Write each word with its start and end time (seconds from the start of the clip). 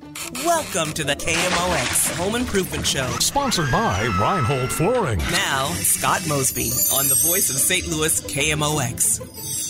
Welcome 0.00 0.92
to 0.94 1.04
the 1.04 1.14
KMOX 1.14 2.16
Home 2.16 2.34
Improvement 2.34 2.84
Show. 2.84 3.06
Sponsored 3.20 3.70
by 3.70 4.02
Reinhold 4.20 4.72
Flooring. 4.72 5.18
Now, 5.18 5.66
Scott 5.74 6.20
Mosby 6.28 6.70
on 6.92 7.06
the 7.06 7.14
voice 7.24 7.48
of 7.48 7.56
St. 7.56 7.86
Louis 7.86 8.20
KMOX. 8.22 9.63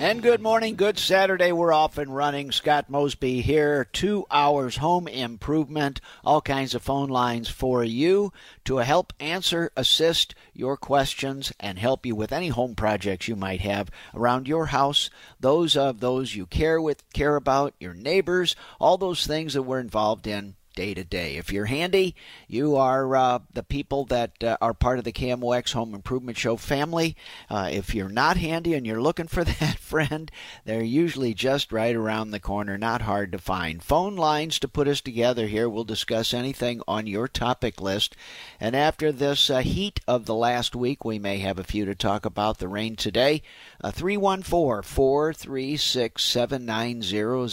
And 0.00 0.22
good 0.22 0.40
morning, 0.40 0.76
good 0.76 0.96
Saturday. 0.96 1.50
We're 1.50 1.72
off 1.72 1.98
and 1.98 2.14
running. 2.14 2.52
Scott 2.52 2.88
Mosby 2.88 3.40
here. 3.40 3.84
Two 3.92 4.26
hours 4.30 4.76
home 4.76 5.08
improvement. 5.08 6.00
All 6.24 6.40
kinds 6.40 6.72
of 6.72 6.82
phone 6.82 7.08
lines 7.08 7.48
for 7.48 7.82
you 7.82 8.32
to 8.64 8.76
help 8.76 9.12
answer, 9.18 9.72
assist 9.76 10.36
your 10.54 10.76
questions, 10.76 11.52
and 11.58 11.80
help 11.80 12.06
you 12.06 12.14
with 12.14 12.32
any 12.32 12.46
home 12.46 12.76
projects 12.76 13.26
you 13.26 13.34
might 13.34 13.60
have 13.62 13.90
around 14.14 14.46
your 14.46 14.66
house. 14.66 15.10
Those 15.40 15.76
of 15.76 15.98
those 15.98 16.36
you 16.36 16.46
care 16.46 16.80
with, 16.80 17.02
care 17.12 17.34
about, 17.34 17.74
your 17.80 17.94
neighbors, 17.94 18.54
all 18.78 18.98
those 18.98 19.26
things 19.26 19.54
that 19.54 19.64
we're 19.64 19.80
involved 19.80 20.28
in 20.28 20.54
day 20.78 20.94
to 20.94 21.02
day. 21.02 21.34
If 21.34 21.52
you're 21.52 21.64
handy, 21.64 22.14
you 22.46 22.76
are 22.76 23.16
uh, 23.16 23.40
the 23.52 23.64
people 23.64 24.04
that 24.04 24.44
uh, 24.44 24.56
are 24.60 24.72
part 24.72 25.00
of 25.00 25.04
the 25.04 25.10
KMOX 25.10 25.72
Home 25.72 25.92
Improvement 25.92 26.38
Show 26.38 26.56
family. 26.56 27.16
Uh, 27.50 27.68
if 27.72 27.96
you're 27.96 28.08
not 28.08 28.36
handy 28.36 28.74
and 28.74 28.86
you're 28.86 29.02
looking 29.02 29.26
for 29.26 29.42
that 29.44 29.78
friend, 29.80 30.30
they're 30.64 30.84
usually 30.84 31.34
just 31.34 31.72
right 31.72 31.96
around 31.96 32.30
the 32.30 32.38
corner, 32.38 32.78
not 32.78 33.02
hard 33.02 33.32
to 33.32 33.38
find. 33.38 33.82
Phone 33.82 34.14
lines 34.14 34.60
to 34.60 34.68
put 34.68 34.86
us 34.86 35.00
together 35.00 35.48
here. 35.48 35.68
We'll 35.68 35.82
discuss 35.82 36.32
anything 36.32 36.80
on 36.86 37.08
your 37.08 37.26
topic 37.26 37.80
list. 37.80 38.14
And 38.60 38.76
after 38.76 39.10
this 39.10 39.50
uh, 39.50 39.58
heat 39.58 39.98
of 40.06 40.26
the 40.26 40.34
last 40.36 40.76
week, 40.76 41.04
we 41.04 41.18
may 41.18 41.38
have 41.38 41.58
a 41.58 41.64
few 41.64 41.86
to 41.86 41.96
talk 41.96 42.24
about 42.24 42.58
the 42.58 42.68
rain 42.68 42.94
today. 42.94 43.42
Uh, 43.82 43.90
314 43.90 44.82
436 44.84 46.22
7900. 46.22 47.48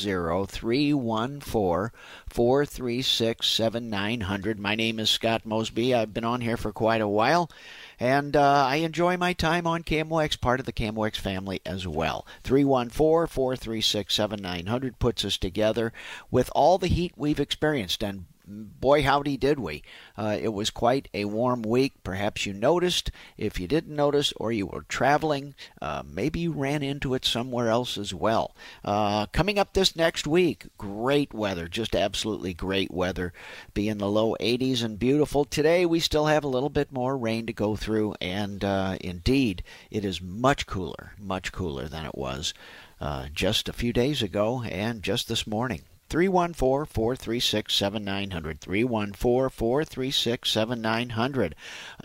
314 0.48 1.92
436 2.36 3.48
7900. 3.48 4.60
My 4.60 4.76
name 4.76 5.00
is 5.00 5.10
Scott 5.10 5.46
Mosby. 5.46 5.96
I've 5.96 6.14
been 6.14 6.26
on 6.26 6.42
here 6.42 6.58
for 6.58 6.74
quite 6.74 7.00
a 7.00 7.08
while, 7.08 7.50
and 7.98 8.36
uh, 8.36 8.66
I 8.68 8.76
enjoy 8.78 9.16
my 9.16 9.32
time 9.32 9.66
on 9.66 9.84
KMOX, 9.84 10.42
part 10.42 10.60
of 10.60 10.66
the 10.66 10.74
KMOX 10.74 11.16
family 11.16 11.62
as 11.66 11.88
well. 11.88 12.28
314 12.44 13.28
436 13.28 14.14
7900 14.14 15.00
puts 15.00 15.24
us 15.24 15.38
together 15.38 15.94
with 16.30 16.50
all 16.54 16.78
the 16.78 16.88
heat 16.88 17.14
we've 17.16 17.40
experienced, 17.40 18.04
and 18.04 18.26
boy, 18.48 19.04
howdy 19.04 19.38
did 19.38 19.60
we. 19.60 19.84
Uh, 20.18 20.38
it 20.40 20.54
was 20.54 20.70
quite 20.70 21.10
a 21.14 21.26
warm 21.26 21.62
week. 21.62 21.94
Perhaps 22.04 22.46
you 22.46 22.54
noticed. 22.54 23.12
If 23.38 23.60
you 23.60 23.68
didn't 23.68 23.96
notice 23.96 24.34
or 24.38 24.52
you 24.52 24.68
were 24.68 24.84
traveling, 24.84 25.56
uh, 25.82 26.04
maybe 26.06 26.40
you 26.40 26.52
ran 26.52 26.84
into 26.84 27.14
it 27.14 27.26
somewhere 27.26 27.70
else 27.70 27.98
as 27.98 28.14
well. 28.14 28.56
Uh, 28.84 29.26
coming 29.28 29.58
up 29.58 29.74
this 29.74 29.96
next 29.96 30.28
week, 30.28 30.68
great 30.78 31.34
weather, 31.34 31.68
just 31.68 31.96
absolutely 31.96 32.54
great 32.54 32.92
weather. 32.92 33.34
Be 33.74 33.90
in 33.90 33.98
the 33.98 34.10
low 34.10 34.36
80s 34.40 34.84
and 34.84 35.00
beautiful. 35.00 35.46
Today, 35.46 35.86
we 35.86 36.00
still 36.00 36.28
have 36.28 36.44
a 36.44 36.50
little 36.50 36.70
bit 36.70 36.92
more 36.92 37.18
rain 37.18 37.46
to 37.48 37.54
go 37.54 37.76
through, 37.76 38.16
and 38.22 38.64
uh, 38.64 38.98
indeed, 39.02 39.64
it 39.90 40.06
is 40.06 40.22
much 40.22 40.68
cooler, 40.68 41.14
much 41.18 41.52
cooler 41.52 41.88
than 41.88 42.06
it 42.06 42.16
was. 42.16 42.54
Uh, 43.00 43.28
just 43.34 43.68
a 43.68 43.74
few 43.74 43.92
days 43.92 44.22
ago 44.22 44.64
and 44.64 45.04
just 45.04 45.28
this 45.28 45.46
morning. 45.46 45.82
314 46.10 46.86
436 46.86 47.74
7900. 47.74 48.62
314 48.62 49.50
436 49.50 50.50
7900. 50.50 51.56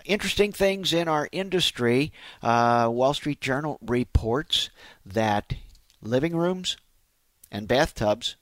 Interesting 0.04 0.52
things 0.52 0.92
in 0.92 1.08
our 1.08 1.28
industry. 1.32 2.12
Uh, 2.42 2.88
Wall 2.90 3.14
Street 3.14 3.40
Journal 3.40 3.78
reports 3.82 4.70
that 5.04 5.54
living 6.02 6.34
rooms 6.34 6.76
and 7.50 7.68
bathtubs 7.68 8.36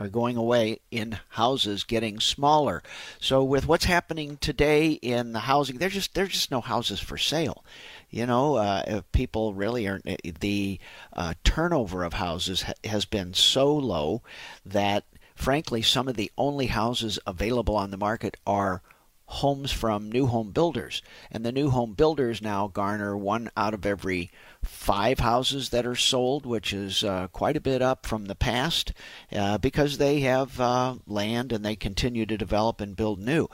are 0.00 0.08
going 0.08 0.36
away 0.36 0.80
in 0.90 1.18
houses 1.30 1.84
getting 1.84 2.18
smaller. 2.18 2.82
So 3.20 3.44
with 3.44 3.68
what's 3.68 3.84
happening 3.84 4.38
today 4.38 4.92
in 4.92 5.32
the 5.32 5.40
housing, 5.40 5.76
there's 5.76 5.92
just 5.92 6.14
there's 6.14 6.30
just 6.30 6.50
no 6.50 6.62
houses 6.62 7.00
for 7.00 7.18
sale. 7.18 7.64
You 8.10 8.26
know, 8.26 8.56
uh, 8.56 9.02
people 9.12 9.54
really 9.54 9.86
are 9.86 10.00
the 10.40 10.80
uh, 11.12 11.34
turnover 11.44 12.02
of 12.04 12.14
houses 12.14 12.62
ha- 12.62 12.72
has 12.84 13.04
been 13.04 13.34
so 13.34 13.72
low 13.74 14.22
that, 14.66 15.04
frankly, 15.34 15.80
some 15.80 16.08
of 16.08 16.16
the 16.16 16.32
only 16.36 16.66
houses 16.66 17.18
available 17.26 17.76
on 17.76 17.90
the 17.90 17.96
market 17.96 18.36
are 18.46 18.82
homes 19.30 19.70
from 19.70 20.10
new 20.10 20.26
home 20.26 20.50
builders. 20.50 21.02
And 21.30 21.46
the 21.46 21.52
new 21.52 21.70
home 21.70 21.94
builders 21.94 22.42
now 22.42 22.66
garner 22.66 23.16
one 23.16 23.48
out 23.56 23.74
of 23.74 23.86
every 23.86 24.30
five 24.64 25.20
houses 25.20 25.70
that 25.70 25.86
are 25.86 25.94
sold, 25.94 26.44
which 26.44 26.72
is 26.72 27.04
uh, 27.04 27.28
quite 27.28 27.56
a 27.56 27.60
bit 27.60 27.80
up 27.80 28.06
from 28.06 28.24
the 28.24 28.34
past 28.34 28.92
uh, 29.32 29.56
because 29.58 29.98
they 29.98 30.20
have 30.20 30.60
uh, 30.60 30.96
land 31.06 31.52
and 31.52 31.64
they 31.64 31.76
continue 31.76 32.26
to 32.26 32.36
develop 32.36 32.80
and 32.80 32.96
build 32.96 33.20
new. 33.20 33.48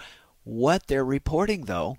What 0.44 0.86
they're 0.86 1.04
reporting, 1.04 1.66
though, 1.66 1.98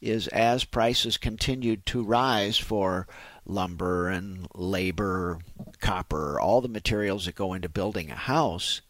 is 0.00 0.28
as 0.28 0.64
prices 0.64 1.16
continued 1.16 1.84
to 1.86 2.02
rise 2.02 2.58
for 2.58 3.06
lumber 3.46 4.08
and 4.08 4.46
labor, 4.54 5.38
copper, 5.80 6.40
all 6.40 6.60
the 6.60 6.68
materials 6.68 7.26
that 7.26 7.34
go 7.34 7.52
into 7.52 7.68
building 7.68 8.10
a 8.10 8.14
house, 8.14 8.80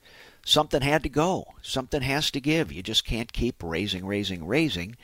something 0.44 0.82
had 0.82 1.02
to 1.02 1.08
go. 1.08 1.46
Something 1.62 2.02
has 2.02 2.30
to 2.32 2.40
give. 2.40 2.72
You 2.72 2.82
just 2.82 3.04
can't 3.04 3.32
keep 3.32 3.62
raising, 3.62 4.06
raising, 4.06 4.46
raising 4.46 4.96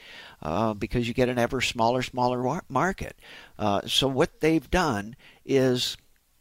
uh, 0.42 0.74
because 0.74 1.08
you 1.08 1.14
get 1.14 1.28
an 1.28 1.38
ever 1.38 1.60
smaller, 1.60 2.02
smaller 2.02 2.60
market. 2.68 3.16
Uh, 3.58 3.82
so, 3.86 4.06
what 4.08 4.40
they've 4.40 4.70
done 4.70 5.16
is 5.44 5.96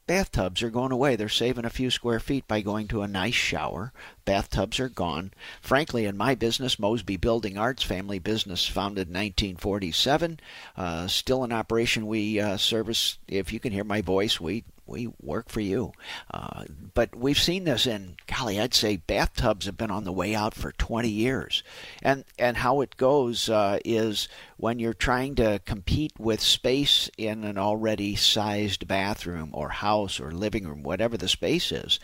bathtubs 0.07 0.61
are 0.61 0.69
going 0.69 0.91
away. 0.91 1.15
They're 1.15 1.29
saving 1.29 1.65
a 1.65 1.69
few 1.69 1.89
square 1.89 2.19
feet 2.19 2.47
by 2.47 2.61
going 2.61 2.87
to 2.89 3.01
a 3.01 3.07
nice 3.07 3.33
shower. 3.33 3.91
Bathtubs 4.23 4.79
are 4.79 4.89
gone. 4.89 5.31
Frankly, 5.61 6.05
in 6.05 6.17
my 6.17 6.35
business, 6.35 6.79
Mosby 6.79 7.17
Building 7.17 7.57
Arts, 7.57 7.83
family 7.83 8.19
business 8.19 8.67
founded 8.67 9.07
in 9.07 9.13
1947, 9.13 10.39
uh, 10.77 11.07
still 11.07 11.43
in 11.43 11.51
operation. 11.51 12.07
We 12.07 12.39
uh, 12.39 12.57
service, 12.57 13.17
if 13.27 13.51
you 13.51 13.59
can 13.59 13.71
hear 13.71 13.83
my 13.83 14.01
voice, 14.01 14.39
we 14.39 14.63
we 14.85 15.09
work 15.21 15.49
for 15.49 15.61
you. 15.61 15.91
Uh, 16.31 16.65
but 16.93 17.15
we've 17.15 17.39
seen 17.39 17.63
this 17.63 17.87
in, 17.87 18.15
golly, 18.27 18.59
I'd 18.59 18.73
say 18.73 18.97
bathtubs 18.97 19.65
have 19.65 19.77
been 19.77 19.91
on 19.91 20.03
the 20.03 20.11
way 20.11 20.35
out 20.35 20.53
for 20.53 20.71
20 20.71 21.09
years. 21.09 21.63
And, 22.01 22.23
and 22.37 22.57
how 22.57 22.81
it 22.81 22.97
goes 22.97 23.49
uh, 23.49 23.79
is 23.83 24.27
when 24.57 24.79
you're 24.79 24.93
trying 24.93 25.35
to 25.35 25.59
compete 25.65 26.13
with 26.19 26.41
space 26.41 27.09
in 27.17 27.43
an 27.43 27.57
already 27.57 28.15
sized 28.15 28.87
bathroom 28.87 29.49
or 29.53 29.69
house 29.69 30.19
or 30.19 30.31
living 30.31 30.67
room, 30.67 30.83
whatever 30.83 31.17
the 31.17 31.27
space 31.27 31.71
is, 31.71 31.99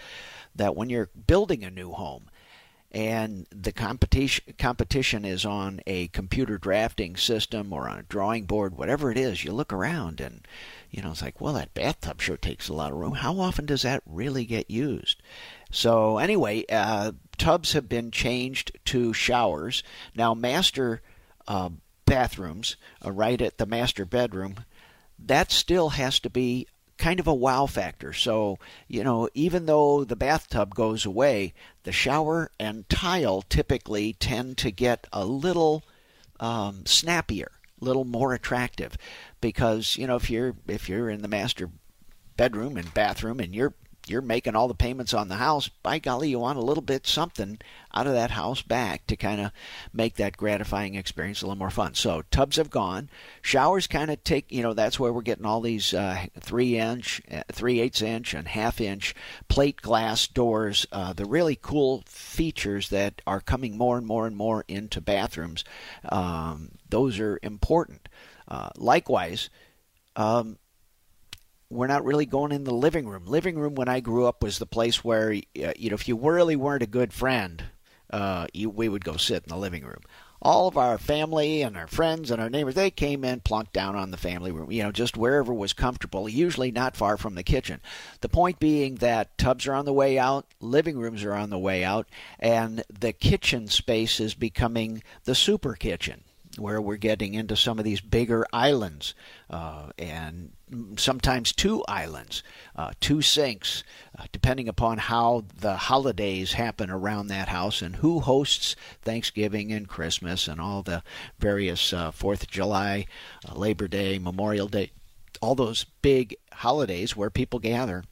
that 0.55 0.75
when 0.75 0.89
you're 0.89 1.09
building 1.27 1.63
a 1.63 1.71
new 1.71 1.91
home, 1.91 2.29
and 2.93 3.47
the 3.51 3.71
competition 3.71 4.53
competition 4.57 5.23
is 5.23 5.45
on 5.45 5.79
a 5.87 6.07
computer 6.09 6.57
drafting 6.57 7.15
system 7.15 7.71
or 7.71 7.87
on 7.87 7.99
a 7.99 8.03
drawing 8.03 8.43
board, 8.43 8.77
whatever 8.77 9.09
it 9.11 9.17
is, 9.17 9.45
you 9.45 9.53
look 9.53 9.71
around 9.71 10.19
and 10.19 10.45
you 10.91 11.01
know, 11.01 11.11
it's 11.11 11.21
like, 11.21 11.39
well, 11.39 11.53
that 11.53 11.73
bathtub 11.73 12.21
sure 12.21 12.37
takes 12.37 12.67
a 12.67 12.73
lot 12.73 12.91
of 12.91 12.97
room. 12.97 13.13
How 13.13 13.39
often 13.39 13.65
does 13.65 13.83
that 13.83 14.03
really 14.05 14.43
get 14.45 14.69
used? 14.69 15.21
So, 15.71 16.17
anyway, 16.17 16.65
uh, 16.69 17.13
tubs 17.37 17.71
have 17.71 17.87
been 17.87 18.11
changed 18.11 18.77
to 18.85 19.13
showers. 19.13 19.83
Now, 20.13 20.33
master 20.33 21.01
uh, 21.47 21.69
bathrooms, 22.05 22.75
uh, 23.05 23.11
right 23.11 23.41
at 23.41 23.57
the 23.57 23.65
master 23.65 24.05
bedroom, 24.05 24.65
that 25.17 25.49
still 25.49 25.89
has 25.89 26.19
to 26.19 26.29
be 26.29 26.67
kind 26.97 27.21
of 27.21 27.27
a 27.27 27.33
wow 27.33 27.67
factor. 27.67 28.11
So, 28.11 28.59
you 28.89 29.03
know, 29.03 29.29
even 29.33 29.67
though 29.67 30.03
the 30.03 30.17
bathtub 30.17 30.75
goes 30.75 31.05
away, 31.05 31.53
the 31.83 31.93
shower 31.93 32.51
and 32.59 32.87
tile 32.89 33.43
typically 33.43 34.13
tend 34.13 34.57
to 34.59 34.71
get 34.71 35.07
a 35.13 35.25
little 35.25 35.83
um, 36.39 36.85
snappier 36.85 37.51
little 37.81 38.05
more 38.05 38.33
attractive 38.33 38.97
because 39.41 39.97
you 39.97 40.07
know 40.07 40.15
if 40.15 40.29
you're 40.29 40.55
if 40.67 40.87
you're 40.87 41.09
in 41.09 41.21
the 41.21 41.27
master 41.27 41.69
bedroom 42.37 42.77
and 42.77 42.93
bathroom 42.93 43.39
and 43.39 43.53
you're 43.53 43.73
you're 44.07 44.21
making 44.21 44.55
all 44.55 44.67
the 44.67 44.73
payments 44.73 45.13
on 45.13 45.27
the 45.27 45.35
house, 45.35 45.67
by 45.67 45.99
golly, 45.99 46.29
you 46.29 46.39
want 46.39 46.57
a 46.57 46.61
little 46.61 46.81
bit 46.81 47.05
something 47.05 47.59
out 47.93 48.07
of 48.07 48.13
that 48.13 48.31
house 48.31 48.61
back 48.61 49.05
to 49.07 49.15
kind 49.15 49.41
of 49.41 49.51
make 49.93 50.15
that 50.15 50.37
gratifying 50.37 50.95
experience 50.95 51.41
a 51.41 51.45
little 51.45 51.57
more 51.57 51.69
fun. 51.69 51.93
So 51.93 52.23
tubs 52.31 52.57
have 52.57 52.69
gone, 52.69 53.09
showers 53.41 53.87
kind 53.87 54.09
of 54.09 54.23
take, 54.23 54.51
you 54.51 54.63
know, 54.63 54.73
that's 54.73 54.99
where 54.99 55.13
we're 55.13 55.21
getting 55.21 55.45
all 55.45 55.61
these 55.61 55.93
uh, 55.93 56.25
three 56.39 56.77
inch, 56.77 57.21
uh, 57.31 57.43
three 57.51 57.79
eighths 57.79 58.01
inch, 58.01 58.33
and 58.33 58.47
half 58.47 58.81
inch 58.81 59.13
plate 59.47 59.81
glass 59.81 60.27
doors. 60.27 60.85
Uh, 60.91 61.13
the 61.13 61.25
really 61.25 61.57
cool 61.61 62.03
features 62.05 62.89
that 62.89 63.21
are 63.27 63.41
coming 63.41 63.77
more 63.77 63.97
and 63.97 64.07
more 64.07 64.25
and 64.25 64.35
more 64.35 64.65
into 64.67 65.01
bathrooms. 65.01 65.63
Um, 66.09 66.71
those 66.89 67.19
are 67.19 67.39
important. 67.43 68.07
Uh, 68.47 68.69
likewise, 68.77 69.49
um, 70.15 70.57
we're 71.71 71.87
not 71.87 72.03
really 72.05 72.25
going 72.25 72.51
in 72.51 72.65
the 72.65 72.73
living 72.73 73.07
room. 73.07 73.25
Living 73.25 73.57
room 73.57 73.75
when 73.75 73.87
I 73.87 74.01
grew 74.01 74.25
up 74.25 74.43
was 74.43 74.59
the 74.59 74.65
place 74.65 75.03
where 75.03 75.31
uh, 75.31 75.73
you 75.77 75.89
know 75.89 75.95
if 75.95 76.07
you 76.07 76.17
really 76.17 76.55
weren't 76.55 76.83
a 76.83 76.87
good 76.87 77.13
friend, 77.13 77.63
uh, 78.11 78.47
you, 78.53 78.69
we 78.69 78.89
would 78.89 79.05
go 79.05 79.17
sit 79.17 79.43
in 79.43 79.49
the 79.49 79.57
living 79.57 79.83
room. 79.85 80.01
all 80.41 80.67
of 80.67 80.75
our 80.75 80.97
family 80.97 81.61
and 81.61 81.77
our 81.77 81.87
friends 81.87 82.31
and 82.31 82.41
our 82.41 82.49
neighbors, 82.49 82.73
they 82.73 82.89
came 82.89 83.23
in, 83.23 83.39
plunked 83.41 83.73
down 83.73 83.95
on 83.95 84.09
the 84.09 84.17
family 84.17 84.51
room, 84.51 84.71
you 84.71 84.81
know, 84.81 84.91
just 84.91 85.15
wherever 85.15 85.53
was 85.53 85.71
comfortable, 85.71 86.27
usually 86.27 86.71
not 86.71 86.97
far 86.97 87.15
from 87.15 87.35
the 87.35 87.43
kitchen. 87.43 87.79
The 88.21 88.29
point 88.29 88.59
being 88.59 88.95
that 88.95 89.37
tubs 89.37 89.67
are 89.67 89.75
on 89.75 89.85
the 89.85 89.93
way 89.93 90.17
out, 90.17 90.47
living 90.59 90.97
rooms 90.97 91.23
are 91.23 91.33
on 91.33 91.51
the 91.51 91.59
way 91.59 91.83
out, 91.83 92.07
and 92.39 92.83
the 92.89 93.13
kitchen 93.13 93.67
space 93.67 94.19
is 94.19 94.33
becoming 94.33 95.03
the 95.25 95.35
super 95.35 95.75
kitchen 95.75 96.23
where 96.57 96.81
we're 96.81 96.97
getting 96.97 97.33
into 97.33 97.55
some 97.55 97.79
of 97.79 97.85
these 97.85 98.01
bigger 98.01 98.45
islands 98.51 99.13
uh, 99.49 99.89
and 99.97 100.51
sometimes 100.97 101.51
two 101.51 101.83
islands, 101.87 102.43
uh, 102.75 102.91
two 102.99 103.21
sinks, 103.21 103.83
uh, 104.17 104.25
depending 104.31 104.67
upon 104.67 104.97
how 104.97 105.43
the 105.57 105.75
holidays 105.75 106.53
happen 106.53 106.89
around 106.89 107.27
that 107.27 107.47
house 107.47 107.81
and 107.81 107.97
who 107.97 108.19
hosts 108.19 108.75
Thanksgiving 109.01 109.71
and 109.71 109.87
Christmas 109.87 110.47
and 110.47 110.59
all 110.59 110.81
the 110.81 111.03
various 111.39 111.93
uh, 111.93 112.11
Fourth 112.11 112.43
of 112.43 112.49
July, 112.49 113.05
uh, 113.47 113.55
Labor 113.55 113.87
Day, 113.87 114.19
Memorial 114.19 114.67
Day, 114.67 114.91
all 115.41 115.55
those 115.55 115.85
big 116.01 116.35
holidays 116.53 117.15
where 117.15 117.29
people 117.29 117.59
gather. 117.59 118.03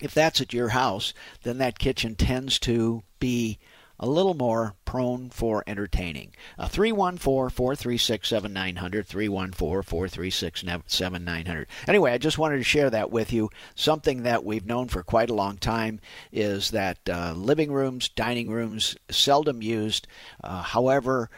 If 0.00 0.14
that's 0.14 0.40
at 0.40 0.52
your 0.52 0.68
house, 0.68 1.12
then 1.42 1.58
that 1.58 1.78
kitchen 1.78 2.14
tends 2.14 2.58
to 2.60 3.02
be 3.18 3.58
a 4.00 4.08
little 4.08 4.34
more 4.34 4.74
prone 4.84 5.28
for 5.30 5.62
entertaining. 5.66 6.34
Uh, 6.58 6.68
314 6.68 7.18
436 7.50 8.28
7900. 8.28 9.06
314 9.06 9.82
436 9.82 10.64
7900. 10.86 11.66
Anyway, 11.86 12.12
I 12.12 12.18
just 12.18 12.38
wanted 12.38 12.58
to 12.58 12.64
share 12.64 12.90
that 12.90 13.10
with 13.10 13.32
you. 13.32 13.50
Something 13.74 14.22
that 14.22 14.44
we've 14.44 14.66
known 14.66 14.88
for 14.88 15.02
quite 15.02 15.30
a 15.30 15.34
long 15.34 15.58
time 15.58 16.00
is 16.32 16.70
that 16.70 16.98
uh, 17.08 17.34
living 17.36 17.72
rooms, 17.72 18.08
dining 18.08 18.50
rooms, 18.50 18.96
seldom 19.10 19.62
used. 19.62 20.06
Uh, 20.42 20.62
however, 20.62 21.30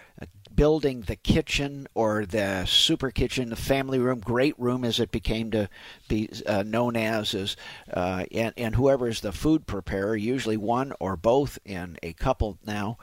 building 0.55 1.03
the 1.03 1.17
kitchen 1.17 1.87
or 1.95 2.27
the 2.27 2.65
super 2.67 3.11
kitchen, 3.11 3.51
the 3.51 3.57
family 3.57 3.99
room, 3.99 4.21
great 4.21 4.59
room 4.59 4.85
as 4.85 5.01
it 5.01 5.11
became 5.11 5.51
to 5.51 5.69
be 6.09 6.29
uh, 6.47 6.63
known 6.63 6.97
as, 6.97 7.35
is, 7.35 7.57
uh, 7.93 8.25
and, 8.33 8.53
and 8.57 8.75
whoever 8.75 9.09
is 9.09 9.21
the 9.21 9.33
food 9.33 9.67
preparer, 9.67 10.17
usually 10.17 10.57
one 10.57 10.93
or 11.01 11.17
both 11.17 11.59
in 11.65 11.99
a 12.03 12.13
couple 12.15 12.59
now, 12.67 12.99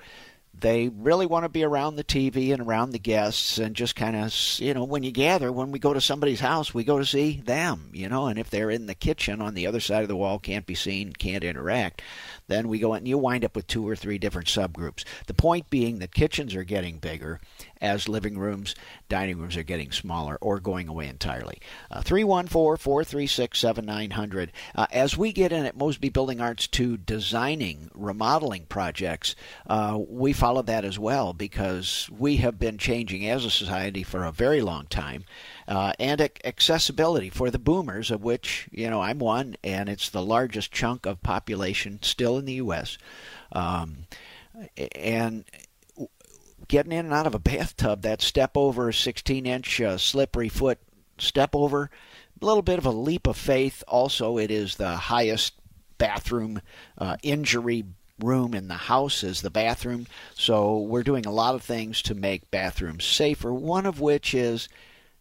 they 0.59 0.89
really 0.89 1.25
want 1.25 1.45
to 1.45 1.49
be 1.49 1.63
around 1.63 1.95
the 1.95 2.03
TV 2.03 2.51
and 2.51 2.61
around 2.61 2.91
the 2.91 2.99
guests 2.99 3.57
and 3.57 3.75
just 3.75 3.95
kind 3.95 4.15
of, 4.15 4.33
you 4.59 4.73
know, 4.73 4.83
when 4.83 5.03
you 5.03 5.11
gather, 5.11 5.51
when 5.51 5.71
we 5.71 5.79
go 5.79 5.93
to 5.93 6.01
somebody's 6.01 6.39
house, 6.39 6.73
we 6.73 6.83
go 6.83 6.97
to 6.97 7.05
see 7.05 7.41
them, 7.45 7.89
you 7.93 8.09
know, 8.09 8.27
and 8.27 8.39
if 8.39 8.49
they're 8.49 8.71
in 8.71 8.87
the 8.87 8.95
kitchen 8.95 9.41
on 9.41 9.53
the 9.53 9.67
other 9.67 9.79
side 9.79 10.01
of 10.01 10.07
the 10.07 10.15
wall, 10.15 10.39
can't 10.39 10.65
be 10.65 10.75
seen, 10.75 11.13
can't 11.13 11.43
interact, 11.43 12.01
then 12.47 12.67
we 12.67 12.79
go 12.79 12.93
in, 12.93 12.99
and 12.99 13.07
you 13.07 13.17
wind 13.17 13.45
up 13.45 13.55
with 13.55 13.67
two 13.67 13.87
or 13.87 13.95
three 13.95 14.17
different 14.17 14.47
subgroups. 14.47 15.03
The 15.27 15.33
point 15.33 15.69
being 15.69 15.99
that 15.99 16.13
kitchens 16.13 16.55
are 16.55 16.63
getting 16.63 16.97
bigger 16.97 17.39
as 17.81 18.09
living 18.09 18.37
rooms, 18.37 18.75
dining 19.09 19.37
rooms 19.37 19.57
are 19.57 19.63
getting 19.63 19.91
smaller 19.91 20.37
or 20.41 20.59
going 20.59 20.87
away 20.87 21.07
entirely. 21.07 21.59
Uh, 21.91 22.01
314 22.01 22.77
436 22.77 23.59
7900. 23.59 24.51
Uh, 24.75 24.87
as 24.91 25.17
we 25.17 25.31
get 25.31 25.51
in 25.51 25.65
at 25.65 25.77
Mosby 25.77 26.09
Building 26.09 26.41
Arts 26.41 26.67
to 26.67 26.97
designing, 26.97 27.91
remodeling 27.93 28.65
projects, 28.65 29.35
uh, 29.67 29.97
we 30.07 30.33
follow 30.47 30.61
that 30.61 30.85
as 30.85 30.97
well 30.97 31.33
because 31.33 32.09
we 32.17 32.37
have 32.37 32.57
been 32.57 32.77
changing 32.77 33.27
as 33.27 33.43
a 33.43 33.49
society 33.49 34.01
for 34.01 34.23
a 34.23 34.31
very 34.31 34.61
long 34.61 34.85
time 34.85 35.25
uh, 35.67 35.91
and 35.99 36.21
accessibility 36.21 37.29
for 37.29 37.51
the 37.51 37.59
boomers, 37.59 38.09
of 38.09 38.23
which 38.23 38.69
you 38.71 38.89
know 38.89 39.01
I'm 39.01 39.19
one, 39.19 39.57
and 39.61 39.89
it's 39.89 40.09
the 40.09 40.23
largest 40.23 40.71
chunk 40.71 41.05
of 41.05 41.21
population 41.21 41.99
still 42.01 42.37
in 42.37 42.45
the 42.45 42.53
U.S. 42.53 42.97
Um, 43.51 44.05
and 44.95 45.43
getting 46.69 46.93
in 46.93 47.07
and 47.07 47.13
out 47.13 47.27
of 47.27 47.35
a 47.35 47.39
bathtub, 47.39 48.03
that 48.03 48.21
step 48.21 48.51
over 48.55 48.93
16 48.93 49.45
inch 49.45 49.81
uh, 49.81 49.97
slippery 49.97 50.47
foot 50.47 50.79
step 51.17 51.57
over, 51.57 51.91
a 52.41 52.45
little 52.45 52.61
bit 52.61 52.77
of 52.77 52.85
a 52.85 52.91
leap 52.91 53.27
of 53.27 53.35
faith. 53.35 53.83
Also, 53.85 54.37
it 54.37 54.49
is 54.49 54.75
the 54.75 54.95
highest 54.95 55.55
bathroom 55.97 56.61
uh, 56.97 57.17
injury 57.21 57.83
room 58.19 58.53
in 58.53 58.67
the 58.67 58.75
house 58.75 59.23
is 59.23 59.41
the 59.41 59.49
bathroom. 59.49 60.07
So 60.35 60.79
we're 60.79 61.03
doing 61.03 61.25
a 61.25 61.31
lot 61.31 61.55
of 61.55 61.61
things 61.61 62.01
to 62.03 62.15
make 62.15 62.51
bathrooms 62.51 63.05
safer. 63.05 63.53
One 63.53 63.85
of 63.85 63.99
which 63.99 64.33
is 64.33 64.67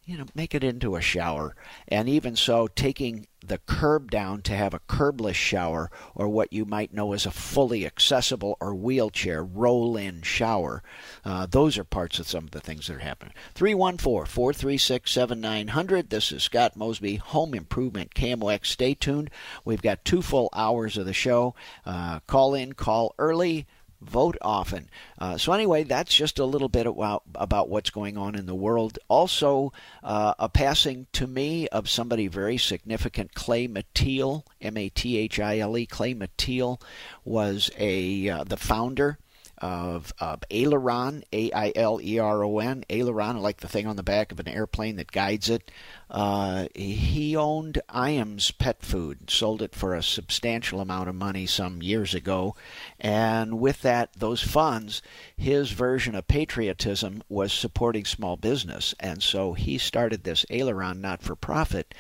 you 0.07 0.17
know, 0.17 0.25
make 0.35 0.55
it 0.55 0.65
into 0.65 0.95
a 0.95 1.01
shower. 1.01 1.55
And 1.89 2.09
even 2.09 2.37
so, 2.37 2.69
taking 2.69 3.27
the 3.49 3.59
curb 3.59 4.11
down 4.11 4.43
to 4.43 4.53
have 4.55 4.75
a 4.75 4.81
curbless 4.81 5.35
shower, 5.35 5.91
or 6.15 6.29
what 6.29 6.53
you 6.53 6.65
might 6.65 6.93
know 6.93 7.13
as 7.13 7.27
a 7.27 7.31
fully 7.31 7.87
accessible 7.87 8.57
or 8.61 8.75
wheelchair 8.75 9.45
roll 9.45 9.97
in 9.97 10.23
shower. 10.23 10.83
Uh, 11.25 11.47
those 11.47 11.79
are 11.79 11.85
parts 11.85 12.19
of 12.19 12.29
some 12.29 12.45
of 12.45 12.51
the 12.51 12.61
things 12.61 12.87
that 12.87 12.97
are 12.97 13.01
happening. 13.01 13.35
314 13.55 14.27
436 14.27 15.11
7900. 15.11 16.11
This 16.11 16.33
is 16.33 16.43
Scott 16.43 16.77
Mosby, 16.77 17.17
Home 17.17 17.55
Improvement 17.55 18.15
KMOX. 18.15 18.67
Stay 18.67 18.95
tuned. 18.95 19.31
We've 19.65 19.83
got 19.83 20.05
two 20.05 20.23
full 20.23 20.49
hours 20.53 20.97
of 20.97 21.07
the 21.07 21.13
show. 21.13 21.55
Uh, 21.85 22.21
call 22.21 22.55
in, 22.55 22.75
call 22.75 23.15
early 23.19 23.67
vote 24.01 24.37
often. 24.43 24.89
Uh, 25.19 25.39
so, 25.39 25.53
anyway, 25.53 25.85
that's 25.85 26.15
just 26.15 26.39
a 26.39 26.45
little 26.45 26.69
bit 26.69 26.87
about, 26.87 27.23
about 27.35 27.69
what's 27.69 27.91
going 27.91 28.17
on 28.17 28.35
in 28.35 28.47
the 28.47 28.55
world. 28.55 28.99
Also, 29.09 29.73
uh, 30.03 30.35
a 30.39 30.49
passing 30.49 31.07
to 31.13 31.27
me 31.27 31.69
of 31.69 31.89
somebody 31.89 32.29
very 32.29 32.59
significant, 32.59 33.35
Clay 33.35 33.69
Mathile, 33.69 34.45
M 34.61 34.77
A 34.77 34.89
T 34.89 35.19
H 35.19 35.41
I 35.41 35.59
L 35.59 35.77
E. 35.77 35.87
Clay 35.87 36.15
Mathile 36.15 36.81
was 37.25 37.71
a 37.79 38.29
uh, 38.29 38.45
the 38.45 38.57
founder 38.57 39.19
of, 39.59 40.13
of 40.19 40.43
Aileron, 40.51 41.25
A 41.33 41.51
I 41.53 41.73
L 41.75 42.01
E 42.03 42.19
R 42.19 42.45
O 42.45 42.59
N, 42.59 42.85
Aileron, 42.91 43.39
like 43.39 43.59
the 43.59 43.69
thing 43.69 43.87
on 43.87 43.97
the 43.97 44.03
back 44.03 44.33
of 44.33 44.41
an 44.41 44.49
airplane 44.49 44.97
that 44.97 45.13
guides 45.13 45.49
it. 45.49 45.71
Uh, 46.11 46.67
he 46.75 47.35
owned 47.35 47.81
Iams 47.89 48.51
Pet 48.51 48.83
Food, 48.83 49.31
sold 49.31 49.63
it 49.63 49.75
for 49.75 49.95
a 49.95 50.03
substantial 50.03 50.81
amount 50.81 51.09
of 51.09 51.15
money 51.15 51.47
some 51.47 51.83
years 51.83 52.15
ago, 52.15 52.55
and 53.01 53.59
with 53.59 53.83
that, 53.83 54.13
those 54.15 54.43
funds, 54.43 55.03
his 55.37 55.71
version 55.71 56.15
of 56.15 56.29
patriotism 56.29 57.23
was 57.29 57.53
supporting 57.53 58.05
small 58.05 58.37
business, 58.37 58.95
and 59.01 59.23
so 59.23 59.55
he 59.55 59.79
started 59.79 60.25
this 60.25 60.47
Aileron 60.51 61.01
not 61.01 61.23
for 61.23 61.35
profit 61.35 61.95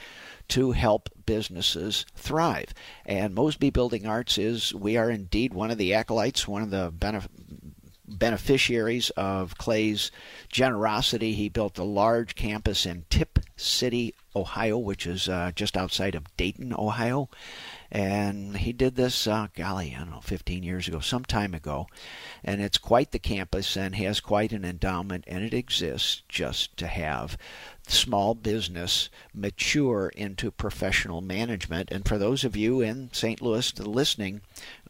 to 0.48 0.72
help 0.72 1.08
businesses 1.26 2.06
thrive. 2.14 2.72
And 3.04 3.34
Mosby 3.34 3.70
Building 3.70 4.06
Arts 4.06 4.38
is, 4.38 4.74
we 4.74 4.96
are 4.96 5.10
indeed 5.10 5.52
one 5.52 5.70
of 5.70 5.78
the 5.78 5.94
acolytes, 5.94 6.46
one 6.46 6.62
of 6.62 6.70
the 6.70 6.92
benef- 6.92 7.28
beneficiaries 8.08 9.10
of 9.10 9.58
Clay's 9.58 10.10
generosity. 10.48 11.34
He 11.34 11.48
built 11.48 11.78
a 11.78 11.84
large 11.84 12.34
campus 12.34 12.86
in 12.86 13.04
Tipp 13.10 13.40
City, 13.56 14.14
Ohio, 14.34 14.78
which 14.78 15.06
is 15.06 15.28
uh, 15.28 15.50
just 15.54 15.76
outside 15.76 16.14
of 16.14 16.36
Dayton, 16.36 16.72
Ohio. 16.72 17.28
And 17.90 18.56
he 18.56 18.72
did 18.72 18.96
this, 18.96 19.26
uh, 19.26 19.48
golly, 19.54 19.94
I 19.94 20.00
don't 20.00 20.10
know, 20.10 20.20
15 20.20 20.62
years 20.62 20.88
ago, 20.88 21.00
some 21.00 21.24
time 21.24 21.54
ago. 21.54 21.86
And 22.44 22.60
it's 22.60 22.78
quite 22.78 23.12
the 23.12 23.18
campus 23.18 23.76
and 23.76 23.94
has 23.96 24.20
quite 24.20 24.52
an 24.52 24.64
endowment, 24.64 25.24
and 25.26 25.44
it 25.44 25.54
exists 25.54 26.22
just 26.28 26.76
to 26.78 26.86
have 26.86 27.38
small 27.86 28.34
business 28.34 29.08
mature 29.32 30.08
into 30.16 30.50
professional 30.50 31.20
management. 31.20 31.90
And 31.92 32.06
for 32.06 32.18
those 32.18 32.44
of 32.44 32.56
you 32.56 32.80
in 32.80 33.10
St. 33.12 33.40
Louis 33.40 33.78
listening, 33.78 34.40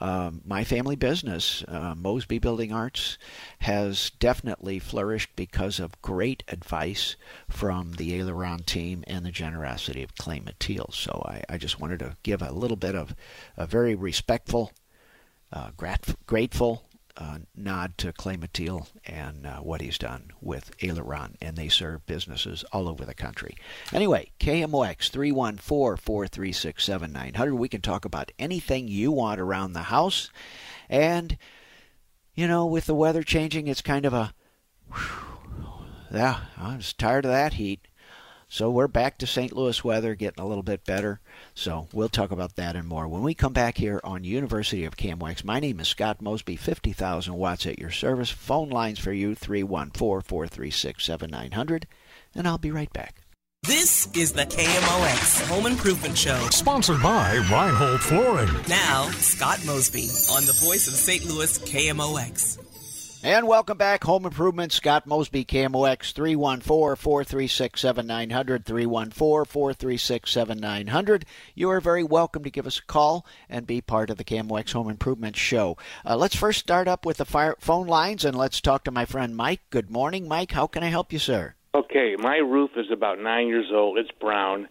uh, 0.00 0.30
my 0.44 0.64
family 0.64 0.96
business, 0.96 1.62
uh, 1.68 1.94
Mosby 1.94 2.38
Building 2.38 2.72
Arts, 2.72 3.18
has 3.60 4.10
definitely 4.18 4.78
flourished 4.78 5.30
because 5.36 5.78
of 5.78 6.00
great 6.02 6.42
advice 6.48 7.16
from 7.48 7.92
the 7.92 8.14
Aileron 8.14 8.60
team 8.60 9.04
and 9.06 9.26
the 9.26 9.30
generosity 9.30 10.02
of 10.02 10.14
Clay 10.16 10.40
Mathile. 10.40 10.92
So 10.92 11.22
I, 11.26 11.42
I 11.48 11.58
just 11.58 11.80
wanted 11.80 11.98
to 12.00 12.16
give 12.22 12.42
a 12.42 12.52
little 12.52 12.76
bit 12.76 12.94
of 12.94 13.14
a 13.56 13.66
very 13.66 13.94
respectful, 13.94 14.72
uh, 15.52 15.70
grateful 16.26 16.85
uh, 17.16 17.38
nod 17.54 17.96
to 17.98 18.12
Clay 18.12 18.36
Mathile 18.36 18.88
and 19.04 19.46
uh, 19.46 19.56
what 19.58 19.80
he's 19.80 19.98
done 19.98 20.30
with 20.40 20.70
Aileron, 20.82 21.36
and 21.40 21.56
they 21.56 21.68
serve 21.68 22.06
businesses 22.06 22.64
all 22.72 22.88
over 22.88 23.04
the 23.04 23.14
country. 23.14 23.56
Anyway, 23.92 24.32
KMOX 24.40 25.10
314 25.10 25.96
436 25.96 26.84
7900. 26.84 27.54
We 27.54 27.68
can 27.68 27.80
talk 27.80 28.04
about 28.04 28.32
anything 28.38 28.88
you 28.88 29.12
want 29.12 29.40
around 29.40 29.72
the 29.72 29.84
house. 29.84 30.30
And, 30.88 31.36
you 32.34 32.46
know, 32.46 32.66
with 32.66 32.86
the 32.86 32.94
weather 32.94 33.22
changing, 33.22 33.66
it's 33.66 33.82
kind 33.82 34.04
of 34.04 34.12
a. 34.12 34.34
Whew, 34.92 35.26
yeah, 36.12 36.40
I 36.56 36.76
was 36.76 36.92
tired 36.92 37.24
of 37.24 37.30
that 37.30 37.54
heat. 37.54 37.88
So 38.48 38.70
we're 38.70 38.86
back 38.86 39.18
to 39.18 39.26
St. 39.26 39.52
Louis 39.52 39.82
weather, 39.82 40.14
getting 40.14 40.42
a 40.42 40.46
little 40.46 40.62
bit 40.62 40.84
better. 40.84 41.20
So 41.54 41.88
we'll 41.92 42.08
talk 42.08 42.30
about 42.30 42.54
that 42.56 42.76
and 42.76 42.86
more 42.86 43.08
when 43.08 43.22
we 43.22 43.34
come 43.34 43.52
back 43.52 43.76
here 43.76 44.00
on 44.04 44.22
University 44.22 44.84
of 44.84 44.96
KMOX. 44.96 45.44
My 45.44 45.58
name 45.58 45.80
is 45.80 45.88
Scott 45.88 46.22
Mosby, 46.22 46.56
50,000 46.56 47.34
watts 47.34 47.66
at 47.66 47.78
your 47.78 47.90
service. 47.90 48.30
Phone 48.30 48.70
lines 48.70 49.00
for 49.00 49.12
you 49.12 49.34
314 49.34 50.22
436 50.22 51.04
7900, 51.04 51.86
and 52.36 52.46
I'll 52.46 52.56
be 52.56 52.70
right 52.70 52.92
back. 52.92 53.16
This 53.64 54.08
is 54.14 54.32
the 54.32 54.42
KMOX 54.42 55.48
Home 55.48 55.66
Improvement 55.66 56.16
Show. 56.16 56.38
Sponsored 56.50 57.02
by 57.02 57.34
Reinhold 57.50 58.00
Flooring. 58.00 58.54
Now, 58.68 59.10
Scott 59.10 59.58
Mosby 59.66 60.08
on 60.30 60.46
the 60.46 60.56
voice 60.64 60.86
of 60.86 60.94
St. 60.94 61.24
Louis 61.24 61.58
KMOX. 61.58 62.65
And 63.26 63.48
welcome 63.48 63.76
back, 63.76 64.04
Home 64.04 64.24
Improvement. 64.24 64.70
Scott 64.70 65.04
Mosby, 65.04 65.44
KMOX 65.44 66.12
314 66.12 66.94
436 66.94 67.80
7900. 67.80 68.64
314 68.64 69.44
436 69.44 70.30
7900. 70.30 71.24
You 71.56 71.68
are 71.70 71.80
very 71.80 72.04
welcome 72.04 72.44
to 72.44 72.50
give 72.50 72.68
us 72.68 72.78
a 72.78 72.84
call 72.84 73.26
and 73.48 73.66
be 73.66 73.80
part 73.80 74.10
of 74.10 74.16
the 74.16 74.22
KMOX 74.22 74.70
Home 74.74 74.88
Improvement 74.88 75.34
Show. 75.34 75.76
Uh, 76.04 76.16
let's 76.16 76.36
first 76.36 76.60
start 76.60 76.86
up 76.86 77.04
with 77.04 77.16
the 77.16 77.24
fire, 77.24 77.56
phone 77.58 77.88
lines 77.88 78.24
and 78.24 78.38
let's 78.38 78.60
talk 78.60 78.84
to 78.84 78.92
my 78.92 79.04
friend 79.04 79.34
Mike. 79.34 79.62
Good 79.70 79.90
morning, 79.90 80.28
Mike. 80.28 80.52
How 80.52 80.68
can 80.68 80.84
I 80.84 80.90
help 80.90 81.12
you, 81.12 81.18
sir? 81.18 81.56
Okay, 81.74 82.14
my 82.16 82.36
roof 82.36 82.70
is 82.76 82.92
about 82.92 83.18
nine 83.20 83.48
years 83.48 83.72
old. 83.74 83.98
It's 83.98 84.12
brown. 84.20 84.68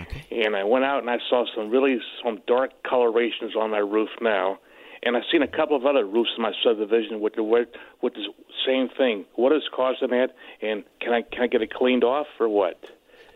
Okay. 0.00 0.44
And 0.44 0.56
I 0.56 0.64
went 0.64 0.84
out 0.84 0.98
and 0.98 1.10
I 1.10 1.18
saw 1.30 1.44
some 1.54 1.70
really 1.70 1.98
some 2.24 2.40
dark 2.48 2.72
colorations 2.82 3.54
on 3.54 3.70
my 3.70 3.78
roof 3.78 4.08
now 4.20 4.58
and 5.04 5.16
I've 5.16 5.24
seen 5.30 5.42
a 5.42 5.48
couple 5.48 5.76
of 5.76 5.84
other 5.86 6.04
roofs 6.04 6.30
in 6.36 6.42
my 6.42 6.52
subdivision 6.62 7.20
with 7.20 7.34
the 7.34 7.42
with 7.42 8.14
the 8.14 8.26
same 8.66 8.88
thing. 8.88 9.26
What 9.34 9.52
is 9.52 9.62
causing 9.74 10.10
that? 10.10 10.34
And 10.62 10.84
can 11.00 11.12
I 11.12 11.22
can 11.22 11.42
I 11.42 11.46
get 11.46 11.62
it 11.62 11.72
cleaned 11.72 12.04
off 12.04 12.26
or 12.40 12.48
what? 12.48 12.82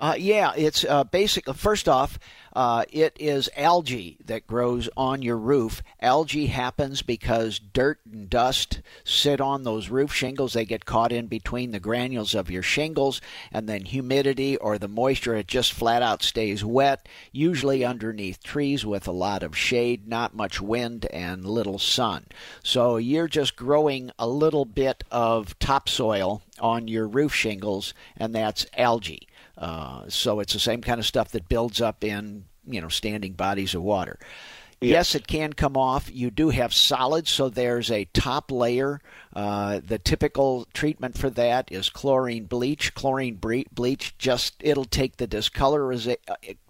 Uh, 0.00 0.14
yeah, 0.16 0.52
it's 0.56 0.84
uh, 0.84 1.04
basically 1.04 1.54
first 1.54 1.88
off, 1.88 2.18
uh, 2.54 2.84
it 2.90 3.16
is 3.18 3.48
algae 3.56 4.16
that 4.24 4.46
grows 4.46 4.88
on 4.96 5.22
your 5.22 5.36
roof. 5.36 5.82
Algae 6.00 6.46
happens 6.46 7.02
because 7.02 7.58
dirt 7.58 8.00
and 8.10 8.30
dust 8.30 8.80
sit 9.04 9.40
on 9.40 9.62
those 9.62 9.90
roof 9.90 10.12
shingles. 10.12 10.52
They 10.52 10.64
get 10.64 10.84
caught 10.84 11.12
in 11.12 11.26
between 11.26 11.70
the 11.72 11.80
granules 11.80 12.34
of 12.34 12.50
your 12.50 12.62
shingles, 12.62 13.20
and 13.52 13.68
then 13.68 13.84
humidity 13.84 14.56
or 14.56 14.78
the 14.78 14.88
moisture, 14.88 15.36
it 15.36 15.46
just 15.46 15.72
flat 15.72 16.02
out 16.02 16.22
stays 16.22 16.64
wet, 16.64 17.06
usually 17.32 17.84
underneath 17.84 18.42
trees 18.42 18.84
with 18.84 19.06
a 19.06 19.12
lot 19.12 19.42
of 19.42 19.56
shade, 19.56 20.08
not 20.08 20.34
much 20.34 20.60
wind, 20.60 21.06
and 21.06 21.44
little 21.44 21.78
sun. 21.78 22.26
So 22.62 22.96
you're 22.96 23.28
just 23.28 23.56
growing 23.56 24.10
a 24.18 24.26
little 24.26 24.64
bit 24.64 25.04
of 25.10 25.58
topsoil 25.58 26.42
on 26.58 26.88
your 26.88 27.06
roof 27.06 27.34
shingles, 27.34 27.94
and 28.16 28.34
that's 28.34 28.66
algae. 28.76 29.27
Uh, 29.58 30.04
so 30.08 30.40
it's 30.40 30.52
the 30.52 30.58
same 30.58 30.80
kind 30.80 31.00
of 31.00 31.06
stuff 31.06 31.30
that 31.32 31.48
builds 31.48 31.80
up 31.80 32.04
in 32.04 32.44
you 32.66 32.80
know 32.80 32.88
standing 32.88 33.32
bodies 33.32 33.74
of 33.74 33.82
water. 33.82 34.18
Yes. 34.80 34.90
yes, 34.90 35.14
it 35.16 35.26
can 35.26 35.54
come 35.54 35.76
off. 35.76 36.08
You 36.08 36.30
do 36.30 36.50
have 36.50 36.72
solids, 36.72 37.30
so 37.30 37.48
there's 37.48 37.90
a 37.90 38.04
top 38.04 38.52
layer. 38.52 39.00
Uh, 39.34 39.80
the 39.84 39.98
typical 39.98 40.68
treatment 40.72 41.18
for 41.18 41.30
that 41.30 41.72
is 41.72 41.90
chlorine 41.90 42.44
bleach. 42.44 42.94
Chlorine 42.94 43.40
bleach 43.72 44.16
just 44.18 44.54
it'll 44.60 44.84
take 44.84 45.16
the 45.16 45.26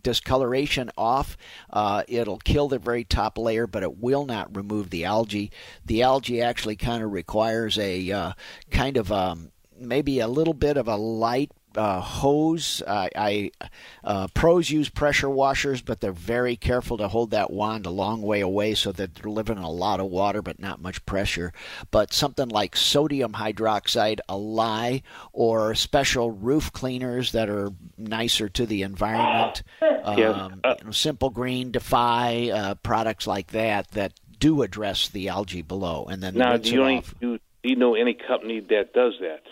discoloration 0.03 0.91
off. 0.97 1.37
Uh, 1.69 2.03
it'll 2.09 2.39
kill 2.39 2.69
the 2.69 2.79
very 2.79 3.05
top 3.05 3.37
layer, 3.37 3.67
but 3.67 3.83
it 3.83 3.99
will 3.99 4.25
not 4.25 4.57
remove 4.57 4.89
the 4.89 5.05
algae. 5.05 5.51
The 5.85 6.03
algae 6.03 6.41
actually 6.41 6.77
kind 6.77 7.05
of 7.05 7.13
requires 7.13 7.79
a 7.79 8.11
uh, 8.11 8.33
kind 8.71 8.97
of 8.97 9.13
um, 9.13 9.53
maybe 9.79 10.21
a 10.21 10.29
little 10.29 10.55
bit 10.55 10.79
of 10.79 10.89
a 10.89 10.97
light 10.97 11.53
uh, 11.79 12.01
hose. 12.01 12.83
I, 12.87 13.11
I 13.15 13.51
uh, 14.03 14.27
pros 14.35 14.69
use 14.69 14.89
pressure 14.89 15.31
washers, 15.31 15.81
but 15.81 16.01
they're 16.01 16.13
very 16.13 16.57
careful 16.57 16.99
to 16.99 17.09
hold 17.09 17.31
that 17.31 17.51
wand 17.51 17.87
a 17.87 17.91
long 17.91 18.21
way 18.21 18.41
away 18.41 18.75
so 18.75 18.91
that 18.93 19.15
they're 19.15 19.23
delivering 19.23 19.59
a 19.61 19.71
lot 19.71 20.01
of 20.01 20.07
water 20.07 20.43
but 20.43 20.59
not 20.59 20.83
much 20.83 21.05
pressure. 21.07 21.53
But 21.91 22.13
something 22.13 22.49
like 22.49 22.77
sodium 22.77 23.33
hydroxide, 23.33 24.19
a 24.29 24.37
lye, 24.37 25.03
or 25.33 25.75
special 25.75 26.33
roof 26.33 26.73
cleaners 26.73 27.33
that 27.33 27.49
are 27.49 27.71
nicer 27.97 28.49
to 28.51 28.67
the 28.67 28.83
environment. 28.83 29.63
Yes. 30.17 30.35
Um, 30.35 30.63
you 30.65 30.85
know, 30.87 30.91
Simple 30.91 31.29
Green, 31.29 31.71
Defy, 31.71 32.49
uh, 32.49 32.75
products 32.77 33.27
like 33.27 33.49
that 33.49 33.91
that 33.91 34.13
do 34.39 34.63
address 34.63 35.09
the 35.09 35.29
algae 35.29 35.61
below, 35.61 36.07
and 36.11 36.23
then 36.23 36.35
now 36.35 36.57
do 36.57 36.71
you, 36.73 36.83
only, 36.83 37.05
do 37.21 37.39
you 37.63 37.77
know 37.77 37.95
any 37.95 38.15
company 38.15 38.61
that 38.61 38.95
does 38.95 39.15
that? 39.21 39.43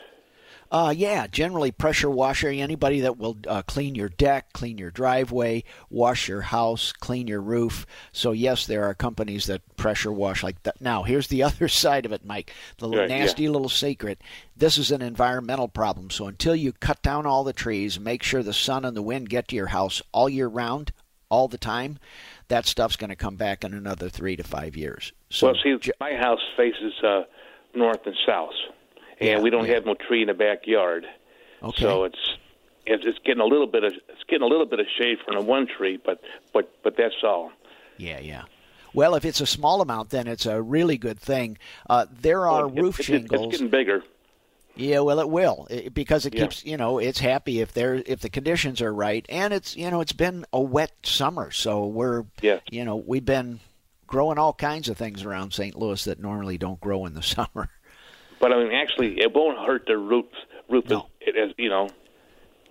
Uh, 0.70 0.92
yeah, 0.96 1.26
generally 1.26 1.70
pressure 1.70 2.10
washer. 2.10 2.48
Anybody 2.48 3.00
that 3.00 3.18
will 3.18 3.36
uh, 3.46 3.62
clean 3.62 3.94
your 3.94 4.08
deck, 4.08 4.52
clean 4.52 4.78
your 4.78 4.90
driveway, 4.90 5.64
wash 5.90 6.28
your 6.28 6.40
house, 6.42 6.92
clean 6.92 7.26
your 7.28 7.40
roof. 7.40 7.86
So 8.12 8.32
yes, 8.32 8.66
there 8.66 8.84
are 8.84 8.94
companies 8.94 9.46
that 9.46 9.62
pressure 9.76 10.12
wash 10.12 10.42
like 10.42 10.62
that. 10.64 10.80
Now, 10.80 11.04
here's 11.04 11.28
the 11.28 11.42
other 11.44 11.68
side 11.68 12.04
of 12.04 12.12
it, 12.12 12.24
Mike. 12.24 12.52
The 12.78 12.88
right, 12.88 13.08
nasty 13.08 13.44
yeah. 13.44 13.50
little 13.50 13.68
secret. 13.68 14.20
This 14.56 14.78
is 14.78 14.90
an 14.90 15.02
environmental 15.02 15.68
problem. 15.68 16.10
So 16.10 16.26
until 16.26 16.56
you 16.56 16.72
cut 16.72 17.02
down 17.02 17.26
all 17.26 17.44
the 17.44 17.52
trees, 17.52 18.00
make 18.00 18.22
sure 18.22 18.42
the 18.42 18.52
sun 18.52 18.84
and 18.84 18.96
the 18.96 19.02
wind 19.02 19.28
get 19.28 19.48
to 19.48 19.56
your 19.56 19.68
house 19.68 20.02
all 20.12 20.28
year 20.28 20.48
round, 20.48 20.92
all 21.28 21.48
the 21.48 21.58
time. 21.58 21.98
That 22.48 22.66
stuff's 22.66 22.96
going 22.96 23.10
to 23.10 23.16
come 23.16 23.36
back 23.36 23.64
in 23.64 23.74
another 23.74 24.08
three 24.08 24.36
to 24.36 24.44
five 24.44 24.76
years. 24.76 25.12
So, 25.30 25.48
well, 25.48 25.56
see, 25.62 25.76
my 26.00 26.14
house 26.14 26.40
faces 26.56 26.92
uh, 27.02 27.22
north 27.74 28.06
and 28.06 28.16
south 28.26 28.52
and 29.20 29.28
yeah, 29.28 29.40
we 29.40 29.50
don't 29.50 29.66
yeah. 29.66 29.74
have 29.74 29.86
no 29.86 29.94
tree 29.94 30.22
in 30.22 30.28
the 30.28 30.34
backyard. 30.34 31.06
Okay. 31.62 31.82
So 31.82 32.04
it's 32.04 32.36
it's 32.86 33.18
getting 33.24 33.40
a 33.40 33.46
little 33.46 33.66
bit 33.66 33.84
of 33.84 33.92
it's 33.92 34.24
getting 34.28 34.44
a 34.44 34.48
little 34.48 34.66
bit 34.66 34.80
of 34.80 34.86
shade 34.98 35.18
from 35.24 35.36
the 35.36 35.42
one 35.42 35.66
tree, 35.66 35.98
but 36.02 36.20
but 36.52 36.70
but 36.82 36.96
that's 36.96 37.22
all. 37.22 37.50
Yeah, 37.96 38.20
yeah. 38.20 38.42
Well, 38.94 39.14
if 39.14 39.24
it's 39.24 39.40
a 39.40 39.46
small 39.46 39.82
amount, 39.82 40.10
then 40.10 40.26
it's 40.26 40.46
a 40.46 40.60
really 40.60 40.96
good 40.96 41.18
thing. 41.18 41.58
Uh, 41.88 42.06
there 42.10 42.46
are 42.46 42.66
well, 42.66 42.84
roof 42.84 43.00
it, 43.00 43.04
shingles. 43.04 43.42
It's 43.46 43.52
getting 43.52 43.70
bigger. 43.70 44.02
Yeah, 44.74 45.00
well, 45.00 45.20
it 45.20 45.28
will 45.28 45.66
it, 45.70 45.94
because 45.94 46.26
it 46.26 46.34
yeah. 46.34 46.42
keeps 46.42 46.64
you 46.64 46.76
know 46.76 46.98
it's 46.98 47.18
happy 47.18 47.60
if 47.60 47.72
there 47.72 47.94
if 47.94 48.20
the 48.20 48.28
conditions 48.28 48.82
are 48.82 48.92
right, 48.92 49.24
and 49.28 49.52
it's 49.54 49.76
you 49.76 49.90
know 49.90 50.00
it's 50.00 50.12
been 50.12 50.44
a 50.52 50.60
wet 50.60 50.92
summer, 51.02 51.50
so 51.50 51.86
we're 51.86 52.24
yeah. 52.42 52.60
you 52.70 52.84
know 52.84 52.96
we've 52.96 53.24
been 53.24 53.60
growing 54.06 54.38
all 54.38 54.52
kinds 54.52 54.88
of 54.88 54.96
things 54.96 55.24
around 55.24 55.52
St. 55.52 55.74
Louis 55.74 56.04
that 56.04 56.20
normally 56.20 56.58
don't 56.58 56.80
grow 56.80 57.06
in 57.06 57.14
the 57.14 57.22
summer. 57.22 57.70
But 58.40 58.52
I 58.52 58.62
mean, 58.62 58.72
actually, 58.72 59.20
it 59.20 59.34
won't 59.34 59.58
hurt 59.58 59.86
the 59.86 59.96
roots. 59.96 60.34
Roof, 60.68 60.88
no. 60.88 61.08
it, 61.20 61.36
it, 61.36 61.54
you 61.58 61.68
know. 61.68 61.88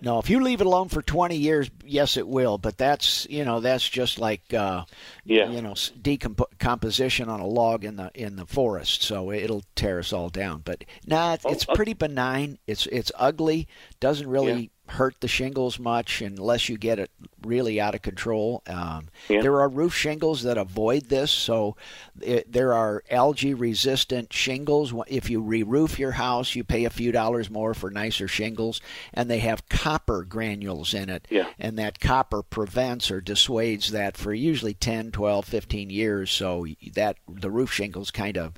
No, 0.02 0.18
if 0.18 0.28
you 0.28 0.40
leave 0.40 0.60
it 0.60 0.66
alone 0.66 0.88
for 0.88 1.00
20 1.00 1.36
years, 1.36 1.70
yes, 1.82 2.18
it 2.18 2.28
will. 2.28 2.58
But 2.58 2.76
that's 2.76 3.26
you 3.30 3.44
know 3.44 3.60
that's 3.60 3.88
just 3.88 4.18
like 4.18 4.52
uh, 4.52 4.84
yeah. 5.24 5.48
you 5.48 5.62
know 5.62 5.74
decomposition 6.00 7.28
on 7.28 7.40
a 7.40 7.46
log 7.46 7.84
in 7.84 7.96
the 7.96 8.10
in 8.14 8.36
the 8.36 8.46
forest. 8.46 9.02
So 9.02 9.32
it'll 9.32 9.64
tear 9.74 9.98
us 9.98 10.12
all 10.12 10.28
down. 10.28 10.60
But 10.64 10.84
nah, 11.06 11.34
it's, 11.34 11.46
oh, 11.46 11.50
it's 11.50 11.64
pretty 11.64 11.94
benign. 11.94 12.58
It's 12.66 12.86
it's 12.86 13.10
ugly. 13.16 13.68
Doesn't 13.98 14.28
really 14.28 14.70
hurt 14.88 15.20
the 15.20 15.28
shingles 15.28 15.78
much 15.78 16.22
unless 16.22 16.68
you 16.68 16.78
get 16.78 16.98
it 16.98 17.10
really 17.42 17.80
out 17.80 17.94
of 17.94 18.02
control. 18.02 18.62
Um, 18.66 19.08
yeah. 19.28 19.42
There 19.42 19.60
are 19.60 19.68
roof 19.68 19.94
shingles 19.94 20.42
that 20.42 20.58
avoid 20.58 21.04
this, 21.04 21.30
so 21.30 21.76
it, 22.20 22.52
there 22.52 22.72
are 22.72 23.02
algae 23.10 23.54
resistant 23.54 24.32
shingles. 24.32 24.94
If 25.08 25.30
you 25.30 25.40
re 25.40 25.62
roof 25.62 25.98
your 25.98 26.12
house, 26.12 26.54
you 26.54 26.64
pay 26.64 26.84
a 26.84 26.90
few 26.90 27.12
dollars 27.12 27.50
more 27.50 27.74
for 27.74 27.90
nicer 27.90 28.28
shingles, 28.28 28.80
and 29.12 29.30
they 29.30 29.40
have 29.40 29.68
copper 29.68 30.22
granules 30.22 30.94
in 30.94 31.08
it. 31.08 31.26
Yeah. 31.30 31.48
And 31.58 31.78
that 31.78 32.00
copper 32.00 32.42
prevents 32.42 33.10
or 33.10 33.20
dissuades 33.20 33.90
that 33.92 34.16
for 34.16 34.32
usually 34.32 34.74
10, 34.74 35.10
12, 35.12 35.44
15 35.44 35.90
years, 35.90 36.30
so 36.30 36.66
that 36.94 37.16
the 37.28 37.50
roof 37.50 37.72
shingles 37.72 38.10
kind 38.10 38.36
of 38.36 38.54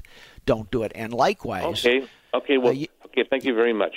don't 0.47 0.71
do 0.71 0.83
it. 0.83 0.93
And 0.95 1.13
likewise. 1.13 1.85
Okay. 1.87 2.07
Okay. 2.35 2.59
Well, 2.59 2.71
uh, 2.71 2.73
you, 2.73 2.87
okay. 3.07 3.25
Thank 3.29 3.45
you 3.45 3.55
very 3.55 3.73
much. 3.73 3.95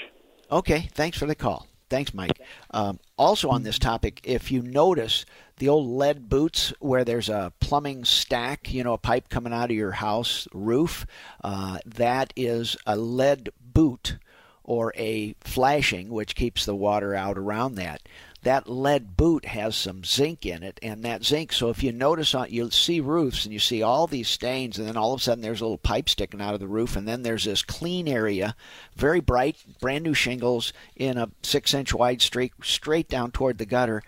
Okay. 0.51 0.89
Thanks 0.93 1.17
for 1.17 1.25
the 1.25 1.35
call. 1.35 1.67
Thanks, 1.91 2.13
Mike. 2.13 2.39
Um, 2.71 2.99
also, 3.17 3.49
on 3.49 3.63
this 3.63 3.77
topic, 3.77 4.21
if 4.23 4.49
you 4.49 4.61
notice 4.61 5.25
the 5.57 5.67
old 5.67 5.87
lead 5.87 6.29
boots 6.29 6.71
where 6.79 7.03
there's 7.03 7.27
a 7.27 7.51
plumbing 7.59 8.05
stack, 8.05 8.73
you 8.73 8.81
know, 8.81 8.93
a 8.93 8.97
pipe 8.97 9.27
coming 9.27 9.51
out 9.51 9.71
of 9.71 9.75
your 9.75 9.91
house 9.91 10.47
roof, 10.53 11.05
uh, 11.43 11.79
that 11.85 12.31
is 12.37 12.77
a 12.85 12.95
lead 12.95 13.49
boot 13.59 14.19
or 14.63 14.93
a 14.95 15.35
flashing, 15.41 16.07
which 16.07 16.33
keeps 16.33 16.65
the 16.65 16.75
water 16.75 17.13
out 17.13 17.37
around 17.37 17.75
that 17.75 18.01
that 18.43 18.67
lead 18.67 19.15
boot 19.15 19.45
has 19.45 19.75
some 19.75 20.03
zinc 20.03 20.45
in 20.45 20.63
it, 20.63 20.79
and 20.81 21.03
that 21.03 21.23
zinc. 21.23 21.53
So 21.53 21.69
if 21.69 21.83
you 21.83 21.91
notice 21.91 22.33
on, 22.33 22.47
you'll 22.49 22.71
see 22.71 22.99
roofs 22.99 23.45
and 23.45 23.53
you 23.53 23.59
see 23.59 23.83
all 23.83 24.07
these 24.07 24.27
stains, 24.27 24.79
and 24.79 24.87
then 24.87 24.97
all 24.97 25.13
of 25.13 25.19
a 25.19 25.23
sudden 25.23 25.41
there's 25.41 25.61
a 25.61 25.65
little 25.65 25.77
pipe 25.77 26.09
sticking 26.09 26.41
out 26.41 26.53
of 26.53 26.59
the 26.59 26.67
roof, 26.67 26.95
and 26.95 27.07
then 27.07 27.21
there's 27.21 27.45
this 27.45 27.61
clean 27.61 28.07
area, 28.07 28.55
very 28.95 29.19
bright, 29.19 29.57
brand 29.79 30.03
new 30.03 30.13
shingles 30.13 30.73
in 30.95 31.17
a 31.17 31.29
six-inch 31.43 31.93
wide 31.93 32.21
streak 32.21 32.53
straight 32.63 33.07
down 33.07 33.31
toward 33.31 33.57
the 33.57 33.65
gutter. 33.65 34.01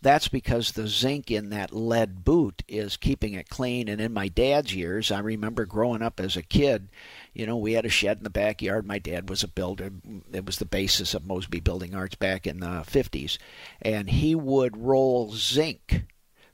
That's 0.00 0.28
because 0.28 0.72
the 0.72 0.86
zinc 0.86 1.28
in 1.30 1.50
that 1.50 1.74
lead 1.74 2.24
boot 2.24 2.62
is 2.68 2.96
keeping 2.96 3.34
it 3.34 3.48
clean. 3.48 3.88
And 3.88 4.00
in 4.00 4.12
my 4.12 4.28
dad's 4.28 4.72
years, 4.72 5.10
I 5.10 5.18
remember 5.18 5.66
growing 5.66 6.02
up 6.02 6.20
as 6.20 6.36
a 6.36 6.42
kid, 6.42 6.88
you 7.38 7.46
know, 7.46 7.56
we 7.56 7.74
had 7.74 7.86
a 7.86 7.88
shed 7.88 8.18
in 8.18 8.24
the 8.24 8.30
backyard. 8.30 8.84
My 8.84 8.98
dad 8.98 9.28
was 9.28 9.44
a 9.44 9.48
builder. 9.48 9.92
It 10.32 10.44
was 10.44 10.58
the 10.58 10.66
basis 10.66 11.14
of 11.14 11.26
Mosby 11.26 11.60
Building 11.60 11.94
Arts 11.94 12.16
back 12.16 12.46
in 12.46 12.60
the 12.60 12.84
50s. 12.84 13.38
And 13.80 14.10
he 14.10 14.34
would 14.34 14.76
roll 14.76 15.32
zinc 15.32 16.04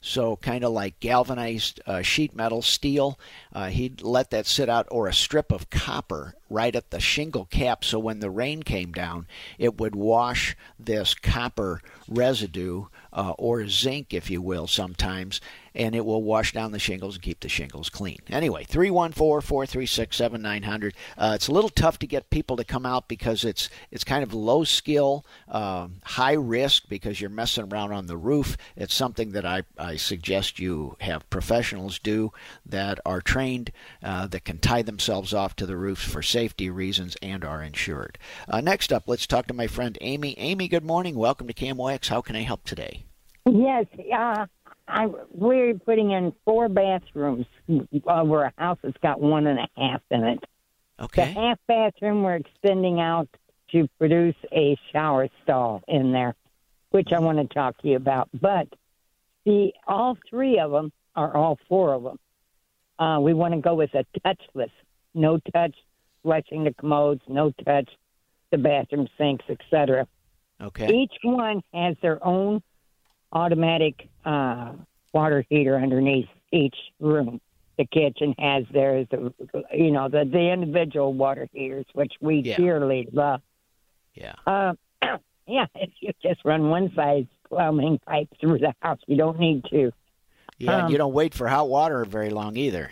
so 0.03 0.37
kind 0.37 0.63
of 0.63 0.71
like 0.71 1.01
galvanized 1.01 1.81
uh, 1.87 2.03
sheet 2.03 2.37
metal 2.37 2.61
steel 2.61 3.19
uh, 3.55 3.69
he'd 3.69 4.03
let 4.03 4.29
that 4.29 4.45
sit 4.47 4.69
out 4.69 4.87
or 4.91 5.07
a 5.07 5.15
strip 5.15 5.51
of 5.51 5.71
copper 5.71 6.35
right 6.51 6.77
at 6.77 6.91
the 6.91 7.01
shingle 7.01 7.47
cap 7.47 7.83
so 7.83 7.99
when 7.99 8.21
the 8.21 8.29
rain 8.29 8.63
came 8.63 8.93
down 8.93 9.27
it 9.57 9.79
would 9.79 9.97
wash 9.97 10.55
this 10.79 11.15
copper 11.15 11.81
residue 12.07 12.85
uh, 13.15 13.33
or 13.39 13.67
zinc, 13.69 14.13
if 14.13 14.29
you 14.29 14.43
will, 14.43 14.67
sometimes, 14.67 15.41
and 15.75 15.95
it 15.95 16.05
will 16.05 16.23
wash 16.23 16.53
down 16.53 16.73
the 16.73 16.79
shingles 16.79 17.17
and 17.17 17.23
keep 17.23 17.41
the 17.41 17.49
shingles 17.49 17.89
clean. 17.89 18.19
Anyway, 18.31 18.65
314 18.65 19.47
436 19.47 20.17
7900. 20.17 20.95
Uh, 21.19 21.33
it's 21.35 21.49
a 21.49 21.53
little 21.53 21.71
tough 21.71 21.99
to 21.99 22.07
get 22.07 22.31
people 22.31 22.57
to 22.57 22.65
come 22.65 22.87
out 22.87 23.09
because 23.09 23.45
it's 23.45 23.69
it's 23.91 24.05
kind 24.05 24.23
of 24.23 24.33
low 24.33 24.65
skill, 24.65 25.25
um, 25.49 26.01
high 26.05 26.33
risk 26.33 26.89
because 26.89 27.21
you're 27.21 27.31
messing 27.31 27.65
around 27.73 27.93
on 27.93 28.07
the 28.07 28.17
roof. 28.17 28.57
It's 28.77 28.95
something 28.95 29.33
that 29.33 29.45
I, 29.45 29.63
I 29.79 29.97
suggest 29.97 30.59
you 30.59 30.97
have 31.01 31.29
professionals 31.31 31.99
do 31.99 32.33
that 32.67 33.01
are 33.05 33.21
trained, 33.21 33.73
uh, 34.03 34.27
that 34.29 34.45
can 34.45 34.59
tie 34.59 34.83
themselves 34.83 35.35
off 35.35 35.57
to 35.57 35.67
the 35.67 35.77
roofs 35.77 36.05
for 36.05 36.23
safety 36.23 36.71
reasons 36.71 37.17
and 37.23 37.45
are 37.45 37.63
insured. 37.63 38.19
Uh, 38.49 38.61
next 38.61 38.93
up, 38.93 39.05
let's 39.07 39.27
talk 39.27 39.47
to 39.49 39.55
my 39.55 39.67
friend 39.67 39.99
Amy. 40.01 40.39
Amy, 40.39 40.69
good 40.69 40.85
morning. 40.85 41.17
Welcome 41.17 41.47
to 41.49 41.55
KMOX. 41.55 42.09
How 42.09 42.21
can 42.21 42.37
I 42.37 42.43
help 42.43 42.65
today? 42.65 43.05
Yes, 43.47 43.87
uh, 44.17 44.47
I, 44.87 45.09
we're 45.31 45.75
putting 45.75 46.11
in 46.11 46.33
four 46.45 46.69
bathrooms 46.69 47.47
over 48.07 48.45
a 48.45 48.53
house 48.59 48.79
that's 48.83 48.97
got 49.03 49.21
one 49.21 49.47
and 49.47 49.59
a 49.59 49.69
half 49.77 50.03
in 50.11 50.25
it. 50.25 50.45
Okay. 51.01 51.27
The 51.27 51.41
half 51.41 51.59
bathroom 51.67 52.23
we're 52.23 52.37
extending 52.37 53.01
out 53.01 53.29
to 53.73 53.89
produce 53.99 54.37
a 54.53 54.77
shower 54.93 55.29
stall 55.43 55.83
in 55.89 56.13
there, 56.13 56.35
which 56.91 57.09
I 57.13 57.19
want 57.19 57.39
to 57.39 57.53
talk 57.53 57.79
to 57.79 57.89
you 57.89 57.97
about. 57.97 58.29
But 58.33 58.69
the 59.45 59.73
all 59.87 60.17
three 60.29 60.59
of 60.59 60.71
them, 60.71 60.93
or 61.17 61.37
all 61.37 61.59
four 61.69 61.95
of 61.95 62.03
them, 62.05 62.19
uh, 62.99 63.21
we 63.21 63.35
want 63.35 63.55
to 63.55 63.61
go 63.61 63.75
with 63.75 63.91
a 63.95 64.05
touchless, 64.21 64.71
no 65.15 65.39
touch, 65.53 65.75
flushing 66.23 66.65
the 66.65 66.75
commodes, 66.75 67.23
no 67.27 67.53
touch, 67.65 67.89
the 68.51 68.59
bathroom 68.59 69.09
sinks, 69.19 69.45
etc. 69.49 70.07
Okay. 70.61 70.95
Each 70.95 71.15
one 71.23 71.63
has 71.73 71.97
their 72.03 72.25
own 72.25 72.63
automatic 73.35 74.09
uh, 74.25 74.73
water 75.13 75.45
heater 75.49 75.77
underneath 75.77 76.29
each 76.53 76.77
room. 77.01 77.41
The 77.77 77.87
kitchen 77.87 78.35
has 78.39 78.65
theirs, 78.73 79.07
the, 79.11 79.35
you 79.73 79.91
know, 79.91 80.09
the, 80.09 80.25
the 80.25 80.53
individual 80.53 81.13
water 81.13 81.49
heaters, 81.53 81.87
which 81.93 82.13
we 82.21 82.37
Yeah. 82.41 82.57
dearly 82.57 83.09
love. 83.13 83.41
Yeah. 84.15 84.35
Uh, 84.47 84.75
yeah, 85.47 85.67
if 85.75 85.91
you 86.01 86.13
just 86.23 86.45
run 86.45 86.69
one 86.71 86.93
size 86.95 87.27
plumbing 87.49 87.99
pipe 88.07 88.29
through 88.41 88.59
the 88.59 88.75
house, 88.81 89.01
you 89.09 89.17
don't 89.17 89.41
need 89.41 89.65
to. 89.71 89.93
Yeah, 90.59 90.85
Um, 90.85 90.93
you 90.93 90.99
don't 90.99 91.13
wait 91.13 91.35
for 91.35 91.49
hot 91.49 91.69
water 91.69 92.05
very 92.05 92.31
long 92.31 92.57
either. 92.57 92.91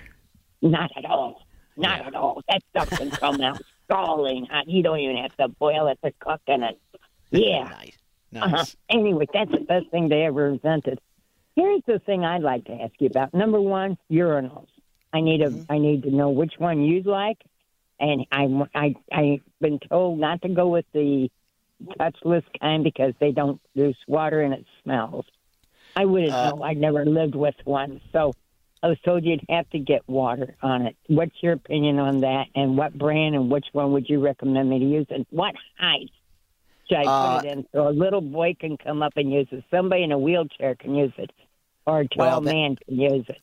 Not 0.60 0.90
at 0.96 1.04
all. 1.04 1.42
Not 1.76 2.00
Yeah. 2.00 2.06
at 2.08 2.14
all. 2.16 2.42
That 2.48 2.62
stuff 2.70 2.90
can 2.98 3.10
come 3.12 3.40
out 3.40 3.62
scalding 3.88 4.46
hot. 4.46 4.68
You 4.68 4.82
don't 4.82 4.98
even 4.98 5.16
have 5.18 5.36
to 5.36 5.46
boil 5.48 5.86
it 5.86 5.98
to 6.04 6.12
cook 6.18 6.40
in 6.48 6.62
it. 6.64 6.78
Yeah. 7.30 7.62
Nice. 7.70 7.96
Uh-huh. 8.34 8.64
Anyway, 8.88 9.26
that's 9.32 9.50
the 9.50 9.60
best 9.60 9.88
thing 9.90 10.08
they 10.08 10.22
ever 10.22 10.48
invented. 10.48 10.98
Here's 11.54 11.82
the 11.86 11.98
thing 11.98 12.24
I'd 12.24 12.42
like 12.42 12.64
to 12.66 12.72
ask 12.72 12.94
you 12.98 13.08
about. 13.08 13.34
Number 13.34 13.60
one, 13.60 13.98
urinals. 14.10 14.68
I 15.12 15.20
need 15.20 15.42
a. 15.42 15.52
I 15.68 15.76
need 15.78 16.04
to 16.04 16.10
know 16.10 16.30
which 16.30 16.54
one 16.56 16.82
you 16.82 17.02
like, 17.02 17.38
and 18.00 18.24
I 18.32 18.48
I 18.74 18.94
I've 19.12 19.40
been 19.60 19.78
told 19.78 20.18
not 20.18 20.40
to 20.42 20.48
go 20.48 20.68
with 20.68 20.86
the 20.94 21.30
touchless 22.00 22.44
kind 22.60 22.82
because 22.84 23.12
they 23.20 23.32
don't 23.32 23.60
produce 23.74 23.96
water 24.08 24.40
and 24.40 24.54
it 24.54 24.64
smells. 24.82 25.26
I 25.94 26.06
wouldn't 26.06 26.32
Uh, 26.32 26.50
know. 26.52 26.64
I 26.64 26.72
never 26.72 27.04
lived 27.04 27.34
with 27.34 27.56
one, 27.64 28.00
so 28.12 28.32
I 28.82 28.88
was 28.88 28.98
told 29.04 29.24
you'd 29.24 29.44
have 29.50 29.68
to 29.70 29.78
get 29.78 30.08
water 30.08 30.56
on 30.62 30.86
it. 30.86 30.96
What's 31.08 31.34
your 31.42 31.52
opinion 31.52 31.98
on 31.98 32.20
that? 32.20 32.46
And 32.54 32.78
what 32.78 32.96
brand 32.96 33.34
and 33.34 33.50
which 33.50 33.66
one 33.72 33.92
would 33.92 34.08
you 34.08 34.20
recommend 34.20 34.70
me 34.70 34.78
to 34.78 34.84
use? 34.86 35.06
And 35.10 35.26
what 35.28 35.54
height 35.78 36.10
should 36.88 36.98
I 36.98 37.02
Uh, 37.04 37.40
put 37.40 37.46
it 37.46 37.52
in 37.52 37.66
so 37.72 37.88
a 37.88 37.90
little 37.90 38.20
boy 38.20 38.54
can 38.58 38.76
come 38.76 39.02
up 39.02 39.12
and 39.16 39.32
use 39.32 39.48
it? 39.50 39.64
Somebody 39.70 40.02
in 40.02 40.12
a 40.12 40.18
wheelchair 40.18 40.74
can 40.74 40.94
use 40.94 41.12
it, 41.18 41.30
or 41.86 42.00
a 42.00 42.08
tall 42.08 42.26
Well, 42.26 42.40
that- 42.40 42.52
man 42.52 42.76
can 42.76 42.98
use 42.98 43.24
it. 43.28 43.40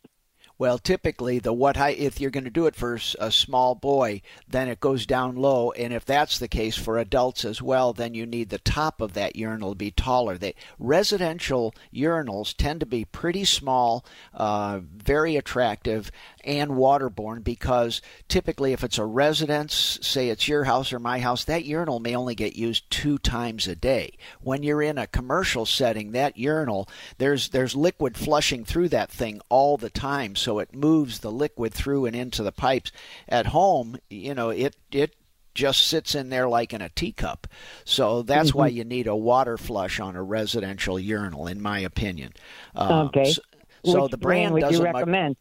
Well, 0.57 0.77
typically 0.77 1.39
the 1.39 1.53
what 1.53 1.77
height 1.77 1.99
if 1.99 2.19
you're 2.19 2.31
going 2.31 2.43
to 2.43 2.49
do 2.49 2.65
it 2.65 2.75
for 2.75 2.99
a 3.17 3.31
small 3.31 3.75
boy, 3.75 4.21
then 4.45 4.67
it 4.67 4.81
goes 4.81 5.05
down 5.05 5.37
low, 5.37 5.71
and 5.71 5.93
if 5.93 6.03
that's 6.03 6.37
the 6.37 6.49
case 6.49 6.75
for 6.75 6.97
adults 6.97 7.45
as 7.45 7.61
well, 7.61 7.93
then 7.93 8.13
you 8.13 8.25
need 8.25 8.49
the 8.49 8.57
top 8.57 8.99
of 8.99 9.13
that 9.13 9.37
urinal 9.37 9.69
to 9.69 9.77
be 9.77 9.89
taller. 9.89 10.37
They 10.37 10.55
residential 10.77 11.73
urinals 11.93 12.53
tend 12.53 12.81
to 12.81 12.85
be 12.85 13.05
pretty 13.05 13.45
small, 13.45 14.03
uh, 14.33 14.81
very 14.83 15.37
attractive, 15.37 16.11
and 16.43 16.71
waterborne 16.71 17.43
because 17.43 18.01
typically 18.27 18.73
if 18.73 18.83
it's 18.83 18.97
a 18.97 19.05
residence, 19.05 19.99
say 20.01 20.29
it's 20.29 20.47
your 20.47 20.63
house 20.63 20.93
or 20.93 20.99
my 20.99 21.19
house, 21.19 21.43
that 21.45 21.65
urinal 21.65 21.99
may 21.99 22.15
only 22.15 22.35
get 22.35 22.55
used 22.55 22.89
two 22.89 23.17
times 23.17 23.67
a 23.67 23.75
day. 23.75 24.17
When 24.41 24.63
you're 24.63 24.81
in 24.81 24.97
a 24.97 25.07
commercial 25.07 25.65
setting, 25.65 26.11
that 26.11 26.37
urinal 26.37 26.87
there's 27.17 27.49
there's 27.49 27.75
liquid 27.75 28.17
flushing 28.17 28.65
through 28.65 28.89
that 28.89 29.11
thing 29.11 29.41
all 29.49 29.77
the 29.77 29.89
time, 29.89 30.35
so 30.35 30.59
it 30.59 30.75
moves 30.75 31.19
the 31.19 31.31
liquid 31.31 31.73
through 31.73 32.05
and 32.05 32.15
into 32.15 32.43
the 32.43 32.51
pipes. 32.51 32.91
At 33.27 33.47
home, 33.47 33.97
you 34.09 34.33
know, 34.33 34.49
it 34.49 34.75
it 34.91 35.15
just 35.55 35.87
sits 35.87 36.15
in 36.15 36.29
there 36.29 36.47
like 36.47 36.73
in 36.73 36.81
a 36.81 36.89
teacup. 36.89 37.47
So 37.83 38.21
that's 38.21 38.53
why 38.53 38.67
you 38.67 38.83
need 38.85 39.07
a 39.07 39.15
water 39.15 39.57
flush 39.57 39.99
on 39.99 40.15
a 40.15 40.23
residential 40.23 40.99
urinal, 40.99 41.47
in 41.47 41.61
my 41.61 41.79
opinion. 41.79 42.33
Um, 42.75 43.07
Okay. 43.07 43.33
So, 43.33 43.41
so 43.85 44.07
the 44.07 44.17
brand 44.17 44.53
would 44.53 44.71
you 44.71 44.83
recommend? 44.83 45.37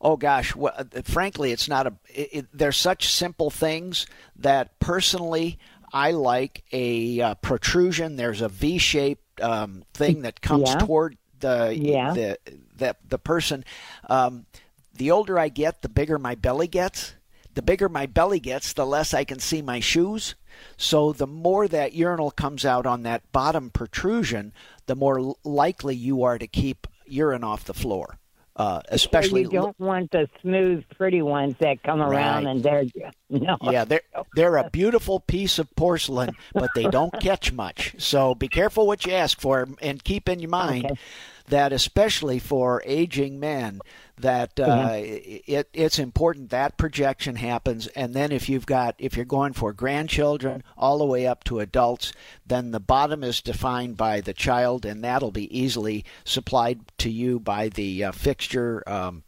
Oh 0.00 0.16
gosh, 0.16 0.54
well, 0.54 0.74
uh, 0.76 0.84
frankly, 1.04 1.52
it's 1.52 1.68
not 1.68 1.86
a. 1.86 1.94
It, 2.08 2.28
it, 2.32 2.46
they're 2.52 2.72
such 2.72 3.08
simple 3.08 3.50
things 3.50 4.06
that 4.36 4.78
personally 4.80 5.58
I 5.92 6.10
like 6.10 6.64
a 6.72 7.20
uh, 7.20 7.34
protrusion. 7.36 8.16
There's 8.16 8.40
a 8.42 8.48
V-shaped 8.48 9.40
um, 9.40 9.84
thing 9.94 10.22
that 10.22 10.40
comes 10.40 10.68
Yeah. 10.68 10.78
toward 10.78 11.16
the 11.40 11.74
Yeah. 11.76 12.12
the 12.12 12.38
the 12.76 12.96
the 13.08 13.18
person. 13.18 13.64
Um, 14.08 14.46
the 14.94 15.10
older 15.10 15.38
I 15.38 15.48
get, 15.48 15.82
the 15.82 15.88
bigger 15.88 16.18
my 16.18 16.34
belly 16.34 16.68
gets. 16.68 17.14
The 17.54 17.62
bigger 17.62 17.88
my 17.88 18.04
belly 18.04 18.38
gets, 18.40 18.74
the 18.74 18.84
less 18.86 19.14
I 19.14 19.24
can 19.24 19.38
see 19.38 19.62
my 19.62 19.80
shoes. 19.80 20.34
So 20.76 21.12
the 21.12 21.26
more 21.26 21.68
that 21.68 21.94
urinal 21.94 22.30
comes 22.30 22.66
out 22.66 22.84
on 22.86 23.02
that 23.04 23.30
bottom 23.32 23.70
protrusion, 23.70 24.52
the 24.86 24.94
more 24.94 25.34
likely 25.42 25.96
you 25.96 26.22
are 26.22 26.38
to 26.38 26.46
keep 26.46 26.86
urine 27.06 27.44
off 27.44 27.64
the 27.64 27.72
floor. 27.74 28.18
Uh, 28.56 28.80
especially 28.88 29.42
you 29.42 29.50
don't 29.50 29.78
want 29.78 30.10
the 30.12 30.26
smooth, 30.40 30.82
pretty 30.96 31.20
ones 31.20 31.54
that 31.60 31.82
come 31.82 32.00
around 32.00 32.46
and 32.46 32.62
they're 32.62 32.84
no. 33.30 33.58
Yeah, 33.60 33.84
they're 33.84 34.00
they're 34.34 34.56
a 34.56 34.64
beautiful 34.72 35.20
piece 35.20 35.58
of 35.58 35.74
porcelain, 35.76 36.36
but 36.54 36.72
they 36.74 36.86
don't 36.86 37.12
catch 37.20 37.52
much. 37.52 37.94
So 37.98 38.34
be 38.34 38.48
careful 38.48 38.86
what 38.86 39.04
you 39.04 39.12
ask 39.12 39.38
for, 39.40 39.68
and 39.82 40.02
keep 40.02 40.28
in 40.28 40.40
your 40.40 40.48
mind 40.50 40.86
Okay. 40.86 41.00
that 41.48 41.72
especially 41.72 42.38
for 42.38 42.82
aging 42.86 43.38
men, 43.38 43.80
that 44.18 44.58
uh, 44.58 44.92
it 44.94 45.68
it's 45.72 45.98
important 45.98 46.50
that 46.50 46.76
projection 46.78 47.36
happens, 47.36 47.86
and 47.88 48.14
then 48.14 48.32
if 48.32 48.48
you've 48.48 48.66
got 48.66 48.94
if 48.98 49.16
you're 49.16 49.24
going 49.26 49.52
for 49.52 49.72
grandchildren 49.72 50.62
all 50.76 50.98
the 50.98 51.04
way 51.04 51.26
up 51.26 51.44
to 51.44 51.60
adults, 51.60 52.12
then 52.46 52.70
the 52.70 52.80
bottom 52.80 53.22
is 53.22 53.40
defined 53.42 53.96
by 53.96 54.20
the 54.20 54.32
child, 54.32 54.86
and 54.86 55.04
that'll 55.04 55.30
be 55.30 55.54
easily 55.58 56.04
supplied 56.24 56.80
to 56.98 57.10
you 57.10 57.38
by 57.38 57.68
the 57.68 58.04
uh, 58.04 58.12
fixture. 58.12 58.82
Um, 58.86 59.22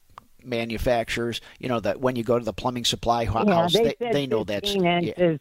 manufacturers 0.44 1.40
you 1.58 1.68
know 1.68 1.80
that 1.80 2.00
when 2.00 2.16
you 2.16 2.22
go 2.22 2.38
to 2.38 2.44
the 2.44 2.52
plumbing 2.52 2.84
supply 2.84 3.24
ho- 3.24 3.44
Yeah, 3.46 3.54
house 3.54 3.72
they, 3.74 3.94
they, 4.00 4.12
they 4.12 4.26
know 4.26 4.44
that's 4.44 4.72
15 4.72 4.84
yeah. 4.84 4.98
inches 5.00 5.40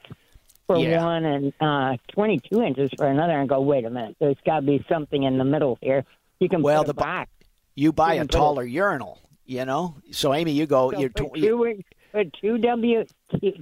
for 0.65 0.77
Yeah. 0.77 1.03
one 1.05 1.23
and 1.23 1.53
uh, 1.61 1.95
22 2.09 2.61
inches 2.61 2.89
for 2.97 3.07
another. 3.07 3.39
And 3.39 3.47
go, 3.47 3.61
wait 3.61 3.85
a 3.85 3.89
minute, 3.89 4.17
there's 4.19 4.35
got 4.45 4.57
to 4.61 4.65
be 4.65 4.83
something 4.89 5.23
in 5.23 5.37
the 5.37 5.45
middle 5.45 5.77
here. 5.81 6.03
You 6.39 6.49
can 6.49 6.61
Well, 6.61 6.81
put 6.83 6.87
a 6.87 6.87
the 6.87 6.93
bo- 6.95 7.03
box. 7.03 7.31
you 7.75 7.93
buy 7.93 8.15
You 8.15 8.21
a 8.21 8.25
can 8.27 8.35
a- 8.35 8.37
taller 8.39 8.63
urinal, 8.65 9.19
you 9.47 9.65
know. 9.65 9.95
So 10.11 10.33
Amy, 10.33 10.51
you 10.51 10.65
go. 10.67 10.91
So 10.91 10.99
you're 10.99 11.09
tw- 11.09 11.35
you- 11.35 11.75
two, 11.75 11.83
put 12.13 12.33
two 12.39 12.57
W, 12.59 13.05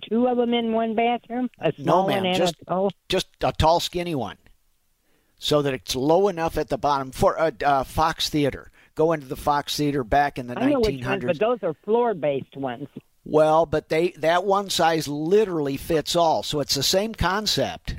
two, 0.09 0.27
of 0.27 0.37
them 0.37 0.53
in 0.53 0.73
one 0.73 0.95
bathroom. 0.95 1.49
A 1.59 1.71
small 1.73 2.07
ma'am, 2.07 2.25
and 2.25 2.37
just- 2.37 2.55
a 2.61 2.65
tall. 2.65 2.91
just 3.09 3.27
a 3.41 3.51
tall, 3.53 3.79
skinny 3.79 4.15
one, 4.15 4.37
so 5.37 5.61
that 5.61 5.73
it's 5.73 5.95
low 5.95 6.27
enough 6.27 6.57
at 6.57 6.69
the 6.69 6.77
bottom 6.77 7.11
for 7.11 7.35
a 7.35 7.53
uh, 7.65 7.83
Fox 7.83 8.29
Theater. 8.29 8.71
Go 8.95 9.11
into 9.11 9.27
the 9.27 9.35
Fox 9.35 9.75
Theater 9.77 10.03
back 10.03 10.37
in 10.39 10.47
the 10.47 10.57
I 10.57 10.69
know 10.69 10.79
which 10.79 11.03
ones, 11.03 11.23
1900s. 11.23 11.27
but 11.27 11.39
those 11.39 11.59
are 11.63 11.73
floor-based 11.83 12.55
ones. 12.55 12.87
Well, 13.25 13.65
but 13.65 13.89
they 13.89 14.09
that 14.17 14.45
one 14.45 14.69
size 14.69 15.07
literally 15.07 15.77
fits 15.77 16.15
all, 16.15 16.43
so 16.43 16.59
it's 16.59 16.75
the 16.75 16.83
same 16.83 17.13
concept. 17.13 17.95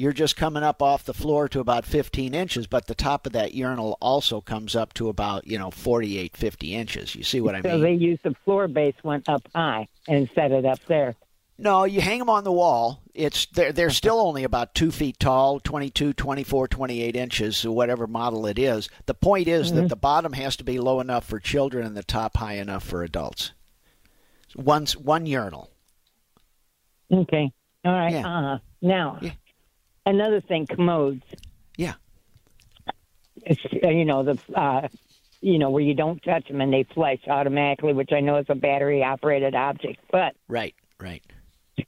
You're 0.00 0.12
just 0.12 0.36
coming 0.36 0.62
up 0.62 0.80
off 0.80 1.02
the 1.04 1.12
floor 1.12 1.48
to 1.48 1.58
about 1.58 1.84
15 1.84 2.32
inches, 2.32 2.68
but 2.68 2.86
the 2.86 2.94
top 2.94 3.26
of 3.26 3.32
that 3.32 3.52
urinal 3.52 3.98
also 4.00 4.40
comes 4.40 4.76
up 4.76 4.94
to 4.94 5.08
about 5.08 5.46
you 5.48 5.58
know 5.58 5.72
48, 5.72 6.36
50 6.36 6.74
inches. 6.74 7.14
You 7.16 7.24
see 7.24 7.40
what 7.40 7.56
I 7.56 7.62
So 7.62 7.70
mean? 7.72 7.80
they 7.82 7.92
use 7.94 8.20
the 8.22 8.34
floor 8.44 8.68
base 8.68 8.94
one 9.02 9.24
up 9.26 9.42
high 9.54 9.88
and 10.06 10.30
set 10.36 10.52
it 10.52 10.64
up 10.64 10.78
there. 10.86 11.16
No, 11.60 11.82
you 11.82 12.00
hang 12.00 12.20
them 12.20 12.30
on 12.30 12.44
the 12.44 12.52
wall. 12.52 13.02
It's 13.12 13.46
they're 13.46 13.72
they're 13.72 13.90
still 13.90 14.20
only 14.20 14.44
about 14.44 14.72
two 14.72 14.92
feet 14.92 15.18
tall, 15.18 15.58
22, 15.58 16.12
24, 16.12 16.68
28 16.68 17.16
inches, 17.16 17.66
whatever 17.66 18.06
model 18.06 18.46
it 18.46 18.56
is. 18.60 18.88
The 19.06 19.14
point 19.14 19.48
is 19.48 19.72
that 19.72 19.88
the 19.88 19.96
bottom 19.96 20.32
has 20.34 20.54
to 20.58 20.64
be 20.64 20.78
low 20.78 21.00
enough 21.00 21.24
for 21.26 21.40
children 21.40 21.84
and 21.84 21.96
the 21.96 22.04
top 22.04 22.36
high 22.36 22.54
enough 22.58 22.84
for 22.84 23.02
adults. 23.02 23.50
One 24.54 24.86
one 25.02 25.26
urinal. 25.26 25.68
Okay. 27.12 27.50
All 27.84 27.92
right. 27.92 28.12
Yeah. 28.12 28.28
Uh, 28.54 28.58
now, 28.80 29.18
Yeah. 29.20 29.32
Another 30.08 30.40
thing, 30.40 30.66
commodes. 30.66 31.22
Yeah. 31.76 31.94
It's, 33.36 33.60
you 33.72 34.04
know 34.04 34.24
the 34.24 34.38
uh, 34.54 34.88
you 35.40 35.58
know 35.58 35.70
where 35.70 35.82
you 35.82 35.94
don't 35.94 36.22
touch 36.22 36.48
them 36.48 36.60
and 36.60 36.72
they 36.72 36.84
flush 36.94 37.20
automatically, 37.28 37.92
which 37.92 38.10
I 38.12 38.20
know 38.20 38.36
is 38.38 38.46
a 38.48 38.54
battery 38.54 39.02
operated 39.02 39.54
object. 39.54 40.00
But 40.10 40.34
right, 40.48 40.74
right. 41.00 41.22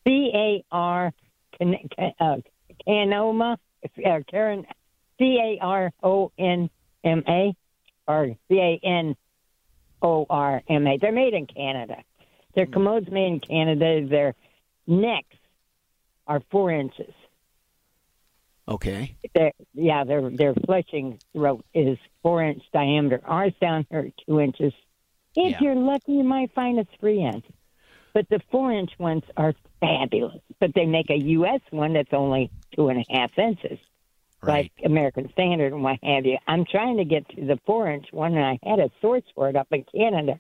C 0.07 0.31
A 0.33 0.65
R 0.71 1.13
uh, 1.61 2.37
Canoma, 2.87 3.57
uh, 3.85 4.19
Karen 4.31 4.65
C 5.19 5.39
A 5.39 5.65
R 5.65 5.93
O 6.03 6.33
N 6.39 6.71
M 7.05 7.25
A 7.29 7.55
or 8.07 8.29
C 8.49 8.59
A 8.59 8.81
N 8.83 9.17
O 10.03 10.27
R 10.31 10.63
M 10.69 10.87
A. 10.87 10.99
They're 10.99 11.13
made 11.13 11.35
in 11.35 11.47
Canada. 11.47 11.97
Their 12.55 12.67
hmm. 12.67 12.73
commodes 12.73 13.11
made 13.11 13.27
in 13.27 13.41
Canada. 13.41 14.07
Their 14.07 14.35
necks 14.87 15.37
are 16.27 16.41
four 16.51 16.71
inches. 16.71 17.13
Okay. 18.71 19.17
They're, 19.35 19.53
yeah, 19.75 20.05
their 20.05 20.31
their 20.31 20.55
fletching 20.55 21.21
throat 21.33 21.65
is 21.75 21.99
four 22.23 22.43
inch 22.43 22.63
diameter. 22.73 23.21
Ours 23.25 23.53
down 23.61 23.85
here 23.91 24.01
are 24.01 24.25
two 24.27 24.41
inches. 24.41 24.73
If 25.35 25.53
yeah. 25.53 25.59
you're 25.61 25.75
lucky, 25.75 26.13
you 26.13 26.25
might 26.25 26.53
find 26.55 26.79
a 26.79 26.87
three 26.99 27.23
inch. 27.25 27.45
But 28.15 28.29
the 28.29 28.41
four 28.51 28.73
inch 28.73 28.91
ones 28.99 29.23
are 29.37 29.55
fabulous. 29.81 30.41
But 30.61 30.73
they 30.75 30.87
make 30.87 31.11
a 31.11 31.19
U.S. 31.19 31.61
one 31.71 31.95
that's 31.95 32.13
only 32.13 32.51
two 32.75 32.89
and 32.89 33.01
a 33.01 33.05
half 33.13 33.37
inches, 33.39 33.79
right. 34.43 34.71
like 34.79 34.85
American 34.85 35.31
Standard 35.33 35.73
and 35.73 35.83
what 35.83 35.99
have 36.03 36.25
you. 36.27 36.39
I'm 36.47 36.65
trying 36.65 36.99
to 36.99 37.05
get 37.05 37.29
to 37.31 37.45
the 37.45 37.59
four 37.67 37.91
inch 37.91 38.07
one, 38.13 38.37
and 38.37 38.45
I 38.45 38.59
had 38.69 38.79
a 38.79 38.91
source 39.01 39.25
for 39.35 39.49
it 39.49 39.57
up 39.57 39.69
in 39.73 39.85
Canada. 39.85 40.39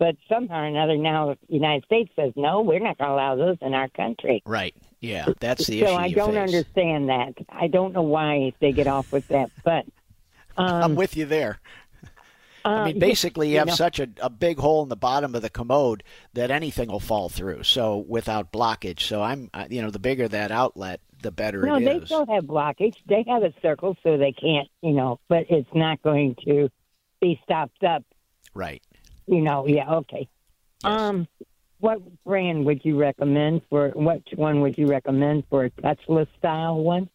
But 0.00 0.16
somehow 0.30 0.62
or 0.62 0.64
another, 0.64 0.96
now 0.96 1.36
the 1.46 1.54
United 1.54 1.84
States 1.84 2.10
says 2.16 2.32
no, 2.34 2.62
we're 2.62 2.78
not 2.78 2.96
going 2.96 3.10
to 3.10 3.14
allow 3.14 3.36
those 3.36 3.58
in 3.60 3.74
our 3.74 3.88
country. 3.88 4.42
Right. 4.46 4.74
Yeah, 4.98 5.26
that's 5.40 5.66
the 5.66 5.80
so 5.80 5.84
issue. 5.84 5.92
So 5.92 5.94
I 5.94 6.10
don't 6.10 6.32
face. 6.32 6.38
understand 6.38 7.10
that. 7.10 7.34
I 7.50 7.66
don't 7.66 7.92
know 7.92 8.02
why 8.02 8.54
they 8.60 8.72
get 8.72 8.86
off 8.86 9.12
with 9.12 9.28
that, 9.28 9.50
but 9.62 9.84
um, 10.56 10.82
I'm 10.82 10.94
with 10.94 11.18
you 11.18 11.26
there. 11.26 11.60
I 12.64 12.86
mean, 12.86 12.96
uh, 12.96 12.98
basically, 12.98 13.48
you, 13.48 13.52
you 13.52 13.58
have 13.58 13.68
know, 13.68 13.74
such 13.74 14.00
a, 14.00 14.08
a 14.22 14.30
big 14.30 14.58
hole 14.58 14.82
in 14.82 14.88
the 14.88 14.96
bottom 14.96 15.34
of 15.34 15.42
the 15.42 15.50
commode 15.50 16.02
that 16.32 16.50
anything 16.50 16.88
will 16.90 17.00
fall 17.00 17.28
through. 17.28 17.64
So 17.64 17.98
without 17.98 18.52
blockage, 18.52 19.00
so 19.00 19.22
I'm, 19.22 19.50
uh, 19.52 19.66
you 19.68 19.82
know, 19.82 19.90
the 19.90 19.98
bigger 19.98 20.28
that 20.28 20.50
outlet, 20.50 21.00
the 21.22 21.30
better 21.30 21.62
no, 21.62 21.78
they 21.78 22.02
still 22.06 22.26
have 22.26 22.44
blockage. 22.44 22.94
They 23.06 23.24
have 23.28 23.42
a 23.42 23.52
circle, 23.60 23.96
so 24.02 24.16
they 24.16 24.32
can't, 24.32 24.68
you 24.80 24.92
know, 24.92 25.20
but 25.28 25.46
it's 25.50 25.68
not 25.74 26.02
going 26.02 26.36
to 26.46 26.70
be 27.20 27.38
stopped 27.44 27.84
up. 27.84 28.02
Right. 28.54 28.82
You 29.30 29.42
know, 29.42 29.64
yeah, 29.66 29.88
okay. 29.88 30.28
Yes. 30.82 31.00
Um, 31.00 31.28
what 31.78 32.00
brand 32.24 32.64
would 32.64 32.84
you 32.84 32.98
recommend 32.98 33.62
for? 33.70 33.90
Which 33.90 34.26
one 34.34 34.60
would 34.60 34.76
you 34.76 34.86
recommend 34.86 35.44
for 35.48 35.66
a 35.66 35.70
touchless 35.70 36.26
style 36.36 36.76
one? 36.82 37.08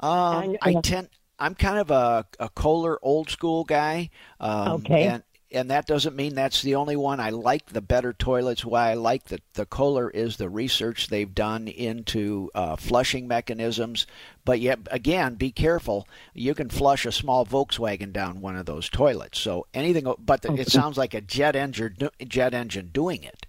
Um, 0.00 0.56
I, 0.62 0.70
I 0.70 0.74
tend. 0.82 1.08
I'm 1.38 1.54
kind 1.54 1.78
of 1.78 1.90
a, 1.90 2.26
a 2.38 2.50
Kohler 2.50 2.98
old 3.00 3.30
school 3.30 3.64
guy. 3.64 4.10
Um, 4.40 4.72
okay. 4.72 5.06
And, 5.06 5.22
and 5.50 5.70
that 5.70 5.86
doesn't 5.86 6.14
mean 6.14 6.34
that's 6.34 6.62
the 6.62 6.74
only 6.74 6.96
one. 6.96 7.20
I 7.20 7.30
like 7.30 7.66
the 7.66 7.80
better 7.80 8.12
toilets. 8.12 8.64
Why 8.64 8.90
I 8.90 8.94
like 8.94 9.24
the, 9.24 9.40
the 9.54 9.64
Kohler 9.66 10.10
is 10.10 10.36
the 10.36 10.48
research 10.48 11.08
they've 11.08 11.34
done 11.34 11.68
into 11.68 12.50
uh, 12.54 12.76
flushing 12.76 13.26
mechanisms. 13.26 14.06
But 14.44 14.60
yet, 14.60 14.80
again, 14.90 15.34
be 15.34 15.50
careful. 15.50 16.06
You 16.34 16.54
can 16.54 16.68
flush 16.68 17.06
a 17.06 17.12
small 17.12 17.46
Volkswagen 17.46 18.12
down 18.12 18.40
one 18.40 18.56
of 18.56 18.66
those 18.66 18.88
toilets. 18.88 19.38
So 19.38 19.66
anything, 19.72 20.12
but 20.18 20.42
the, 20.42 20.52
it 20.54 20.68
sounds 20.68 20.98
like 20.98 21.14
a 21.14 21.20
jet 21.20 21.56
engine, 21.56 21.96
jet 22.26 22.52
engine 22.54 22.90
doing 22.92 23.22
it. 23.22 23.46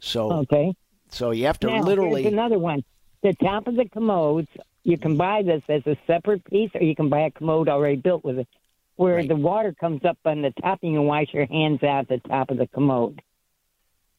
So 0.00 0.32
okay. 0.32 0.74
So 1.10 1.30
you 1.30 1.46
have 1.46 1.60
to 1.60 1.66
now, 1.66 1.82
literally. 1.82 2.22
Here's 2.22 2.32
another 2.32 2.58
one. 2.58 2.82
The 3.22 3.34
top 3.34 3.66
of 3.66 3.76
the 3.76 3.88
commodes, 3.88 4.48
you 4.82 4.98
can 4.98 5.16
buy 5.16 5.42
this 5.42 5.62
as 5.68 5.86
a 5.86 5.96
separate 6.06 6.44
piece, 6.44 6.70
or 6.74 6.82
you 6.82 6.96
can 6.96 7.08
buy 7.08 7.20
a 7.20 7.30
commode 7.30 7.68
already 7.68 7.96
built 7.96 8.24
with 8.24 8.38
it, 8.38 8.48
where 9.02 9.16
Right. 9.16 9.28
the 9.28 9.34
water 9.36 9.72
comes 9.72 10.04
up 10.04 10.18
on 10.24 10.42
the 10.42 10.52
top, 10.62 10.78
and 10.82 10.92
you 10.92 11.02
wash 11.02 11.32
your 11.34 11.46
hands 11.46 11.82
out 11.82 12.06
the 12.08 12.18
top 12.18 12.50
of 12.50 12.56
the 12.56 12.68
commode. 12.68 13.20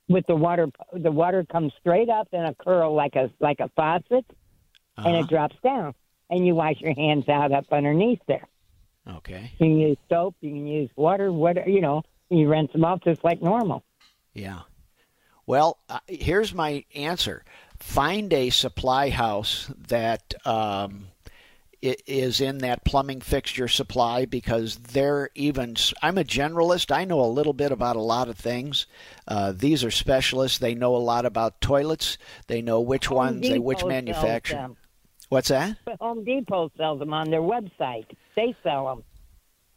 With 0.09 0.27
the 0.27 0.35
water, 0.35 0.67
the 0.91 1.11
water 1.11 1.45
comes 1.45 1.71
straight 1.79 2.09
up 2.09 2.27
in 2.33 2.43
a 2.43 2.53
curl 2.55 2.93
like 2.93 3.15
a 3.15 3.31
like 3.39 3.59
a 3.61 3.69
faucet, 3.69 4.25
and 4.97 5.07
Uh-huh. 5.07 5.17
it 5.19 5.27
drops 5.27 5.55
down, 5.63 5.95
and 6.29 6.45
you 6.45 6.53
wash 6.55 6.79
your 6.81 6.93
hands 6.93 7.27
out 7.29 7.51
up 7.53 7.65
underneath 7.71 8.19
there. 8.27 8.47
Okay. 9.07 9.51
You 9.53 9.65
can 9.67 9.79
use 9.79 9.97
soap, 10.09 10.35
you 10.41 10.49
can 10.51 10.67
use 10.67 10.89
water, 10.95 11.31
whatever 11.31 11.69
you 11.69 11.81
know. 11.81 12.03
You 12.29 12.49
rinse 12.49 12.71
them 12.73 12.83
off 12.83 13.01
just 13.03 13.23
like 13.23 13.41
normal. 13.41 13.83
Yeah. 14.33 14.61
Well, 15.45 15.77
uh, 15.89 15.99
here's 16.07 16.53
my 16.53 16.83
answer. 16.95 17.43
Find 17.79 18.31
a 18.33 18.49
supply 18.49 19.09
house 19.09 19.69
that 19.87 20.33
um, 20.45 21.07
is 21.83 22.39
in 22.39 22.59
that 22.59 22.85
plumbing 22.85 23.19
fixture 23.21 23.67
supply 23.67 24.25
because 24.25 24.77
they're 24.77 25.29
even. 25.35 25.75
I'm 26.01 26.17
a 26.17 26.23
generalist. 26.23 26.91
I 26.95 27.03
know 27.05 27.19
a 27.21 27.27
little 27.27 27.53
bit 27.53 27.71
about 27.71 27.95
a 27.95 28.01
lot 28.01 28.29
of 28.29 28.37
things. 28.37 28.85
Uh, 29.27 29.51
these 29.55 29.83
are 29.83 29.91
specialists. 29.91 30.59
They 30.59 30.75
know 30.75 30.95
a 30.95 30.97
lot 30.97 31.25
about 31.25 31.59
toilets. 31.61 32.17
They 32.47 32.61
know 32.61 32.79
which 32.79 33.07
Home 33.07 33.17
ones, 33.17 33.41
they 33.41 33.59
which 33.59 33.79
Depot 33.79 33.89
sells 33.89 34.03
manufacture. 34.05 34.53
them. 34.55 34.77
What's 35.29 35.49
that? 35.49 35.77
Home 35.99 36.23
Depot 36.23 36.71
sells 36.77 36.99
them 36.99 37.13
on 37.13 37.29
their 37.29 37.41
website. 37.41 38.05
They 38.35 38.55
sell 38.63 38.85
them. 38.85 39.03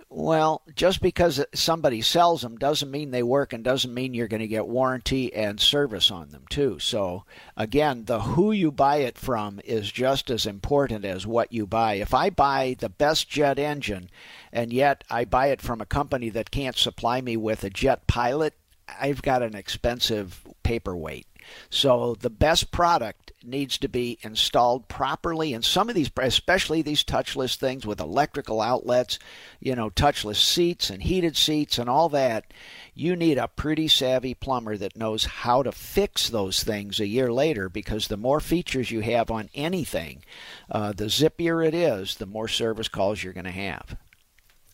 Well, 0.09 0.62
just 0.75 1.03
because 1.03 1.45
somebody 1.53 2.01
sells 2.01 2.42
them 2.42 2.59
doesn't 2.59 2.90
mean 2.92 3.11
they 3.11 3.25
work 3.25 3.53
and 3.53 3.64
doesn't 3.64 3.92
mean 3.92 4.14
you're 4.14 4.29
going 4.29 4.40
to 4.40 4.47
get 4.47 4.69
warranty 4.69 5.35
and 5.35 5.61
service 5.61 6.12
on 6.12 6.31
them 6.31 6.45
too. 6.49 6.79
So 6.79 7.25
again, 7.57 8.05
the 8.05 8.21
who 8.21 8.53
you 8.53 8.71
buy 8.71 8.99
it 8.99 9.19
from 9.19 9.61
is 9.64 9.90
just 9.90 10.31
as 10.31 10.47
important 10.47 11.05
as 11.05 11.27
what 11.27 11.53
you 11.53 11.66
buy. 11.66 11.95
If 11.95 12.14
I 12.14 12.31
buy 12.31 12.77
the 12.79 12.88
best 12.88 13.29
jet 13.29 13.59
engine 13.59 14.09
and 14.53 14.73
yet 14.73 15.03
I 15.11 15.25
buy 15.25 15.49
it 15.49 15.61
from 15.61 15.81
a 15.81 15.87
company 15.87 16.31
that 16.31 16.53
can't 16.53 16.77
supply 16.77 17.21
me 17.21 17.37
with 17.37 17.64
a 17.64 17.71
jet 17.71 18.07
pilot, 18.07 18.55
I've 19.01 19.23
got 19.23 19.42
an 19.42 19.57
expensive 19.57 20.47
paperweight. 20.62 21.27
So 21.69 22.16
the 22.19 22.31
best 22.31 22.71
product 22.71 23.26
needs 23.46 23.78
to 23.78 23.88
be 23.88 24.18
installed 24.22 24.88
properly. 24.88 25.54
And 25.54 25.64
some 25.64 25.88
of 25.88 25.94
these, 25.94 26.11
especially 26.16 26.82
these 26.82 27.04
touchless 27.04 27.56
things 27.56 27.87
with 27.87 28.00
electrical 28.00 28.61
outlets, 28.61 29.18
you 29.61 29.74
know, 29.74 29.90
touchless 29.90 30.37
seats 30.37 30.90
and 30.90 31.02
heated 31.02 31.37
seats 31.37 31.78
and 31.78 31.88
all 31.88 32.09
that, 32.11 32.52
you 32.94 33.16
need 33.16 33.38
a 33.38 33.48
pretty 33.48 33.88
savvy 33.88 34.35
plumber 34.35 34.76
that 34.76 34.96
knows 34.96 35.24
how 35.24 35.62
to 35.62 35.72
fix 35.72 36.28
those 36.28 36.62
things 36.62 36.98
a 36.98 37.06
year 37.06 37.32
later 37.32 37.68
because 37.68 38.09
the 38.09 38.16
more 38.16 38.40
features 38.40 38.90
you 38.90 39.00
have 39.00 39.30
on 39.30 39.48
anything, 39.54 40.22
uh, 40.70 40.92
the 40.92 41.04
zippier 41.04 41.66
it 41.66 41.74
is, 41.74 42.16
the 42.16 42.26
more 42.26 42.48
service 42.48 42.88
calls 42.88 43.22
you're 43.22 43.32
going 43.32 43.44
to 43.44 43.50
have. 43.50 43.96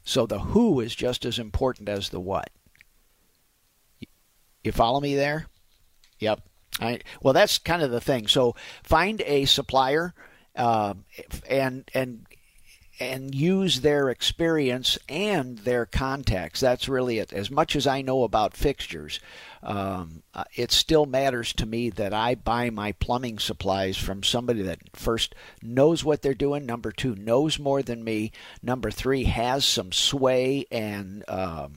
So 0.05 0.27
the 0.27 0.41
who 0.41 0.81
is 0.81 0.95
just 0.95 1.25
as 1.25 1.39
important 1.39 1.89
as 1.89 2.09
the 2.09 2.21
what. 2.21 2.51
You 4.65 4.73
follow 4.73 5.01
me 5.01 5.17
there? 5.17 5.47
Yep. 6.21 6.41
Well, 7.23 7.35
that's 7.35 7.59
kind 7.59 7.83
of 7.83 7.91
the 7.91 8.01
thing. 8.01 8.27
So 8.29 8.55
find 8.83 9.21
a 9.23 9.45
supplier 9.45 10.15
uh, 10.57 10.95
and 11.49 11.91
and 11.95 12.27
and 13.01 13.35
use 13.35 13.81
their 13.81 14.11
experience 14.11 14.99
and 15.09 15.59
their 15.59 15.87
contacts. 15.87 16.61
That's 16.61 16.89
really 16.89 17.19
it. 17.19 17.33
As 17.33 17.51
much 17.51 17.75
as 17.75 17.87
I 17.87 18.03
know 18.03 18.23
about 18.23 18.57
fixtures, 18.57 19.19
um, 19.63 20.23
uh, 20.35 20.45
it 20.55 20.71
still 20.71 21.07
matters 21.07 21.53
to 21.55 21.67
me 21.67 21.91
that 21.91 22.15
I 22.15 22.35
buy 22.35 22.71
my 22.71 22.93
plumbing 22.93 23.39
supplies 23.39 23.97
from 23.97 24.23
somebody 24.23 24.63
that 24.63 24.79
first 24.93 25.35
knows 25.63 26.05
what 26.05 26.23
they're 26.23 26.35
doing. 26.35 26.65
Number 26.65 26.93
two, 26.93 27.17
knows 27.17 27.59
more 27.59 27.83
than 27.83 28.05
me. 28.05 28.31
Number 28.63 28.91
three, 28.91 29.25
has 29.25 29.65
some 29.65 29.91
sway 29.91 30.67
and 30.71 31.25
um, 31.29 31.73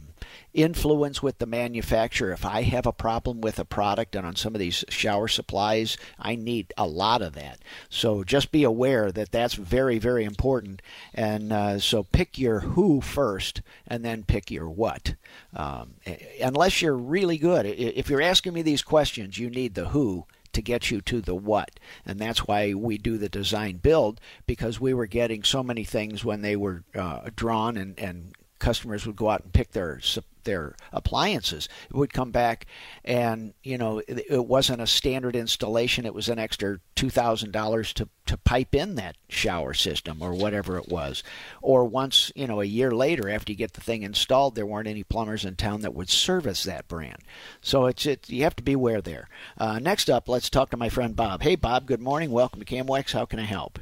influence 0.54 1.21
with 1.21 1.38
the 1.39 1.45
manufacturer. 1.45 2.32
If 2.32 2.45
I 2.45 2.62
have 2.63 2.86
a 2.86 2.93
problem 2.93 3.41
with 3.41 3.60
a 3.60 3.65
product, 3.65 4.15
and 4.15 4.25
on 4.25 4.36
some 4.36 4.56
of 4.56 4.60
these 4.60 4.86
shower 4.89 5.28
supplies, 5.28 5.97
I 6.19 6.36
need 6.36 6.73
a 6.78 6.88
lot 6.88 7.21
of 7.21 7.34
that. 7.34 7.60
So 7.89 8.23
just 8.23 8.51
be 8.51 8.63
aware 8.63 9.12
that 9.12 9.32
that's 9.32 9.56
very, 9.56 9.99
very 9.99 10.23
important. 10.23 10.82
And 11.13 11.51
uh, 11.51 11.80
so 11.80 12.04
pick 12.04 12.38
your 12.38 12.62
who 12.62 13.01
first, 13.01 13.62
and 13.88 14.04
then 14.04 14.23
pick 14.23 14.49
your 14.49 14.69
what. 14.69 15.15
Um, 15.56 15.95
unless 16.41 16.82
you're 16.82 16.97
really 16.97 17.38
good, 17.38 17.65
if 17.65 18.10
you're 18.10 18.21
asking 18.21 18.54
me 18.54 18.62
these 18.62 18.82
questions, 18.82 19.38
you 19.38 19.49
need 19.49 19.75
the 19.75 19.89
who 19.89 20.25
to 20.56 20.62
get 20.62 20.89
you 20.89 21.01
to 21.01 21.21
the 21.21 21.36
what. 21.36 21.80
And 22.06 22.17
that's 22.17 22.47
why 22.47 22.73
we 22.73 22.97
do 22.97 23.17
the 23.17 23.30
design 23.30 23.78
build 23.78 24.19
because 24.47 24.80
we 24.80 24.93
were 24.93 25.06
getting 25.06 25.43
so 25.43 25.62
many 25.62 25.84
things 25.84 26.25
when 26.25 26.41
they 26.41 26.56
were 26.56 26.84
uh, 26.95 27.30
drawn 27.36 27.78
and, 27.78 27.99
and 27.99 28.34
customers 28.60 29.06
would 29.06 29.15
go 29.15 29.30
out 29.30 29.44
and 29.44 29.54
pick 29.54 29.72
their 29.72 30.00
their 30.46 30.76
appliances. 30.94 31.68
It 31.89 31.96
would 31.96 32.13
come 32.13 32.32
back, 32.32 32.65
and 33.04 33.54
you 33.63 33.78
know 33.78 34.00
it, 34.08 34.26
it 34.30 34.46
wasn't 34.46 34.82
a 34.82 34.88
standard 34.88 35.36
installation. 35.36 36.06
It 36.06 36.13
was 36.13 36.30
an 36.30 36.39
extra 36.39 36.80
two 36.96 37.10
thousand 37.10 37.52
dollars 37.52 37.91
to 37.94 38.08
to 38.28 38.38
pipe 38.38 38.74
in 38.74 38.96
that 38.96 39.18
shower 39.28 39.74
system 39.74 40.22
or 40.22 40.34
whatever 40.34 40.78
it 40.78 40.88
was. 40.88 41.24
Or 41.62 41.86
once 41.86 42.32
you 42.36 42.48
know 42.48 42.62
a 42.62 42.65
year 42.65 42.91
later, 42.91 43.30
after 43.30 43.52
you 43.52 43.58
get 43.58 43.74
the 43.74 43.82
thing 43.82 44.04
installed, 44.04 44.56
there 44.56 44.65
weren't 44.65 44.88
any 44.88 45.04
plumbers 45.04 45.44
in 45.44 45.56
town 45.56 45.82
that 45.82 45.94
would 45.94 46.10
service 46.10 46.63
that 46.63 46.88
brand. 46.88 47.18
So 47.62 47.88
it's 47.88 48.06
it 48.06 48.30
you 48.30 48.44
have 48.44 48.56
to 48.56 48.63
beware 48.63 49.02
there. 49.02 49.28
Uh, 49.58 49.80
next 49.80 50.10
up, 50.10 50.30
let's 50.30 50.50
talk 50.50 50.70
to 50.70 50.78
my 50.78 50.89
friend 50.89 51.15
Bob. 51.15 51.41
Hey 51.41 51.56
Bob, 51.56 51.86
good 51.86 52.02
morning. 52.02 52.32
Welcome 52.32 52.62
to 52.62 52.65
KMOX. 52.65 53.12
How 53.12 53.26
can 53.26 53.39
I 53.39 53.46
help? 53.46 53.80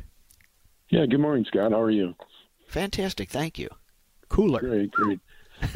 Yeah, 0.89 1.05
good 1.05 1.19
morning, 1.19 1.45
Scott. 1.45 1.71
How 1.71 1.81
are 1.81 1.91
you? 1.91 2.15
Fantastic, 2.67 3.29
thank 3.29 3.59
you. 3.59 3.69
Cooler. 4.33 4.59
Great, 4.59 4.91
great. 4.91 5.19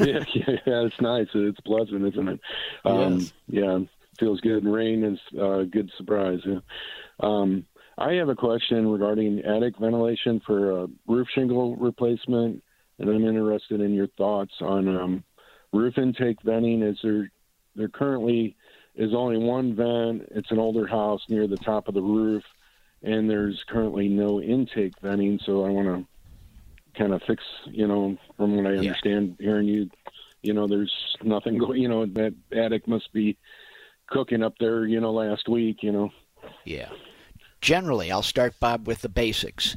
yeah, 0.00 0.24
yeah, 0.34 0.56
yeah, 0.66 0.86
it's 0.86 1.00
nice. 1.00 1.28
It's 1.34 1.60
pleasant, 1.60 2.06
isn't 2.06 2.28
it? 2.28 2.40
Um, 2.84 3.20
yes. 3.20 3.32
Yeah, 3.48 3.78
feels 4.18 4.40
good. 4.40 4.64
Rain 4.64 5.04
is 5.04 5.18
a 5.38 5.46
uh, 5.46 5.64
good 5.64 5.90
surprise. 5.96 6.40
Yeah. 6.44 6.60
Um, 7.20 7.64
I 7.96 8.12
have 8.14 8.28
a 8.28 8.36
question 8.36 8.88
regarding 8.88 9.40
attic 9.40 9.78
ventilation 9.78 10.40
for 10.46 10.82
a 10.82 10.88
roof 11.06 11.28
shingle 11.34 11.76
replacement, 11.76 12.62
and 12.98 13.08
I'm 13.08 13.24
interested 13.24 13.80
in 13.80 13.94
your 13.94 14.08
thoughts 14.08 14.54
on 14.60 14.88
um, 14.88 15.24
roof 15.72 15.98
intake 15.98 16.42
venting. 16.42 16.82
Is 16.82 16.98
there 17.02 17.30
there 17.74 17.88
currently 17.88 18.56
is 18.94 19.14
only 19.14 19.38
one 19.38 19.74
vent? 19.74 20.28
It's 20.32 20.50
an 20.50 20.58
older 20.58 20.86
house 20.86 21.22
near 21.28 21.46
the 21.46 21.56
top 21.56 21.88
of 21.88 21.94
the 21.94 22.02
roof, 22.02 22.44
and 23.02 23.28
there's 23.28 23.64
currently 23.68 24.08
no 24.08 24.40
intake 24.40 24.94
venting. 25.00 25.40
So 25.44 25.64
I 25.64 25.70
want 25.70 25.88
to 25.88 26.06
kind 26.98 27.14
of 27.14 27.22
fix, 27.26 27.42
you 27.66 27.86
know, 27.86 28.18
from 28.36 28.56
what 28.56 28.66
I 28.66 28.76
understand, 28.76 29.36
yeah. 29.38 29.46
hearing 29.46 29.68
you, 29.68 29.88
you 30.42 30.52
know, 30.52 30.66
there's 30.66 30.92
nothing 31.22 31.58
going. 31.58 31.80
You 31.80 31.88
know, 31.88 32.06
that 32.06 32.34
attic 32.52 32.86
must 32.88 33.12
be 33.12 33.38
cooking 34.08 34.42
up 34.42 34.54
there. 34.60 34.84
You 34.86 35.00
know, 35.00 35.12
last 35.12 35.48
week. 35.48 35.82
You 35.82 35.92
know. 35.92 36.10
Yeah 36.64 36.88
generally, 37.60 38.10
I'll 38.10 38.22
start, 38.22 38.58
Bob, 38.60 38.86
with 38.86 39.02
the 39.02 39.08
basics. 39.08 39.76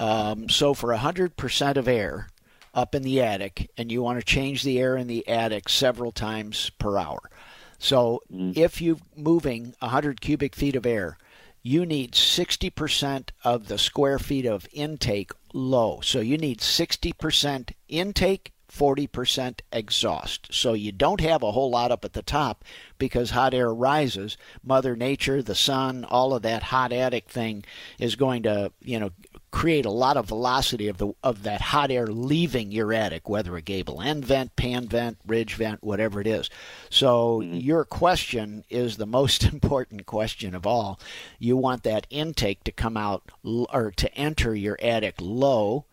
Um, 0.00 0.48
so 0.48 0.74
for 0.74 0.92
a 0.92 0.98
100% 0.98 1.76
of 1.76 1.88
air 1.88 2.28
up 2.74 2.94
in 2.94 3.02
the 3.02 3.20
attic, 3.20 3.70
and 3.76 3.90
you 3.90 4.02
want 4.02 4.18
to 4.18 4.24
change 4.24 4.62
the 4.62 4.78
air 4.78 4.96
in 4.96 5.06
the 5.06 5.26
attic 5.26 5.68
several 5.68 6.12
times 6.12 6.70
per 6.78 6.96
hour. 6.98 7.30
So 7.78 8.22
mm. 8.32 8.56
if 8.56 8.80
you're 8.80 8.98
moving 9.16 9.74
a 9.80 9.86
100 9.86 10.20
cubic 10.20 10.54
feet 10.54 10.76
of 10.76 10.86
air, 10.86 11.16
you 11.62 11.84
need 11.84 12.12
60% 12.12 13.30
of 13.44 13.68
the 13.68 13.78
square 13.78 14.18
feet 14.18 14.46
of 14.46 14.68
intake 14.72 15.32
low. 15.52 16.00
So 16.02 16.20
you 16.20 16.38
need 16.38 16.60
60% 16.60 17.72
intake 17.88 18.52
40% 18.70 19.60
exhaust. 19.72 20.48
So 20.50 20.74
you 20.74 20.92
don't 20.92 21.20
have 21.20 21.42
a 21.42 21.52
whole 21.52 21.70
lot 21.70 21.90
up 21.90 22.04
at 22.04 22.12
the 22.12 22.22
top 22.22 22.64
because 22.98 23.30
hot 23.30 23.54
air 23.54 23.72
rises. 23.72 24.36
Mother 24.62 24.94
Nature, 24.94 25.42
the 25.42 25.54
sun, 25.54 26.04
all 26.04 26.34
of 26.34 26.42
that 26.42 26.64
hot 26.64 26.92
attic 26.92 27.28
thing 27.28 27.64
is 27.98 28.14
going 28.14 28.42
to, 28.42 28.70
you 28.82 29.00
know, 29.00 29.10
create 29.50 29.86
a 29.86 29.90
lot 29.90 30.16
of 30.16 30.26
velocity 30.26 30.88
of 30.88 30.98
the 30.98 31.12
of 31.22 31.42
that 31.42 31.60
hot 31.60 31.90
air 31.90 32.06
leaving 32.06 32.70
your 32.70 32.92
attic, 32.92 33.28
whether 33.28 33.56
a 33.56 33.62
gable 33.62 34.00
end 34.00 34.24
vent, 34.24 34.54
pan 34.56 34.86
vent, 34.86 35.18
ridge 35.26 35.54
vent, 35.54 35.82
whatever 35.82 36.20
it 36.20 36.26
is. 36.26 36.50
So 36.90 37.40
mm-hmm. 37.40 37.54
your 37.54 37.84
question 37.84 38.64
is 38.68 38.96
the 38.96 39.06
most 39.06 39.44
important 39.52 40.06
question 40.06 40.54
of 40.54 40.66
all. 40.66 41.00
You 41.38 41.56
want 41.56 41.82
that 41.84 42.06
intake 42.10 42.64
to 42.64 42.72
come 42.72 42.96
out 42.96 43.30
or 43.44 43.92
to 43.96 44.14
enter 44.14 44.54
your 44.54 44.78
attic 44.82 45.16
low 45.20 45.86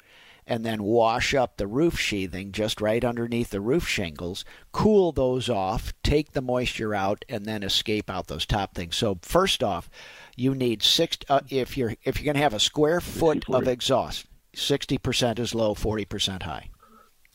and 0.48 0.66
then 0.66 0.84
wash 0.84 1.34
up 1.34 1.58
the 1.58 1.68
roof 1.68 2.00
sheathing 2.00 2.52
just 2.52 2.80
right 2.80 3.04
underneath 3.04 3.50
the 3.50 3.62
roof 3.62 3.88
shingles, 3.88 4.46
cool 4.72 5.12
those 5.12 5.50
off, 5.50 5.94
take 6.04 6.34
the 6.34 6.42
moisture 6.42 6.94
out, 6.94 7.26
and 7.28 7.46
then 7.46 7.64
escape 7.64 8.10
out 8.10 8.28
those 8.28 8.46
top 8.46 8.76
things. 8.76 8.96
So 8.96 9.18
first 9.22 9.64
off, 9.64 9.90
you 10.36 10.54
need 10.54 10.84
six. 10.84 11.18
Uh, 11.30 11.42
if 11.50 11.78
you're 11.78 11.96
if 12.04 12.20
you're 12.20 12.26
going 12.26 12.36
to 12.36 12.44
have 12.44 12.54
a 12.54 12.60
square 12.60 13.02
foot 13.02 13.44
of 13.50 13.68
exhaust, 13.68 14.26
sixty 14.54 14.98
percent 14.98 15.40
is 15.40 15.56
low, 15.56 15.74
forty 15.74 16.06
percent 16.06 16.44
high. 16.44 16.70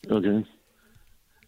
Okay. 0.08 0.46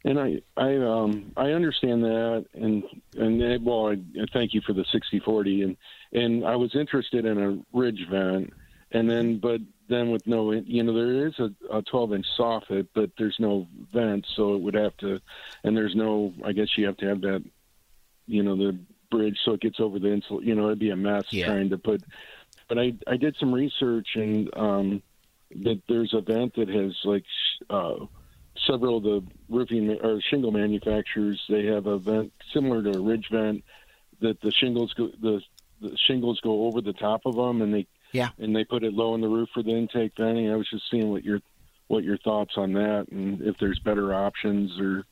And 0.04 0.18
I, 0.18 0.42
I, 0.56 0.76
um, 0.78 1.30
I 1.36 1.52
understand 1.52 2.02
that, 2.02 2.44
and 2.54 2.82
and 3.16 3.64
well, 3.64 3.86
I, 3.86 3.92
I 3.92 4.26
thank 4.32 4.52
you 4.52 4.60
for 4.66 4.72
the 4.72 4.84
60-40, 4.92 5.62
and 5.62 5.76
and 6.12 6.44
I 6.44 6.56
was 6.56 6.74
interested 6.74 7.24
in 7.24 7.38
a 7.40 7.58
ridge 7.72 8.04
vent, 8.10 8.52
and 8.90 9.08
then 9.08 9.38
but 9.38 9.60
then 9.92 10.10
with 10.10 10.26
no, 10.26 10.52
you 10.52 10.82
know, 10.82 10.94
there 10.94 11.26
is 11.26 11.38
a, 11.38 11.50
a 11.70 11.82
12 11.82 12.14
inch 12.14 12.26
soffit, 12.38 12.88
but 12.94 13.10
there's 13.18 13.36
no 13.38 13.66
vent, 13.92 14.26
so 14.34 14.54
it 14.54 14.62
would 14.62 14.74
have 14.74 14.96
to, 14.98 15.20
and 15.64 15.76
there's 15.76 15.94
no, 15.94 16.32
I 16.44 16.52
guess 16.52 16.76
you 16.76 16.86
have 16.86 16.96
to 16.98 17.06
have 17.06 17.20
that, 17.22 17.44
you 18.26 18.42
know, 18.42 18.56
the 18.56 18.78
bridge 19.12 19.38
so 19.44 19.52
it 19.52 19.60
gets 19.60 19.78
over 19.78 20.00
the 20.00 20.08
insul. 20.08 20.42
You 20.42 20.56
know, 20.56 20.66
it'd 20.66 20.80
be 20.80 20.90
a 20.90 20.96
mess 20.96 21.24
yeah. 21.30 21.46
trying 21.46 21.70
to 21.70 21.78
put. 21.78 22.02
But 22.68 22.78
I 22.78 22.94
I 23.06 23.16
did 23.16 23.36
some 23.38 23.52
research 23.52 24.08
and 24.16 24.50
um, 24.56 25.02
that 25.62 25.82
there's 25.88 26.14
a 26.14 26.20
vent 26.20 26.56
that 26.56 26.68
has 26.68 26.96
like 27.04 27.24
uh, 27.70 28.06
several 28.66 28.96
of 28.96 29.02
the 29.04 29.22
roofing 29.48 29.90
or 30.02 30.20
shingle 30.20 30.50
manufacturers. 30.50 31.40
They 31.48 31.66
have 31.66 31.86
a 31.86 31.98
vent 31.98 32.32
similar 32.52 32.82
to 32.82 32.98
a 32.98 33.02
ridge 33.02 33.28
vent 33.30 33.62
that 34.20 34.40
the 34.40 34.50
shingles 34.50 34.92
go 34.94 35.10
the 35.20 35.40
the 35.80 35.96
shingles 36.06 36.40
go 36.40 36.66
over 36.66 36.80
the 36.80 36.92
top 36.92 37.22
of 37.26 37.36
them 37.36 37.60
and 37.60 37.74
they 37.74 37.86
yeah. 38.12 38.28
And 38.38 38.54
they 38.54 38.64
put 38.64 38.84
it 38.84 38.92
low 38.92 39.14
in 39.14 39.20
the 39.20 39.28
roof 39.28 39.48
for 39.54 39.62
the 39.62 39.70
intake 39.70 40.12
venting. 40.16 40.50
I 40.50 40.56
was 40.56 40.68
just 40.70 40.84
seeing 40.90 41.10
what 41.10 41.24
your 41.24 41.40
what 41.92 42.04
your 42.04 42.16
thoughts 42.16 42.54
on 42.56 42.72
that 42.72 43.06
and 43.10 43.42
if 43.42 43.54
there's 43.60 43.78
better 43.80 44.14
options 44.14 44.80
or 44.80 45.04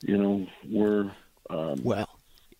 you 0.00 0.16
know 0.16 0.46
where 0.70 1.14
um, 1.50 1.78
well 1.82 2.08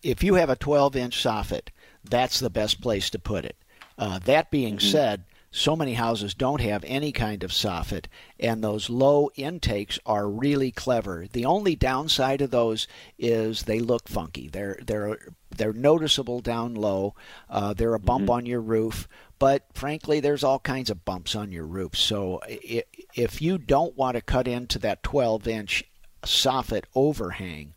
if 0.03 0.23
you 0.23 0.35
have 0.35 0.51
a 0.51 0.57
12 0.57 0.95
inch 0.97 1.23
soffit 1.23 1.69
that's 2.05 2.41
the 2.41 2.51
best 2.51 2.83
place 2.83 3.09
to 3.09 3.19
put 3.19 3.47
it 3.47 3.57
uh, 3.97 4.19
that 4.19 4.51
being 4.51 4.77
mm-hmm. 4.77 4.87
said 4.87 5.25
so 5.51 5.75
many 5.75 5.95
houses 5.95 6.35
don't 6.35 6.61
have 6.61 6.85
any 6.87 7.11
kind 7.11 7.43
of 7.43 7.51
soffit 7.51 8.05
and 8.39 8.63
those 8.63 8.91
low 8.91 9.31
intakes 9.35 9.99
are 10.05 10.29
really 10.29 10.71
clever 10.71 11.27
the 11.33 11.47
only 11.47 11.75
downside 11.75 12.43
of 12.43 12.51
those 12.51 12.87
is 13.19 13.63
they 13.63 13.79
look 13.79 14.09
funky 14.09 14.47
they're 14.47 14.79
they're 14.85 15.17
they're 15.57 15.73
noticeable 15.73 16.41
down 16.41 16.75
low 16.75 17.15
uh, 17.49 17.73
they're 17.73 17.95
a 17.95 17.99
bump 17.99 18.25
mm-hmm. 18.25 18.33
on 18.33 18.45
your 18.45 18.61
roof 18.61 19.09
but 19.39 19.65
frankly, 19.75 20.21
there's 20.21 20.45
all 20.45 20.59
kinds 20.59 20.91
of 20.91 21.05
bumps 21.05 21.35
on 21.35 21.53
your 21.53 21.67
roof. 21.67 21.97
So 21.97 22.41
if 22.47 23.43
you 23.43 23.59
don't 23.59 23.97
want 23.97 24.17
to 24.17 24.23
cut 24.23 24.49
into 24.49 24.79
that 24.81 25.03
12 25.03 25.49
inch 25.49 25.85
soffit 26.23 26.85
overhang, 26.95 27.75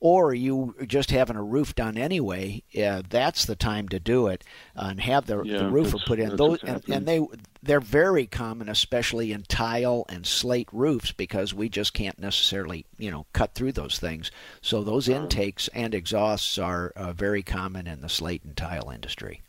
or 0.00 0.32
you 0.32 0.76
just 0.86 1.10
having 1.10 1.36
a 1.36 1.42
roof 1.42 1.74
done 1.74 1.98
anyway, 1.98 2.62
uh, 2.80 3.02
that's 3.08 3.46
the 3.46 3.56
time 3.56 3.88
to 3.88 3.98
do 3.98 4.28
it 4.28 4.44
and 4.74 5.00
have 5.00 5.26
the, 5.26 5.42
yeah, 5.42 5.58
the 5.58 5.68
roofer 5.68 5.98
put 6.06 6.20
in 6.20 6.36
those. 6.36 6.62
And, 6.62 6.82
and, 6.88 7.06
they 7.06 7.20
they're 7.62 7.80
very 7.80 8.26
common, 8.26 8.68
especially 8.68 9.32
in 9.32 9.42
tile 9.42 10.06
and 10.08 10.24
slate 10.24 10.68
roofs, 10.72 11.10
because 11.10 11.52
we 11.52 11.68
just 11.68 11.94
can't 11.94 12.18
necessarily 12.18 12.86
you 12.96 13.10
know 13.10 13.26
cut 13.32 13.54
through 13.54 13.72
those 13.72 13.98
things. 13.98 14.30
So 14.60 14.84
those 14.84 15.08
intakes 15.08 15.68
and 15.74 15.94
exhausts 15.94 16.58
are 16.58 16.92
uh, 16.94 17.12
very 17.12 17.42
common 17.42 17.88
in 17.88 18.00
the 18.00 18.08
slate 18.08 18.44
and 18.44 18.56
tile 18.56 18.90
industry. 18.90 19.42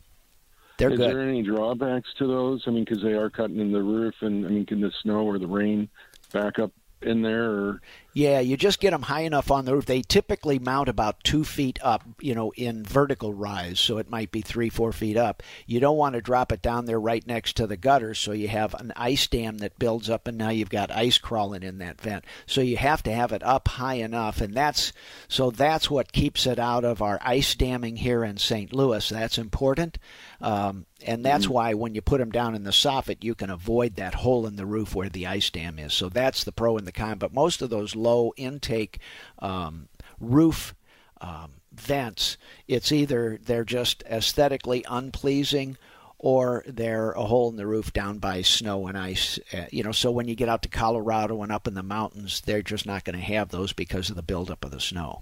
They're 0.80 0.92
Is 0.92 0.96
good. 0.96 1.10
there 1.10 1.20
any 1.20 1.42
drawbacks 1.42 2.08
to 2.16 2.26
those? 2.26 2.62
I 2.66 2.70
mean, 2.70 2.84
because 2.84 3.02
they 3.02 3.12
are 3.12 3.28
cutting 3.28 3.60
in 3.60 3.70
the 3.70 3.82
roof, 3.82 4.14
and 4.22 4.46
I 4.46 4.48
mean, 4.48 4.64
can 4.64 4.80
the 4.80 4.90
snow 5.02 5.26
or 5.26 5.38
the 5.38 5.46
rain 5.46 5.90
back 6.32 6.58
up 6.58 6.72
in 7.02 7.20
there? 7.20 7.50
Or? 7.50 7.82
Yeah, 8.12 8.40
you 8.40 8.56
just 8.56 8.80
get 8.80 8.90
them 8.90 9.02
high 9.02 9.20
enough 9.20 9.50
on 9.50 9.64
the 9.64 9.74
roof. 9.74 9.86
They 9.86 10.02
typically 10.02 10.58
mount 10.58 10.88
about 10.88 11.22
two 11.22 11.44
feet 11.44 11.78
up, 11.80 12.02
you 12.20 12.34
know, 12.34 12.52
in 12.56 12.84
vertical 12.84 13.32
rise, 13.32 13.78
so 13.78 13.98
it 13.98 14.10
might 14.10 14.32
be 14.32 14.40
three, 14.40 14.68
four 14.68 14.92
feet 14.92 15.16
up. 15.16 15.42
You 15.66 15.78
don't 15.78 15.96
want 15.96 16.14
to 16.14 16.20
drop 16.20 16.50
it 16.50 16.60
down 16.60 16.86
there 16.86 16.98
right 16.98 17.24
next 17.24 17.56
to 17.56 17.68
the 17.68 17.76
gutter, 17.76 18.14
so 18.14 18.32
you 18.32 18.48
have 18.48 18.74
an 18.74 18.92
ice 18.96 19.28
dam 19.28 19.58
that 19.58 19.78
builds 19.78 20.10
up, 20.10 20.26
and 20.26 20.36
now 20.36 20.48
you've 20.48 20.70
got 20.70 20.90
ice 20.90 21.18
crawling 21.18 21.62
in 21.62 21.78
that 21.78 22.00
vent. 22.00 22.24
So 22.46 22.60
you 22.60 22.76
have 22.78 23.02
to 23.04 23.12
have 23.12 23.30
it 23.32 23.44
up 23.44 23.68
high 23.68 23.94
enough, 23.94 24.40
and 24.40 24.54
that's 24.54 24.92
so 25.28 25.50
that's 25.52 25.88
what 25.88 26.12
keeps 26.12 26.46
it 26.46 26.58
out 26.58 26.84
of 26.84 27.02
our 27.02 27.20
ice 27.22 27.54
damming 27.54 27.96
here 27.96 28.24
in 28.24 28.38
St. 28.38 28.72
Louis. 28.72 29.08
That's 29.08 29.38
important. 29.38 29.98
Um, 30.40 30.86
and 31.06 31.24
that's 31.24 31.44
mm-hmm. 31.44 31.54
why 31.54 31.74
when 31.74 31.94
you 31.94 32.02
put 32.02 32.18
them 32.18 32.30
down 32.30 32.54
in 32.54 32.64
the 32.64 32.70
soffit, 32.70 33.24
you 33.24 33.34
can 33.34 33.50
avoid 33.50 33.96
that 33.96 34.14
hole 34.14 34.46
in 34.46 34.56
the 34.56 34.66
roof 34.66 34.94
where 34.94 35.08
the 35.08 35.26
ice 35.26 35.50
dam 35.50 35.78
is. 35.78 35.94
So 35.94 36.08
that's 36.08 36.44
the 36.44 36.52
pro 36.52 36.76
and 36.76 36.86
the 36.86 36.92
con. 36.92 37.18
But 37.18 37.32
most 37.32 37.62
of 37.62 37.70
those 37.70 37.96
low 38.00 38.32
intake 38.36 38.98
um, 39.38 39.88
roof 40.18 40.74
um, 41.20 41.52
vents, 41.72 42.36
it's 42.66 42.92
either 42.92 43.38
they're 43.42 43.64
just 43.64 44.02
aesthetically 44.04 44.84
unpleasing 44.88 45.76
or 46.22 46.62
they're 46.66 47.12
a 47.12 47.22
hole 47.22 47.48
in 47.48 47.56
the 47.56 47.66
roof 47.66 47.92
down 47.94 48.18
by 48.18 48.42
snow 48.42 48.86
and 48.86 48.96
ice. 48.96 49.38
Uh, 49.54 49.64
you 49.70 49.82
know, 49.82 49.92
so 49.92 50.10
when 50.10 50.28
you 50.28 50.34
get 50.34 50.50
out 50.50 50.62
to 50.62 50.68
Colorado 50.68 51.42
and 51.42 51.50
up 51.50 51.66
in 51.66 51.72
the 51.72 51.82
mountains, 51.82 52.42
they're 52.42 52.62
just 52.62 52.84
not 52.84 53.04
going 53.04 53.16
to 53.16 53.24
have 53.24 53.48
those 53.48 53.72
because 53.72 54.10
of 54.10 54.16
the 54.16 54.22
buildup 54.22 54.64
of 54.64 54.70
the 54.70 54.80
snow. 54.80 55.20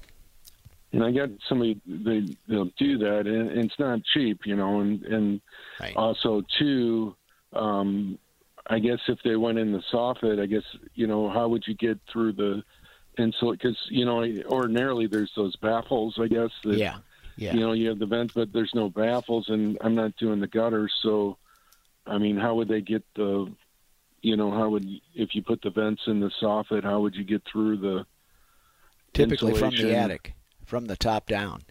And 0.93 1.05
I 1.05 1.13
got 1.13 1.29
somebody 1.49 1.81
they 1.87 2.35
they'll 2.49 2.71
do 2.79 2.99
that, 2.99 3.27
and, 3.27 3.51
and 3.51 3.59
it's 3.67 3.79
not 3.79 4.01
cheap, 4.15 4.41
you 4.47 4.57
know. 4.57 4.81
And 4.81 5.03
and 5.05 5.41
right. 5.79 5.95
also 5.95 6.43
too, 6.59 7.15
um, 7.53 8.19
I 8.69 8.79
guess 8.79 9.01
if 9.09 9.19
they 9.25 9.37
went 9.37 9.59
in 9.59 9.73
the 9.73 9.83
soffit, 9.93 10.41
I 10.41 10.47
guess 10.47 10.65
you 10.95 11.07
know 11.07 11.29
how 11.29 11.49
would 11.49 11.65
you 11.67 11.75
get 11.75 11.99
through 12.13 12.33
the 12.33 12.63
insulate? 13.17 13.61
Because 13.61 13.79
you 13.91 14.05
know 14.05 14.25
ordinarily 14.47 15.07
there's 15.07 15.33
those 15.37 15.57
baffles, 15.57 16.19
I 16.21 16.29
guess. 16.29 16.51
That, 16.65 16.79
yeah. 16.79 16.99
Yeah. 17.37 17.55
You 17.55 17.61
know 17.61 17.73
you 17.73 17.89
have 17.89 18.01
the 18.01 18.07
vent, 18.07 18.35
but 18.35 18.53
there's 18.53 18.73
no 18.75 18.91
baffles, 18.91 19.49
and 19.49 19.79
I'm 19.81 19.95
not 19.95 20.17
doing 20.17 20.41
the 20.41 20.49
gutters, 20.49 20.93
so 21.03 21.39
I 22.05 22.19
mean, 22.19 22.37
how 22.37 22.57
would 22.57 22.69
they 22.69 22.81
get 22.81 23.05
the 23.15 23.53
you 24.21 24.37
know, 24.37 24.51
how 24.51 24.69
would 24.69 24.85
if 25.15 25.35
you 25.35 25.43
put 25.43 25.63
the 25.63 25.71
vents 25.71 26.03
in 26.07 26.21
the 26.21 26.31
soffit, 26.43 26.83
how 26.83 27.01
would 27.01 27.15
you 27.15 27.25
get 27.25 27.43
through 27.51 27.77
the 27.77 28.07
typically 29.13 29.53
insulation? 29.53 29.79
from 29.79 29.89
the 29.89 29.97
attic? 29.97 30.35
from 30.69 30.85
the 30.85 30.97
top 30.97 31.27
down. 31.27 31.63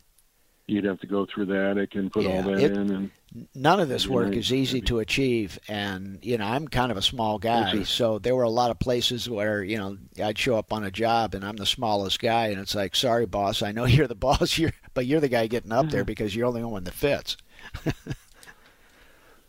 You'd 0.65 0.85
have 0.85 0.99
to 1.01 1.07
go 1.07 1.25
through 1.25 1.45
the 1.45 1.57
attic 1.57 1.95
and 1.95 2.11
put 2.11 2.23
yeah, 2.23 2.37
all 2.37 2.43
that 2.43 2.59
it, 2.59 2.71
in. 2.71 2.91
And 2.91 3.11
none 3.53 3.79
of 3.79 3.89
this 3.89 4.07
work 4.07 4.33
is 4.33 4.53
easy 4.53 4.81
to 4.81 4.99
achieve 4.99 5.59
and 5.67 6.19
you 6.23 6.37
know 6.37 6.45
i'm 6.45 6.67
kind 6.67 6.91
of 6.91 6.97
a 6.97 7.01
small 7.01 7.37
guy 7.37 7.83
so 7.83 8.19
there 8.19 8.35
were 8.35 8.43
a 8.43 8.49
lot 8.49 8.71
of 8.71 8.79
places 8.79 9.29
where 9.29 9.61
you 9.63 9.77
know 9.77 9.97
i'd 10.23 10.37
show 10.37 10.57
up 10.57 10.71
on 10.71 10.83
a 10.83 10.91
job 10.91 11.35
and 11.35 11.45
i'm 11.45 11.57
the 11.57 11.65
smallest 11.65 12.19
guy 12.19 12.47
and 12.47 12.59
it's 12.59 12.73
like 12.73 12.95
sorry 12.95 13.25
boss 13.25 13.61
i 13.61 13.71
know 13.71 13.85
you're 13.85 14.07
the 14.07 14.15
boss 14.15 14.57
you're 14.57 14.71
but 14.93 15.05
you're 15.05 15.19
the 15.19 15.29
guy 15.29 15.45
getting 15.45 15.71
up 15.71 15.89
there 15.89 16.01
mm-hmm. 16.01 16.07
because 16.07 16.35
you're 16.35 16.51
the 16.51 16.57
only 16.57 16.71
one 16.71 16.83
that 16.83 16.93
fits. 16.93 17.37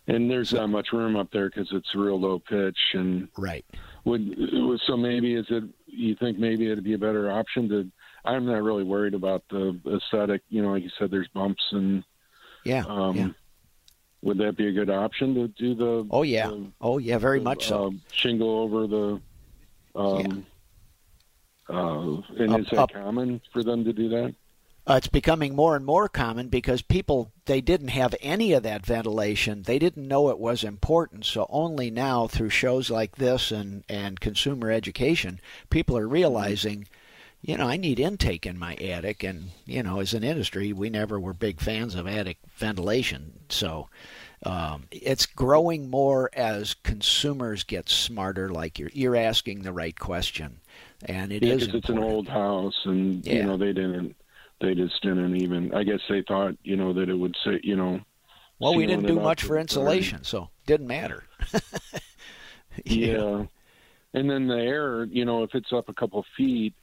And 0.08 0.30
there's 0.30 0.54
not 0.54 0.70
much 0.70 0.88
room 0.92 1.16
up 1.16 1.30
there 1.32 1.50
because 1.50 1.68
it's 1.70 1.94
real 1.94 2.18
low 2.18 2.38
pitch 2.38 2.78
and 2.94 3.28
right. 3.36 3.64
would 4.06 4.34
so 4.86 4.96
maybe 4.96 5.34
is 5.34 5.44
it 5.50 5.64
you 5.86 6.16
think 6.16 6.38
maybe 6.38 6.70
it'd 6.70 6.82
be 6.82 6.94
a 6.94 6.98
better 6.98 7.30
option 7.30 7.68
to 7.68 7.90
i'm 8.24 8.46
not 8.46 8.62
really 8.62 8.84
worried 8.84 9.12
about 9.12 9.44
the 9.50 9.78
aesthetic 9.86 10.40
you 10.48 10.62
know 10.62 10.70
like 10.70 10.82
you 10.82 10.88
said 10.98 11.10
there's 11.10 11.28
bumps 11.34 11.62
and 11.72 12.02
yeah, 12.64 12.84
um, 12.88 13.16
yeah 13.16 13.28
would 14.22 14.38
that 14.38 14.56
be 14.56 14.68
a 14.68 14.72
good 14.72 14.90
option 14.90 15.34
to 15.34 15.48
do 15.48 15.74
the? 15.74 16.06
Oh 16.10 16.22
yeah, 16.22 16.48
the, 16.48 16.70
oh 16.80 16.98
yeah, 16.98 17.18
very 17.18 17.38
the, 17.38 17.44
much 17.44 17.68
so. 17.68 17.86
Uh, 17.86 17.90
shingle 18.12 18.50
over 18.60 18.86
the. 18.86 19.20
Um, 19.94 20.46
yeah. 21.68 21.76
uh, 21.76 22.22
and 22.38 22.52
up, 22.52 22.60
is 22.60 22.66
that 22.70 22.78
up. 22.78 22.92
common 22.92 23.40
for 23.52 23.62
them 23.62 23.84
to 23.84 23.92
do 23.92 24.08
that? 24.08 24.34
Uh, 24.88 24.94
it's 24.94 25.08
becoming 25.08 25.54
more 25.54 25.76
and 25.76 25.84
more 25.84 26.08
common 26.08 26.48
because 26.48 26.80
people 26.80 27.30
they 27.44 27.60
didn't 27.60 27.88
have 27.88 28.14
any 28.22 28.54
of 28.54 28.62
that 28.62 28.86
ventilation. 28.86 29.62
They 29.62 29.78
didn't 29.78 30.08
know 30.08 30.30
it 30.30 30.38
was 30.38 30.64
important. 30.64 31.26
So 31.26 31.46
only 31.50 31.90
now 31.90 32.26
through 32.26 32.50
shows 32.50 32.90
like 32.90 33.16
this 33.16 33.50
and 33.50 33.84
and 33.88 34.18
consumer 34.18 34.70
education, 34.70 35.40
people 35.68 35.96
are 35.98 36.08
realizing 36.08 36.88
you 37.40 37.56
know, 37.56 37.68
I 37.68 37.76
need 37.76 38.00
intake 38.00 38.46
in 38.46 38.58
my 38.58 38.74
attic, 38.74 39.22
and 39.22 39.50
you 39.64 39.82
know, 39.82 40.00
as 40.00 40.12
an 40.14 40.24
industry, 40.24 40.72
we 40.72 40.90
never 40.90 41.20
were 41.20 41.32
big 41.32 41.60
fans 41.60 41.94
of 41.94 42.06
attic 42.06 42.38
ventilation. 42.56 43.40
So 43.48 43.88
um, 44.44 44.84
it's 44.90 45.26
growing 45.26 45.88
more 45.88 46.30
as 46.32 46.74
consumers 46.74 47.64
get 47.64 47.88
smarter. 47.88 48.48
Like 48.48 48.78
you're 48.78 48.90
you're 48.92 49.16
asking 49.16 49.62
the 49.62 49.72
right 49.72 49.96
question, 49.96 50.60
and 51.04 51.32
it 51.32 51.44
yeah, 51.44 51.54
is. 51.54 51.68
it's 51.68 51.88
an 51.88 51.98
old 51.98 52.28
house, 52.28 52.80
and 52.84 53.24
yeah. 53.24 53.34
you 53.34 53.42
know 53.44 53.56
they 53.56 53.72
didn't. 53.72 54.16
They 54.60 54.74
just 54.74 55.00
didn't 55.02 55.36
even. 55.36 55.72
I 55.72 55.84
guess 55.84 56.00
they 56.08 56.22
thought 56.26 56.56
you 56.64 56.76
know 56.76 56.92
that 56.94 57.08
it 57.08 57.14
would 57.14 57.36
say 57.44 57.60
you 57.62 57.76
know. 57.76 58.00
Well, 58.58 58.74
we 58.74 58.86
didn't 58.86 59.06
do 59.06 59.20
much 59.20 59.44
for 59.44 59.56
insulation, 59.56 60.24
so 60.24 60.50
didn't 60.66 60.88
matter. 60.88 61.22
yeah. 62.84 63.44
And 64.14 64.28
then 64.28 64.48
the 64.48 64.56
air, 64.56 65.04
you 65.04 65.24
know, 65.24 65.44
if 65.44 65.54
it's 65.54 65.72
up 65.72 65.88
a 65.88 65.94
couple 65.94 66.24
feet, 66.36 66.74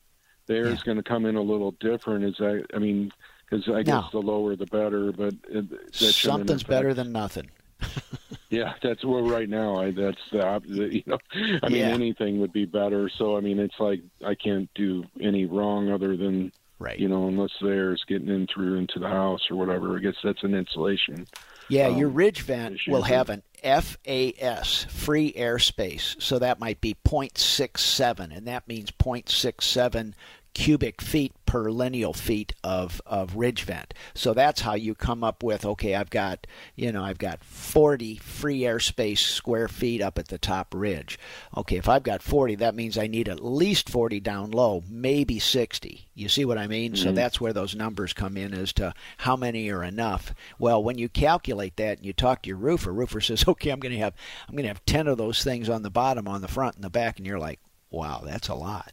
the 0.47 0.55
air 0.55 0.67
is 0.67 0.83
going 0.83 0.97
to 0.97 1.03
come 1.03 1.25
in 1.25 1.35
a 1.35 1.41
little 1.41 1.71
different. 1.79 2.25
Is 2.25 2.35
that 2.37 2.65
I 2.73 2.79
mean, 2.79 3.11
because 3.49 3.67
I 3.69 3.83
guess 3.83 4.05
the 4.11 4.19
lower 4.19 4.55
the 4.55 4.65
better, 4.65 5.11
but 5.11 5.33
it, 5.49 5.65
something's 5.93 6.63
better 6.63 6.93
than 6.93 7.11
nothing. 7.11 7.49
yeah, 8.49 8.73
that's 8.81 9.03
well. 9.03 9.21
Right 9.21 9.49
now, 9.49 9.77
I 9.77 9.91
that's 9.91 10.21
the 10.31 10.45
opposite. 10.45 10.93
You 10.93 11.03
know, 11.05 11.17
I 11.63 11.69
mean, 11.69 11.79
yeah. 11.79 11.89
anything 11.89 12.39
would 12.39 12.53
be 12.53 12.65
better. 12.65 13.09
So 13.09 13.37
I 13.37 13.41
mean, 13.41 13.59
it's 13.59 13.79
like 13.79 14.01
I 14.25 14.35
can't 14.35 14.69
do 14.75 15.03
any 15.21 15.45
wrong 15.45 15.91
other 15.91 16.15
than 16.15 16.51
right. 16.79 16.97
You 16.97 17.07
know, 17.07 17.27
unless 17.27 17.51
there's 17.61 18.03
getting 18.07 18.29
in 18.29 18.47
through 18.47 18.77
into 18.77 18.99
the 18.99 19.09
house 19.09 19.41
or 19.49 19.57
whatever. 19.57 19.97
I 19.97 19.99
guess 19.99 20.15
that's 20.23 20.43
an 20.43 20.53
insulation. 20.53 21.27
Yeah, 21.67 21.87
um, 21.87 21.97
your 21.97 22.09
ridge 22.09 22.41
vent 22.41 22.79
will 22.87 23.01
have 23.01 23.29
an 23.29 23.41
FAS, 23.65 24.85
free 24.89 25.33
airspace. 25.33 26.21
So 26.21 26.37
that 26.39 26.59
might 26.59 26.79
be 26.81 26.95
0.67, 27.05 28.37
and 28.37 28.47
that 28.47 28.67
means 28.67 28.91
0.67 28.91 30.13
cubic 30.53 31.01
feet 31.01 31.33
per 31.55 31.71
lineal 31.71 32.11
feet 32.11 32.53
of, 32.65 33.01
of 33.05 33.37
ridge 33.37 33.63
vent. 33.63 33.93
So 34.13 34.33
that's 34.33 34.59
how 34.59 34.73
you 34.73 34.93
come 34.93 35.23
up 35.23 35.41
with 35.41 35.65
okay, 35.65 35.95
I've 35.95 36.09
got 36.09 36.45
you 36.75 36.91
know 36.91 37.01
I've 37.01 37.17
got 37.17 37.45
40 37.45 38.17
free 38.17 38.59
airspace 38.61 39.19
square 39.19 39.69
feet 39.69 40.01
up 40.01 40.19
at 40.19 40.27
the 40.27 40.37
top 40.37 40.75
ridge. 40.75 41.17
Okay, 41.55 41.77
if 41.77 41.87
I've 41.87 42.03
got 42.03 42.21
40, 42.21 42.55
that 42.55 42.75
means 42.75 42.97
I 42.97 43.07
need 43.07 43.29
at 43.29 43.41
least 43.41 43.89
40 43.89 44.19
down 44.19 44.51
low, 44.51 44.83
maybe 44.89 45.39
60. 45.39 46.09
You 46.13 46.27
see 46.27 46.43
what 46.43 46.57
I 46.57 46.67
mean? 46.67 46.91
Mm-hmm. 46.91 47.03
So 47.03 47.13
that's 47.13 47.39
where 47.39 47.53
those 47.53 47.73
numbers 47.73 48.11
come 48.11 48.35
in 48.35 48.53
as 48.53 48.73
to 48.73 48.93
how 49.19 49.37
many 49.37 49.69
are 49.71 49.81
enough. 49.83 50.35
Well, 50.59 50.83
when 50.83 50.97
you 50.97 51.07
calculate 51.07 51.77
that 51.77 51.99
and 51.99 52.05
you 52.05 52.11
talk 52.11 52.41
to 52.41 52.49
your 52.49 52.57
roofer, 52.57 52.91
roofer 52.91 53.21
says, 53.21 53.45
okay, 53.47 53.69
I'm 53.69 53.79
going 53.79 53.93
to 53.93 53.99
have 53.99 54.13
I'm 54.49 54.55
going 54.55 54.63
to 54.63 54.73
have 54.73 54.85
10 54.85 55.07
of 55.07 55.17
those 55.17 55.41
things 55.41 55.69
on 55.69 55.83
the 55.83 55.89
bottom, 55.89 56.27
on 56.27 56.41
the 56.41 56.49
front, 56.49 56.75
and 56.75 56.83
the 56.83 56.89
back, 56.89 57.17
and 57.17 57.25
you're 57.25 57.39
like, 57.39 57.61
wow, 57.91 58.23
that's 58.25 58.49
a 58.49 58.55
lot. 58.55 58.91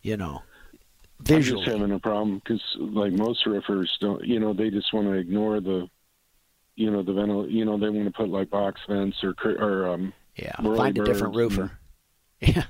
You 0.00 0.16
know, 0.16 0.42
visually. 1.20 1.62
I'm 1.62 1.66
just 1.66 1.78
having 1.78 1.94
a 1.94 1.98
problem 1.98 2.40
because, 2.44 2.62
like 2.78 3.12
most 3.12 3.44
roofers, 3.46 3.96
don't 4.00 4.24
you 4.24 4.40
know 4.40 4.52
they 4.52 4.70
just 4.70 4.92
want 4.92 5.06
to 5.06 5.12
ignore 5.12 5.60
the, 5.60 5.88
you 6.76 6.90
know, 6.90 7.02
the 7.02 7.12
ventil. 7.12 7.50
You 7.50 7.64
know, 7.64 7.78
they 7.78 7.88
want 7.88 8.06
to 8.06 8.12
put 8.12 8.28
like 8.28 8.50
box 8.50 8.80
vents 8.88 9.16
or 9.22 9.34
or 9.44 9.88
um. 9.88 10.12
Yeah, 10.36 10.54
find 10.56 10.96
a 10.96 11.04
different 11.04 11.34
roofer. 11.34 11.72
Yeah, 12.40 12.66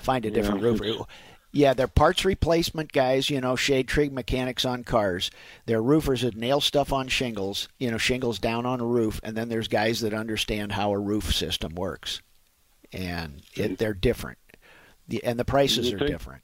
find 0.00 0.26
a 0.26 0.30
different 0.32 0.62
yeah, 0.62 0.66
roofer. 0.66 1.04
Yeah, 1.52 1.74
they're 1.74 1.86
parts 1.86 2.24
replacement 2.24 2.90
guys, 2.90 3.30
you 3.30 3.40
know, 3.40 3.54
shade 3.54 3.86
tree 3.86 4.08
mechanics 4.08 4.64
on 4.64 4.82
cars. 4.82 5.30
They're 5.66 5.80
roofers 5.80 6.22
that 6.22 6.34
nail 6.34 6.60
stuff 6.60 6.92
on 6.92 7.06
shingles, 7.06 7.68
you 7.78 7.92
know, 7.92 7.98
shingles 7.98 8.40
down 8.40 8.66
on 8.66 8.80
a 8.80 8.84
roof, 8.84 9.20
and 9.22 9.36
then 9.36 9.48
there's 9.48 9.68
guys 9.68 10.00
that 10.00 10.12
understand 10.12 10.72
how 10.72 10.90
a 10.90 10.98
roof 10.98 11.32
system 11.32 11.76
works. 11.76 12.20
And 12.92 13.42
it, 13.54 13.78
they're 13.78 13.94
different. 13.94 14.38
The, 15.06 15.22
and 15.22 15.38
the 15.38 15.44
prices 15.44 15.92
are 15.92 15.98
think, 15.98 16.10
different 16.10 16.42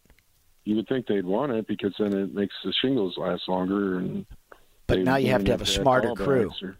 you 0.68 0.76
would 0.76 0.86
think 0.86 1.06
they'd 1.06 1.24
want 1.24 1.50
it 1.50 1.66
because 1.66 1.94
then 1.98 2.12
it 2.12 2.34
makes 2.34 2.54
the 2.62 2.74
shingles 2.82 3.16
last 3.16 3.48
longer. 3.48 3.98
And 4.00 4.26
but 4.86 4.98
now 4.98 5.16
you 5.16 5.28
have 5.28 5.44
to 5.44 5.52
have 5.52 5.62
a 5.62 5.66
smarter 5.66 6.12
crew. 6.12 6.52
Or, 6.62 6.76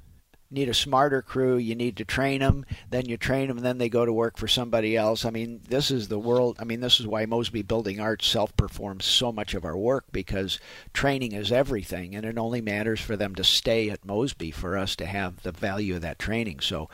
need 0.50 0.68
a 0.68 0.74
smarter 0.74 1.20
crew. 1.20 1.56
You 1.56 1.74
need 1.74 1.96
to 1.98 2.04
train 2.04 2.40
them. 2.40 2.64
Then 2.90 3.06
you 3.06 3.16
train 3.16 3.48
them, 3.48 3.58
and 3.58 3.66
then 3.66 3.78
they 3.78 3.88
go 3.88 4.04
to 4.04 4.12
work 4.12 4.37
for 4.37 4.48
somebody 4.48 4.96
else. 4.96 5.24
I 5.24 5.30
mean, 5.30 5.61
this 5.68 5.90
is 5.90 6.08
the 6.08 6.18
world. 6.18 6.56
I 6.58 6.64
mean, 6.64 6.80
this 6.80 6.98
is 7.00 7.06
why 7.06 7.26
Mosby 7.26 7.62
Building 7.62 8.00
Arts 8.00 8.26
self 8.26 8.56
performs 8.56 9.04
so 9.04 9.30
much 9.30 9.54
of 9.54 9.64
our 9.64 9.76
work 9.76 10.06
because 10.12 10.58
training 10.92 11.32
is 11.32 11.52
everything, 11.52 12.14
and 12.14 12.24
it 12.24 12.38
only 12.38 12.61
matters 12.61 13.00
for 13.00 13.16
them 13.16 13.34
to 13.34 13.44
stay 13.44 13.90
at 13.90 14.04
Mosby 14.04 14.50
for 14.50 14.76
us 14.76 14.96
to 14.96 15.06
have 15.06 15.42
the 15.42 15.52
value 15.52 15.96
of 15.96 16.02
that 16.02 16.18
training. 16.18 16.61
So, 16.61 16.88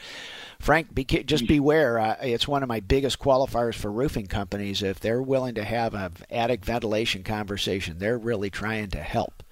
Frank, 0.58 0.94
be, 0.94 1.04
just 1.04 1.46
beware. 1.46 1.98
Uh, 1.98 2.16
it's 2.22 2.48
one 2.48 2.62
of 2.62 2.68
my 2.68 2.80
biggest 2.80 3.18
qualifiers 3.18 3.74
for 3.74 3.90
roofing 3.90 4.26
companies. 4.26 4.82
If 4.82 5.00
they're 5.00 5.22
willing 5.22 5.54
to 5.54 5.64
have 5.64 5.94
an 5.94 6.12
attic 6.30 6.64
ventilation 6.64 7.22
conversation, 7.22 7.98
they're 7.98 8.18
really 8.18 8.50
trying 8.50 8.90
to 8.90 9.02
help. 9.02 9.42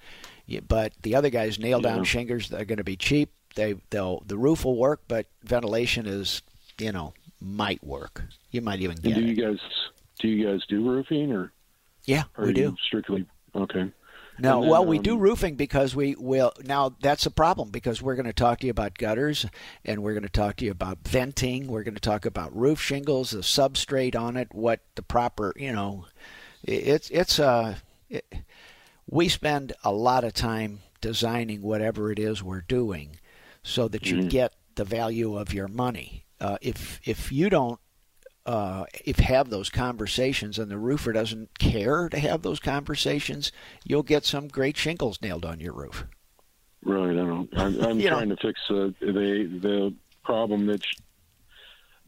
But 0.67 0.93
the 1.01 1.15
other 1.15 1.29
guys 1.29 1.57
nail 1.57 1.79
down 1.79 1.99
yeah. 1.99 2.03
shingles. 2.03 2.49
They're 2.49 2.65
going 2.65 2.77
to 2.77 2.83
be 2.83 2.97
cheap 2.97 3.31
they 3.55 3.75
they'll 3.89 4.23
the 4.25 4.37
roof 4.37 4.65
will 4.65 4.77
work, 4.77 5.01
but 5.07 5.27
ventilation 5.43 6.05
is 6.05 6.41
you 6.79 6.91
know 6.91 7.13
might 7.39 7.83
work. 7.83 8.23
You 8.51 8.61
might 8.61 8.81
even 8.81 8.97
get. 8.97 9.15
do 9.15 9.21
you 9.21 9.33
it. 9.33 9.51
guys 9.51 9.59
do 10.19 10.27
you 10.27 10.47
guys 10.47 10.61
do 10.67 10.87
roofing 10.87 11.31
or? 11.31 11.51
Yeah, 12.05 12.23
we 12.37 12.53
do 12.53 12.75
strictly 12.85 13.25
okay. 13.55 13.91
No, 14.39 14.61
then, 14.61 14.69
well, 14.69 14.85
we 14.85 14.97
um, 14.97 15.03
do 15.03 15.17
roofing 15.17 15.55
because 15.55 15.95
we 15.95 16.15
will. 16.15 16.53
Now 16.63 16.95
that's 17.01 17.25
a 17.25 17.31
problem 17.31 17.69
because 17.69 18.01
we're 18.01 18.15
going 18.15 18.25
to 18.25 18.33
talk 18.33 18.59
to 18.59 18.65
you 18.65 18.71
about 18.71 18.97
gutters, 18.97 19.45
and 19.85 20.01
we're 20.01 20.13
going 20.13 20.23
to 20.23 20.29
talk 20.29 20.57
to 20.57 20.65
you 20.65 20.71
about 20.71 21.07
venting. 21.07 21.67
We're 21.67 21.83
going 21.83 21.93
to 21.93 22.01
talk 22.01 22.25
about 22.25 22.55
roof 22.55 22.81
shingles, 22.81 23.31
the 23.31 23.39
substrate 23.39 24.15
on 24.15 24.35
it, 24.35 24.53
what 24.53 24.81
the 24.95 25.03
proper, 25.03 25.53
you 25.55 25.71
know, 25.71 26.05
it's 26.63 27.09
it's 27.09 27.39
a. 27.39 27.45
Uh, 27.45 27.75
it, 28.09 28.25
we 29.09 29.27
spend 29.27 29.73
a 29.83 29.91
lot 29.91 30.23
of 30.23 30.33
time 30.33 30.79
designing 31.01 31.61
whatever 31.61 32.11
it 32.11 32.17
is 32.17 32.41
we're 32.41 32.61
doing, 32.61 33.17
so 33.63 33.87
that 33.87 34.09
you 34.09 34.17
mm-hmm. 34.17 34.27
get 34.27 34.53
the 34.75 34.83
value 34.83 35.37
of 35.37 35.53
your 35.53 35.67
money. 35.67 36.25
Uh, 36.39 36.57
if 36.61 36.99
if 37.03 37.31
you 37.31 37.49
don't 37.49 37.79
uh, 38.45 38.85
if 39.05 39.17
have 39.19 39.49
those 39.49 39.69
conversations 39.69 40.59
and 40.59 40.69
the 40.69 40.77
roofer 40.77 41.13
doesn't 41.13 41.57
care 41.59 42.09
to 42.09 42.19
have 42.19 42.41
those 42.41 42.59
conversations, 42.59 43.51
you'll 43.85 44.03
get 44.03 44.25
some 44.25 44.47
great 44.47 44.75
shingles 44.75 45.21
nailed 45.21 45.45
on 45.45 45.59
your 45.59 45.73
roof. 45.73 46.05
Right. 46.83 47.11
I 47.11 47.13
don't. 47.13 47.49
I'm, 47.57 47.81
I'm 47.81 48.01
trying 48.01 48.29
know. 48.29 48.35
to 48.35 48.41
fix 48.41 48.59
uh, 48.69 48.89
the 48.99 49.59
the 49.61 49.93
problem 50.23 50.65
that 50.67 50.83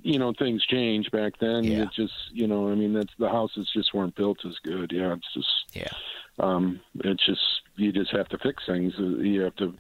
you 0.02 0.20
know 0.20 0.34
things 0.34 0.66
change 0.66 1.10
back 1.12 1.34
then. 1.40 1.64
Yeah. 1.64 1.84
It 1.84 1.90
just 1.96 2.14
you 2.34 2.48
know 2.48 2.70
I 2.70 2.76
mean 2.76 2.94
that's 2.94 3.14
the 3.18 3.30
houses 3.30 3.70
just 3.74 3.94
weren't 3.94 4.16
built 4.16 4.40
as 4.46 4.58
good. 4.64 4.92
Yeah. 4.92 5.14
It's 5.14 5.34
just 5.34 5.48
yeah. 5.74 5.92
Um, 6.38 6.82
it's 7.00 7.26
just 7.26 7.42
you 7.78 7.94
just 7.94 8.12
have 8.12 8.28
to 8.30 8.38
fix 8.40 8.66
things. 8.66 8.94
You 8.98 9.42
have 9.44 9.56
to 9.56 9.74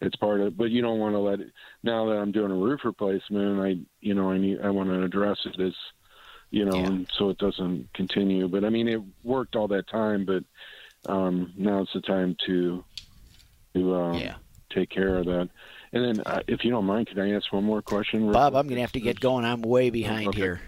it's 0.00 0.16
part 0.16 0.40
of 0.40 0.56
but 0.56 0.70
you 0.70 0.80
don't 0.80 0.98
want 0.98 1.14
to 1.14 1.18
let 1.18 1.40
it 1.40 1.52
now 1.82 2.06
that 2.06 2.16
i'm 2.16 2.32
doing 2.32 2.50
a 2.50 2.54
roof 2.54 2.80
replacement 2.84 3.60
i 3.60 3.76
you 4.00 4.14
know 4.14 4.30
i 4.30 4.38
need 4.38 4.60
i 4.62 4.70
want 4.70 4.88
to 4.88 5.02
address 5.02 5.38
it 5.44 5.60
as 5.60 5.74
you 6.50 6.64
know 6.64 6.76
yeah. 6.76 6.98
so 7.16 7.30
it 7.30 7.38
doesn't 7.38 7.92
continue. 7.94 8.48
But 8.48 8.64
i 8.64 8.68
mean 8.68 8.88
it 8.88 9.00
worked 9.22 9.56
all 9.56 9.68
that 9.68 9.88
time 9.88 10.24
but 10.24 10.44
um 11.10 11.52
now 11.56 11.82
it's 11.82 11.92
the 11.92 12.00
time 12.00 12.36
to 12.46 12.84
to 13.74 13.94
uh, 13.94 14.16
yeah. 14.18 14.34
take 14.70 14.90
care 14.90 15.18
of 15.18 15.26
that. 15.26 15.48
And 15.92 16.04
then 16.04 16.22
uh, 16.26 16.40
if 16.48 16.64
you 16.64 16.70
don't 16.70 16.86
mind 16.86 17.06
can 17.06 17.20
i 17.20 17.32
ask 17.32 17.52
one 17.52 17.64
more 17.64 17.82
question 17.82 18.30
bob 18.32 18.54
i'm 18.54 18.66
gonna 18.68 18.80
have 18.80 18.92
to 18.92 19.00
get 19.00 19.20
going. 19.20 19.44
I'm 19.44 19.62
way 19.62 19.90
behind 19.90 20.28
okay. 20.28 20.38
here. 20.38 20.60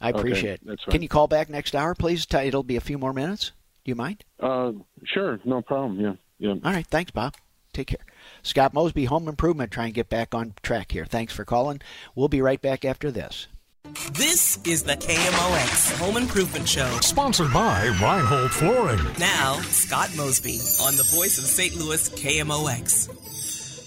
I 0.00 0.10
appreciate 0.10 0.60
okay, 0.62 0.72
it 0.72 0.90
can 0.90 1.00
you 1.00 1.08
call 1.08 1.26
back 1.26 1.48
next 1.48 1.74
hour 1.74 1.94
please? 1.94 2.26
It'll 2.30 2.62
be 2.62 2.76
a 2.76 2.80
few 2.80 2.98
more 2.98 3.12
minutes. 3.12 3.52
Do 3.84 3.90
you 3.90 3.96
mind? 3.96 4.24
Uh 4.38 4.72
sure. 5.04 5.40
No 5.44 5.62
problem. 5.62 6.00
Yeah. 6.00 6.14
Yeah. 6.38 6.54
All 6.62 6.72
right. 6.72 6.86
Thanks 6.86 7.10
bob. 7.10 7.34
Take 7.72 7.88
care 7.88 8.04
Scott 8.42 8.74
Mosby, 8.74 9.06
Home 9.06 9.28
Improvement, 9.28 9.70
try 9.70 9.86
and 9.86 9.94
get 9.94 10.08
back 10.08 10.34
on 10.34 10.54
track 10.62 10.92
here. 10.92 11.04
Thanks 11.04 11.32
for 11.32 11.44
calling. 11.44 11.80
We'll 12.14 12.28
be 12.28 12.42
right 12.42 12.60
back 12.60 12.84
after 12.84 13.10
this. 13.10 13.48
This 14.12 14.58
is 14.66 14.82
the 14.82 14.94
KMOX 14.94 15.98
Home 15.98 16.16
Improvement 16.16 16.66
Show. 16.68 16.90
Sponsored 17.02 17.52
by 17.52 17.86
Reinhold 18.02 18.50
Flooring. 18.50 19.04
Now, 19.18 19.56
Scott 19.60 20.10
Mosby 20.16 20.58
on 20.82 20.96
the 20.96 21.08
voice 21.14 21.38
of 21.38 21.44
St. 21.44 21.76
Louis 21.76 22.08
KMOX. 22.10 23.43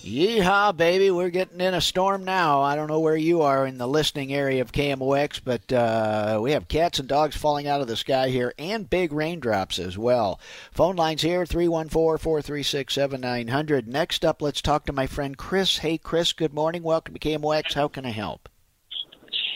Yeehaw, 0.07 0.75
baby. 0.77 1.11
We're 1.11 1.29
getting 1.29 1.59
in 1.59 1.73
a 1.73 1.81
storm 1.81 2.23
now. 2.23 2.61
I 2.61 2.77
don't 2.77 2.87
know 2.87 3.01
where 3.01 3.17
you 3.17 3.41
are 3.41 3.67
in 3.67 3.77
the 3.77 3.87
listening 3.87 4.33
area 4.33 4.61
of 4.61 4.71
KMOX, 4.71 5.41
but 5.43 5.73
uh, 5.73 6.39
we 6.41 6.51
have 6.53 6.69
cats 6.69 6.99
and 6.99 7.09
dogs 7.09 7.35
falling 7.35 7.67
out 7.67 7.81
of 7.81 7.87
the 7.87 7.97
sky 7.97 8.29
here 8.29 8.53
and 8.57 8.89
big 8.89 9.11
raindrops 9.11 9.77
as 9.79 9.97
well. 9.97 10.39
Phone 10.71 10.95
lines 10.95 11.23
here 11.23 11.45
314 11.45 12.17
436 12.19 12.93
7900. 12.93 13.87
Next 13.89 14.23
up, 14.23 14.41
let's 14.41 14.61
talk 14.61 14.85
to 14.85 14.93
my 14.93 15.07
friend 15.07 15.37
Chris. 15.37 15.79
Hey, 15.79 15.97
Chris, 15.97 16.31
good 16.31 16.53
morning. 16.53 16.83
Welcome 16.83 17.13
to 17.13 17.19
KMOX. 17.19 17.73
How 17.73 17.89
can 17.89 18.05
I 18.05 18.11
help? 18.11 18.47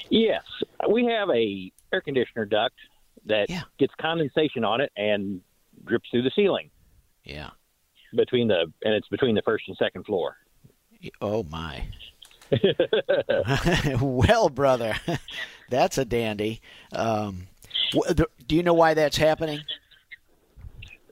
Yes, 0.10 0.44
we 0.92 1.06
have 1.06 1.30
a 1.30 1.72
air 1.94 2.02
conditioner 2.02 2.44
duct 2.46 2.76
that 3.26 3.50
Yeah. 3.50 3.62
gets 3.80 3.94
condensation 4.02 4.66
on 4.66 4.82
it 4.82 4.92
and 4.98 5.40
drips 5.86 6.10
through 6.12 6.24
the 6.24 6.32
ceiling 6.36 6.72
Yeah. 7.24 7.52
between 8.14 8.50
the 8.50 8.66
and 8.84 8.94
it's 8.94 9.08
between 9.08 9.36
the 9.36 9.42
first 9.44 9.64
and 9.70 9.78
second 9.78 10.06
floor. 10.06 10.36
Oh, 11.22 11.44
my. 11.44 11.88
well, 14.02 14.50
brother, 14.50 14.96
that's 15.70 15.98
a 15.98 16.06
dandy. 16.06 16.62
Um, 16.92 17.48
do 18.48 18.56
you 18.56 18.64
know 18.64 18.74
why 18.74 18.94
that's 18.94 19.18
happening? 19.18 19.62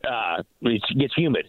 Uh, 0.03 0.43
it 0.61 0.81
gets 0.97 1.13
humid. 1.15 1.47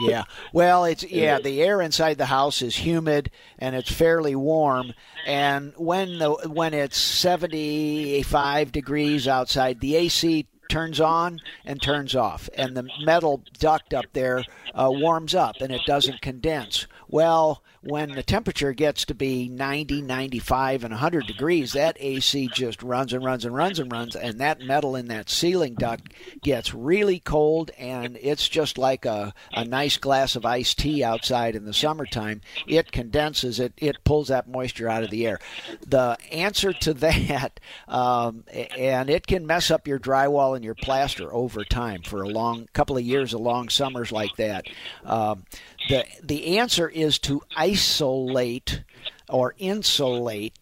Yeah. 0.00 0.24
Well, 0.52 0.84
it's 0.84 1.04
yeah, 1.10 1.38
the 1.38 1.62
air 1.62 1.80
inside 1.80 2.18
the 2.18 2.26
house 2.26 2.62
is 2.62 2.76
humid 2.76 3.30
and 3.58 3.74
it's 3.74 3.90
fairly 3.90 4.34
warm 4.34 4.92
and 5.26 5.72
when 5.76 6.18
the 6.18 6.32
when 6.48 6.74
it's 6.74 6.98
75 6.98 8.72
degrees 8.72 9.26
outside, 9.26 9.80
the 9.80 9.96
AC 9.96 10.46
turns 10.68 11.00
on 11.00 11.38
and 11.64 11.80
turns 11.80 12.16
off 12.16 12.48
and 12.56 12.76
the 12.76 12.88
metal 13.04 13.42
duct 13.58 13.94
up 13.94 14.06
there 14.12 14.44
uh, 14.74 14.90
warms 14.90 15.34
up 15.34 15.56
and 15.60 15.72
it 15.72 15.82
doesn't 15.86 16.20
condense. 16.20 16.86
Well, 17.08 17.62
when 17.82 18.12
the 18.12 18.22
temperature 18.22 18.72
gets 18.72 19.04
to 19.06 19.14
be 19.14 19.48
90, 19.48 20.02
95 20.02 20.84
and 20.84 20.92
100 20.92 21.26
degrees, 21.26 21.72
that 21.72 21.96
AC 22.00 22.48
just 22.52 22.82
runs 22.82 23.12
and 23.12 23.24
runs 23.24 23.44
and 23.44 23.54
runs 23.54 23.78
and 23.78 23.90
runs 23.90 24.16
and 24.16 24.40
that 24.40 24.60
metal 24.60 24.96
in 24.96 25.06
that 25.08 25.30
ceiling 25.30 25.74
duct 25.74 26.12
gets 26.42 26.74
really 26.74 27.20
cold 27.20 27.70
and 27.78 28.18
it's 28.20 28.48
just 28.48 28.76
like 28.76 29.04
a, 29.04 29.32
a 29.52 29.64
nice 29.64 29.98
glass 29.98 30.34
of 30.34 30.44
iced 30.44 30.78
tea 30.78 31.04
outside 31.04 31.54
in 31.54 31.64
the 31.64 31.72
summertime. 31.72 32.40
It 32.66 32.90
condenses 32.90 33.60
it, 33.60 33.72
it 33.76 34.02
pulls 34.04 34.28
that 34.28 34.48
moisture 34.48 34.88
out 34.88 35.04
of 35.04 35.10
the 35.10 35.26
air. 35.26 35.38
The 35.86 36.16
answer 36.32 36.72
to 36.72 36.94
that, 36.94 37.60
um, 37.88 38.44
and 38.76 39.10
it 39.10 39.26
can 39.26 39.46
mess 39.46 39.70
up 39.70 39.86
your 39.86 40.00
drywall 40.00 40.56
and 40.56 40.64
your 40.64 40.74
plaster 40.74 41.32
over 41.32 41.64
time 41.64 42.02
for 42.02 42.22
a 42.22 42.28
long 42.28 42.68
couple 42.72 42.96
of 42.96 43.04
years 43.04 43.32
of 43.32 43.40
long 43.40 43.68
summers 43.68 44.10
like 44.10 44.34
that. 44.36 44.66
Um, 45.04 45.44
the 45.88 46.04
the 46.22 46.58
answer 46.58 46.88
is 46.88 47.18
to 47.20 47.42
isolate 47.56 48.82
or 49.28 49.54
insulate 49.58 50.58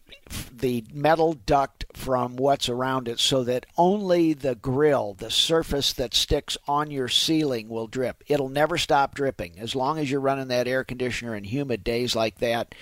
the 0.57 0.85
metal 0.93 1.35
duct 1.35 1.85
from 1.93 2.37
what's 2.37 2.69
around 2.69 3.09
it 3.09 3.21
so 3.21 3.45
that 3.45 3.67
only 3.77 4.33
the 4.33 4.55
grill, 4.55 5.15
the 5.15 5.31
surface 5.31 5.93
that 5.93 6.15
sticks 6.15 6.57
on 6.67 6.91
your 6.91 7.09
ceiling, 7.09 7.69
will 7.69 7.87
drip. 7.87 8.25
It'll 8.27 8.49
never 8.49 8.79
stop 8.79 9.15
dripping 9.15 9.59
as 9.59 9.75
long 9.75 9.99
as 9.99 10.11
you're 10.11 10.21
running 10.21 10.49
that 10.49 10.67
air 10.67 10.83
conditioner 10.83 11.35
in 11.35 11.45
humid 11.45 11.85
days 11.85 12.17
like 12.17 12.39
that. 12.39 12.75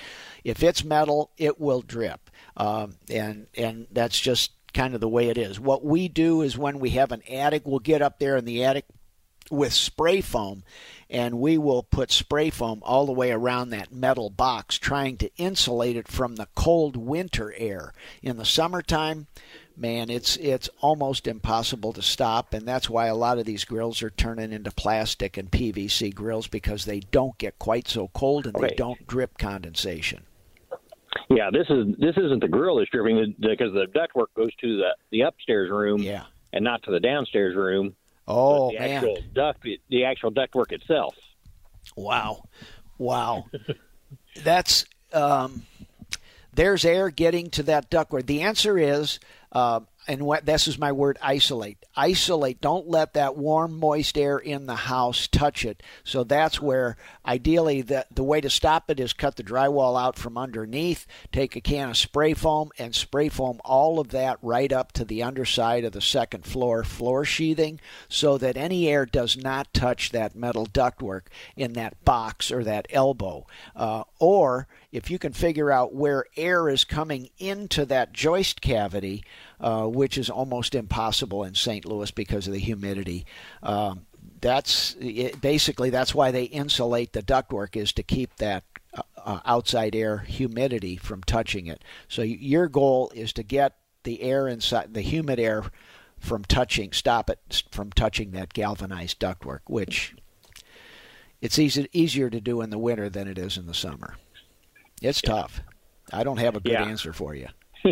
If 0.45 0.63
it's 0.63 0.85
metal, 0.85 1.31
it 1.37 1.61
will 1.61 1.83
drip, 1.83 2.31
um, 2.57 2.97
and 3.11 3.47
and 3.57 3.87
that's 3.91 4.19
just 4.19 4.53
kind 4.73 4.95
of 4.95 5.01
the 5.01 5.09
way 5.09 5.29
it 5.29 5.39
is. 5.39 5.61
What 5.61 5.85
we 5.85 6.09
do 6.09 6.43
is 6.43 6.57
when 6.57 6.79
we 6.79 6.91
have 6.91 7.13
an 7.13 7.23
attic, 7.29 7.63
we'll 7.67 7.81
get 7.81 8.03
up 8.03 8.19
there 8.19 8.37
in 8.37 8.45
the 8.45 8.65
attic 8.65 8.87
with 9.51 9.73
spray 9.73 10.21
foam 10.21 10.63
and 11.13 11.39
we 11.39 11.59
will 11.59 11.83
put 11.83 12.11
spray 12.11 12.49
foam 12.49 12.81
all 12.83 13.05
the 13.05 13.13
way 13.13 13.31
around 13.31 13.71
that 13.71 13.93
metal 13.93 14.31
box 14.31 14.79
trying 14.79 15.19
to 15.19 15.31
insulate 15.37 15.97
it 15.97 16.09
from 16.09 16.37
the 16.37 16.49
cold 16.55 16.97
winter 16.97 17.55
air. 17.57 17.93
In 18.23 18.39
the 18.39 18.45
summertime 18.45 19.27
man 19.77 20.11
it's 20.11 20.37
it's 20.37 20.69
almost 20.81 21.27
impossible 21.27 21.95
to 21.95 22.03
stop 22.03 22.53
and 22.53 22.69
that's 22.69 22.91
why 22.91 23.07
a 23.07 23.15
lot 23.15 23.39
of 23.39 23.47
these 23.47 23.65
grills 23.65 24.03
are 24.03 24.11
turning 24.11 24.53
into 24.53 24.71
plastic 24.71 25.39
and 25.39 25.51
PVC 25.51 26.15
grills 26.15 26.47
because 26.47 26.85
they 26.85 27.01
don't 27.01 27.39
get 27.39 27.59
quite 27.59 27.89
so 27.89 28.09
cold 28.09 28.47
and 28.47 28.55
they 28.57 28.75
don't 28.77 29.07
drip 29.07 29.39
condensation. 29.39 30.25
Yeah, 31.29 31.51
this 31.51 31.67
is 31.69 31.95
this 31.99 32.17
isn't 32.17 32.41
the 32.41 32.49
grill 32.49 32.77
that's 32.77 32.91
dripping 32.91 33.35
because 33.39 33.73
the 33.73 33.87
ductwork 33.95 34.29
goes 34.37 34.55
to 34.57 34.79
the 34.79 34.97
the 35.11 35.23
upstairs 35.23 35.71
room 35.71 36.03
yeah. 36.03 36.25
and 36.53 36.65
not 36.65 36.83
to 36.85 36.91
the 36.91 37.01
downstairs 37.01 37.55
room. 37.55 37.95
Oh 38.29 38.71
the 38.71 38.79
man 38.79 38.97
actual 38.97 39.19
duct 39.35 39.67
the 39.89 40.05
actual 40.05 40.31
ductwork 40.33 40.73
itself. 40.73 41.15
Wow. 41.97 42.45
Wow. 42.99 43.47
That's 44.45 44.85
um, 45.13 45.65
there's 46.55 46.85
air 46.85 47.11
getting 47.11 47.51
to 47.51 47.63
that 47.65 47.91
ductwork. 47.91 48.27
The 48.27 48.43
answer 48.43 48.79
is, 48.79 49.19
uh, 49.53 49.81
and 50.09 50.23
what 50.23 50.47
this 50.47 50.67
is 50.67 50.79
my 50.79 50.91
word, 50.91 51.17
isolate. 51.23 51.85
Isolate. 51.95 52.61
Don't 52.61 52.89
let 52.89 53.13
that 53.15 53.37
warm, 53.37 53.79
moist 53.79 54.19
air 54.19 54.39
in 54.39 54.67
the 54.67 54.75
house 54.75 55.29
touch 55.29 55.65
it. 55.65 55.83
So 56.03 56.25
that's 56.25 56.61
where, 56.61 56.97
ideally, 57.25 57.83
the 57.83 58.07
the 58.11 58.25
way 58.25 58.41
to 58.41 58.51
stop 58.51 58.91
it 58.91 58.99
is 58.99 59.13
cut 59.13 59.37
the 59.37 59.45
drywall 59.45 60.01
out 60.01 60.19
from 60.19 60.37
underneath. 60.37 61.07
Take 61.31 61.55
a 61.55 61.61
can 61.61 61.91
of 61.91 61.97
spray 61.97 62.35
foam 62.35 62.71
and 62.79 62.95
spray 62.95 63.29
foam 63.29 63.61
all 63.65 64.01
of 64.01 64.09
that 64.09 64.39
right 64.43 64.73
up 64.73 64.91
to 64.93 65.05
the 65.05 65.23
underside 65.23 65.85
of 65.85 65.93
the 65.93 66.01
second 66.01 66.45
floor 66.45 66.83
floor 66.83 67.25
sheathing, 67.25 67.79
so 68.09 68.39
that 68.39 68.57
any 68.57 68.89
air 68.89 69.07
does 69.07 69.37
not 69.37 69.73
touch 69.73 70.11
that 70.11 70.35
metal 70.35 70.67
ductwork 70.67 71.23
in 71.57 71.75
that 71.75 72.05
box 72.05 72.51
or 72.51 72.65
that 72.65 72.87
elbow. 72.91 73.47
Uh, 73.77 74.03
or 74.19 74.67
if 74.91 75.11
you 75.11 75.19
can 75.19 75.33
figure 75.33 75.71
out 75.71 75.95
where 75.95 76.25
air 76.37 76.69
is 76.69 76.85
coming 76.85 77.31
into 77.39 77.87
that 77.87 78.13
joist 78.13 78.61
cavity, 78.61 79.25
uh, 79.61 79.87
which 79.87 80.19
is 80.19 80.29
almost 80.31 80.75
impossible 80.75 81.45
in 81.45 81.55
St. 81.55 81.85
Louis 81.85 82.11
because 82.11 82.47
of 82.47 82.53
the 82.53 82.59
humidity. 82.59 83.25
Um, 83.63 84.07
that's 84.41 84.97
it, 85.01 85.41
basically 85.41 85.91
that's 85.91 86.15
why 86.15 86.31
they 86.31 86.45
insulate 86.45 87.13
the 87.13 87.23
ductwork 87.23 87.77
is 87.77 87.93
to 87.95 88.03
keep 88.03 88.37
that 88.37 88.65
uh, 88.95 89.03
uh, 89.25 89.41
outside 89.45 89.95
air 89.95 90.19
humidity 90.19 90.97
from 90.97 91.23
touching 91.23 91.67
it. 91.67 91.83
So 92.09 92.23
your 92.23 92.69
goal 92.69 93.11
is 93.15 93.33
to 93.35 93.43
get 93.43 93.77
the 94.05 94.23
air 94.23 94.49
inside 94.49 94.95
the 94.95 95.01
humid 95.01 95.39
air 95.39 95.65
from 96.19 96.45
touching, 96.45 96.93
stop 96.93 97.31
it 97.31 97.63
from 97.71 97.91
touching 97.93 98.33
that 98.33 98.53
galvanized 98.53 99.19
ductwork, 99.21 99.61
which 99.67 100.15
it's 101.41 101.59
easy, 101.59 101.89
easier 101.93 102.31
to 102.31 102.41
do 102.41 102.61
in 102.61 102.71
the 102.71 102.79
winter 102.79 103.09
than 103.09 103.27
it 103.29 103.39
is 103.39 103.57
in 103.57 103.67
the 103.67 103.75
summer. 103.75 104.15
It's 105.01 105.21
tough. 105.21 105.61
I 106.13 106.23
don't 106.23 106.39
have 106.39 106.55
a 106.57 106.61
good 106.61 106.73
Yeah. 106.73 106.85
answer 106.85 107.13
for 107.13 107.35
you. 107.35 107.49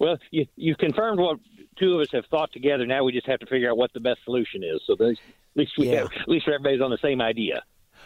Well, 0.00 0.18
you 0.32 0.46
you've 0.56 0.78
confirmed 0.78 1.20
what 1.20 1.38
two 1.78 1.94
of 1.94 2.00
us 2.00 2.08
have 2.12 2.26
thought 2.26 2.52
together. 2.52 2.86
Now 2.86 3.04
we 3.04 3.12
just 3.12 3.26
have 3.28 3.38
to 3.40 3.46
figure 3.46 3.70
out 3.70 3.76
what 3.76 3.92
the 3.92 4.00
best 4.00 4.24
solution 4.24 4.64
is. 4.64 4.80
So 4.86 4.94
at 4.94 5.16
least 5.54 5.72
we 5.78 5.90
Yeah. 5.90 6.00
have, 6.00 6.08
at 6.20 6.28
least 6.28 6.48
everybody's 6.48 6.80
on 6.80 6.90
the 6.90 6.98
same 6.98 7.20
idea. 7.20 7.62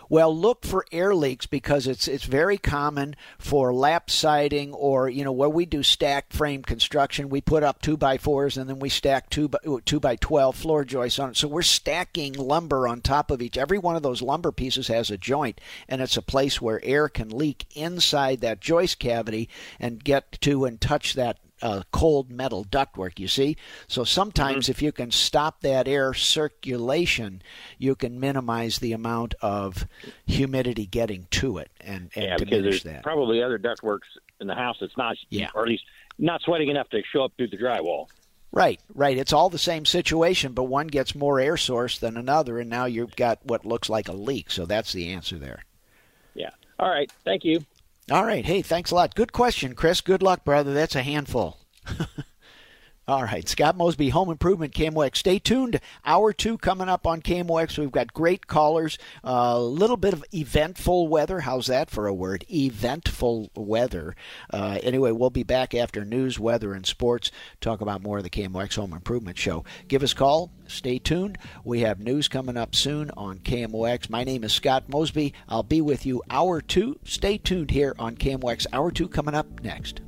Well, 0.09 0.37
look 0.37 0.65
for 0.67 0.85
air 0.91 1.15
leaks 1.15 1.47
because 1.47 1.87
it's 1.87 2.09
it's 2.09 2.25
very 2.25 2.59
common 2.59 3.15
for 3.39 3.73
lap 3.73 4.11
siding 4.11 4.75
or 4.75 5.09
you 5.09 5.23
know 5.23 5.33
where 5.33 5.49
we 5.49 5.67
do 5.67 5.85
stacked 5.85 6.33
frame 6.33 6.63
construction. 6.63 7.29
We 7.29 7.41
put 7.41 7.63
up 7.63 7.81
two 7.81 7.97
by 7.97 8.19
fours 8.19 8.59
and 8.59 8.69
then 8.69 8.81
we 8.81 8.89
stack 8.89 9.31
two 9.31 9.49
by 9.49 9.59
two 9.85 10.01
by 10.01 10.17
twelve 10.17 10.57
floor 10.57 10.85
joists 10.85 11.21
on 11.21 11.31
it. 11.31 11.37
So 11.37 11.47
we're 11.47 11.63
stacking 11.63 12.33
lumber 12.33 12.89
on 12.89 13.03
top 13.03 13.31
of 13.31 13.41
each. 13.41 13.57
Every 13.57 13.79
one 13.79 13.95
of 13.95 14.03
those 14.03 14.21
lumber 14.21 14.51
pieces 14.51 14.89
has 14.89 15.11
a 15.13 15.17
joint, 15.17 15.61
and 15.89 16.03
it's 16.03 16.17
a 16.17 16.23
place 16.23 16.61
where 16.61 16.85
air 16.85 17.09
can 17.09 17.29
leak 17.29 17.65
inside 17.77 18.41
that 18.41 18.61
joist 18.61 18.99
cavity 18.99 19.49
and 19.79 20.03
get 20.03 20.33
to 20.41 20.65
and 20.65 20.81
touch 20.81 21.15
that 21.15 21.39
uh, 21.65 21.83
cold 21.91 22.31
metal 22.31 22.65
ductwork, 22.65 23.19
you 23.19 23.27
see? 23.27 23.57
So 23.89 24.05
sometimes 24.05 24.69
if 24.69 24.83
you 24.83 24.93
can 24.93 25.11
stop 25.11 25.63
that 25.63 25.89
air 25.89 26.13
circulation, 26.15 27.43
you 27.79 27.95
can 27.97 28.21
minimize 28.21 28.79
the 28.79 28.93
amount 28.93 29.35
of 29.41 29.89
humidity 30.27 30.87
getting 30.87 31.27
to 31.31 31.59
it 31.59 31.71
and, 31.81 32.11
and 32.15 32.25
yeah, 32.25 32.37
diminish 32.37 32.83
that. 32.85 33.03
probably 33.03 33.43
other 33.43 33.59
ductworks 33.59 34.01
in 34.41 34.47
the 34.47 34.55
house 34.55 34.77
that's 34.81 34.97
not, 34.97 35.17
Yeah. 35.31 35.49
or 35.55 35.63
at 35.63 35.69
least 35.69 35.85
not 36.19 36.43
sweating 36.43 36.69
enough 36.69 36.89
to 36.91 37.03
show 37.13 37.25
up 37.25 37.33
through 37.37 37.49
the 37.49 37.57
drywall. 37.57 38.07
Right, 38.53 38.79
right. 38.95 39.19
It's 39.19 39.33
all 39.33 39.51
the 39.51 39.59
same 39.59 39.85
situation, 39.85 40.53
but 40.53 40.65
one 40.65 40.87
gets 40.87 41.15
more 41.15 41.41
air 41.41 41.57
source 41.57 41.99
than 41.99 42.17
another, 42.17 42.61
and 42.61 42.71
now 42.71 42.85
you've 42.85 43.17
got 43.17 43.45
what 43.45 43.65
looks 43.65 43.89
like 43.89 44.07
a 44.07 44.13
leak. 44.13 44.51
So 44.53 44.65
that's 44.65 44.93
the 44.93 45.09
answer 45.09 45.39
there. 45.39 45.65
Yeah. 46.35 46.51
All 46.79 46.89
right. 46.89 47.11
Thank 47.25 47.45
you. 47.45 47.65
All 48.11 48.25
right. 48.25 48.45
Hey, 48.45 48.63
thanks 48.63 48.91
a 48.91 48.95
lot. 48.95 49.15
Good 49.15 49.33
question, 49.33 49.75
Chris. 49.75 50.01
Good 50.01 50.23
luck, 50.23 50.45
brother. 50.45 50.75
That's 50.75 50.95
a 50.95 51.03
handful. 51.03 51.59
All 53.07 53.23
right, 53.23 53.47
Scott 53.47 53.77
Mosby, 53.77 54.09
Home 54.09 54.31
Improvement, 54.31 54.73
KMOX. 54.73 55.17
Stay 55.19 55.39
tuned. 55.39 55.79
Hour 56.07 56.33
two 56.33 56.57
coming 56.57 56.89
up 56.89 57.07
on 57.07 57.21
KMOX. 57.21 57.77
We've 57.77 57.93
got 57.93 58.15
great 58.15 58.47
callers. 58.47 58.97
A 59.23 59.29
uh, 59.29 59.59
little 59.59 59.99
bit 59.99 60.15
of 60.15 60.25
eventful 60.33 61.09
weather. 61.09 61.41
How's 61.41 61.67
that 61.67 61.91
for 61.91 62.07
a 62.07 62.15
word? 62.15 62.47
Eventful 62.51 63.51
weather. 63.55 64.17
Uh, 64.51 64.79
anyway, 64.83 65.11
we'll 65.11 65.29
be 65.29 65.43
back 65.43 65.75
after 65.75 66.03
news, 66.03 66.39
weather, 66.41 66.73
and 66.73 66.87
sports. 66.87 67.31
Talk 67.61 67.83
about 67.83 68.03
more 68.03 68.17
of 68.17 68.25
the 68.25 68.31
KMOX 68.31 68.77
Home 68.77 68.95
Improvement 68.95 69.37
Show. 69.37 69.67
Give 69.87 70.03
us 70.03 70.13
a 70.13 70.17
call. 70.17 70.51
Stay 70.67 70.99
tuned. 70.99 71.37
We 71.63 71.81
have 71.81 72.01
news 72.01 72.27
coming 72.27 72.57
up 72.57 72.75
soon 72.75 73.11
on 73.19 73.41
KMOX. 73.41 74.09
My 74.09 74.25
name 74.25 74.45
is 74.45 74.55
Scott 74.55 74.89
Mosby. 74.89 75.35
I'll 75.47 75.63
be 75.63 75.83
with 75.83 76.07
you 76.07 76.23
hour 76.31 76.63
two. 76.63 76.99
Stay 77.05 77.37
tuned 77.37 77.71
here 77.71 77.95
on 77.99 78.17
KMOX. 78.17 78.65
Hour 78.73 78.91
two 78.91 79.09
coming 79.09 79.35
up 79.35 79.61
next. 79.61 80.01